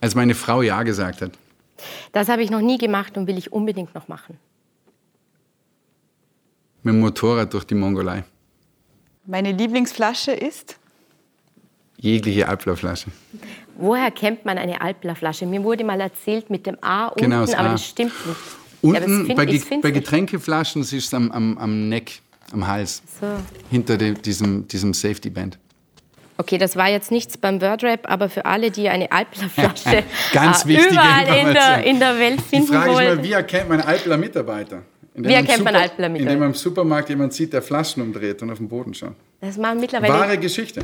Als 0.00 0.14
meine 0.14 0.36
Frau 0.36 0.62
Ja 0.62 0.84
gesagt 0.84 1.22
hat. 1.22 1.32
Das 2.12 2.28
habe 2.28 2.44
ich 2.44 2.50
noch 2.50 2.60
nie 2.60 2.78
gemacht 2.78 3.16
und 3.16 3.26
will 3.26 3.36
ich 3.36 3.52
unbedingt 3.52 3.96
noch 3.96 4.06
machen. 4.06 4.38
Mit 6.84 6.94
dem 6.94 7.00
Motorrad 7.00 7.52
durch 7.52 7.64
die 7.64 7.74
Mongolei. 7.74 8.22
Meine 9.26 9.50
Lieblingsflasche 9.50 10.30
ist? 10.30 10.78
Jegliche 11.96 12.46
Alplerflasche. 12.48 13.10
Woher 13.76 14.12
kennt 14.12 14.44
man 14.44 14.56
eine 14.56 14.80
Alplerflasche? 14.80 15.46
Mir 15.46 15.64
wurde 15.64 15.82
mal 15.82 16.00
erzählt 16.00 16.48
mit 16.48 16.64
dem 16.64 16.78
A 16.80 17.08
unten, 17.08 17.22
Genau, 17.24 17.40
das 17.40 17.54
aber 17.54 17.70
A. 17.70 17.72
das 17.72 17.84
stimmt 17.84 18.12
nicht. 18.24 18.63
Unten 18.84 19.26
Ja, 19.26 19.34
bei, 19.34 19.44
Ge 19.46 19.60
bei. 19.80 19.90
Getränkeflaschen 19.90 20.82
ist 20.82 20.92
es 20.92 21.12
am, 21.14 21.30
am, 21.30 21.56
am 21.58 21.88
Neck, 21.88 22.20
am 22.52 22.66
Hals, 22.66 23.02
So. 23.20 23.26
hinter 23.70 23.96
de, 23.96 24.12
diesem, 24.14 24.68
diesem 24.68 24.92
Safety 24.94 25.30
Band. 25.30 25.58
Okay, 26.36 26.58
das 26.58 26.74
war 26.76 26.88
jetzt 26.88 27.10
nichts 27.12 27.38
beim 27.38 27.60
Wordrap, 27.60 28.10
aber 28.10 28.28
für 28.28 28.44
alle, 28.44 28.70
die 28.72 28.88
eine 28.88 29.10
Alplerflasche 29.12 30.02
Ganz 30.32 30.64
äh, 30.64 30.68
wichtige 30.68 30.92
überall 30.94 31.36
in 31.48 31.54
der, 31.54 31.84
in 31.84 31.98
der 32.00 32.18
Welt 32.18 32.40
Die 32.40 32.56
finden 32.56 32.66
Frage 32.66 32.90
ist 32.90 32.96
wollen. 32.96 33.16
mal, 33.18 33.24
wie 33.24 33.32
erkennt 33.32 33.68
man 33.68 33.80
Alpler 33.80 34.16
Mitarbeiter? 34.16 34.82
Indem 35.14 35.30
Wie 35.30 35.34
erkennt 35.34 35.62
man 35.64 35.74
Super- 35.74 35.82
Alpler 35.82 36.08
Mitarbeiter? 36.08 36.22
Indem 36.32 36.38
man 36.40 36.48
im 36.48 36.54
Supermarkt 36.54 37.08
jemand 37.08 37.32
sieht, 37.32 37.52
der 37.52 37.62
Flaschen 37.62 38.02
umdreht 38.02 38.42
und 38.42 38.50
auf 38.50 38.58
den 38.58 38.68
Boden 38.68 38.92
schaut. 38.94 39.14
Das 39.40 39.56
machen 39.56 39.78
mittlerweile. 39.78 40.12
Wahre 40.12 40.36
Geschichte. 40.38 40.80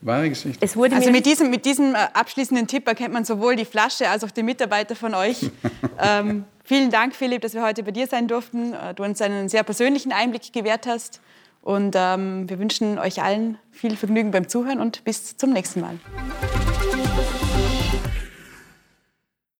Wahre 0.00 0.28
Geschichte. 0.28 0.58
es 0.60 0.76
wurde 0.76 0.96
Also 0.96 1.10
mit 1.12 1.24
diesem, 1.24 1.50
mit 1.50 1.64
diesem 1.64 1.94
äh, 1.94 1.98
abschließenden 2.12 2.66
Tipp 2.66 2.86
erkennt 2.88 3.14
man 3.14 3.24
sowohl 3.24 3.54
die 3.54 3.64
Flasche 3.64 4.08
als 4.08 4.24
auch 4.24 4.30
den 4.32 4.44
Mitarbeiter 4.44 4.96
von 4.96 5.14
euch. 5.14 5.36
ähm, 6.02 6.44
vielen 6.64 6.90
Dank, 6.90 7.14
Philipp, 7.14 7.42
dass 7.42 7.54
wir 7.54 7.62
heute 7.62 7.82
bei 7.82 7.92
dir 7.92 8.06
sein 8.06 8.26
durften. 8.26 8.72
Äh, 8.72 8.94
Du 8.94 9.04
uns 9.04 9.20
einen 9.22 9.48
sehr 9.48 9.62
persönlichen 9.62 10.12
Einblick 10.12 10.52
gewährt 10.52 10.86
hast. 10.86 11.20
Und 11.62 11.94
ähm, 11.96 12.48
wir 12.48 12.58
wünschen 12.58 12.98
euch 12.98 13.22
allen 13.22 13.56
viel 13.70 13.96
Vergnügen 13.96 14.30
beim 14.30 14.48
Zuhören 14.48 14.80
und 14.80 15.02
bis 15.04 15.36
zum 15.38 15.50
nächsten 15.50 15.80
Mal. 15.80 15.98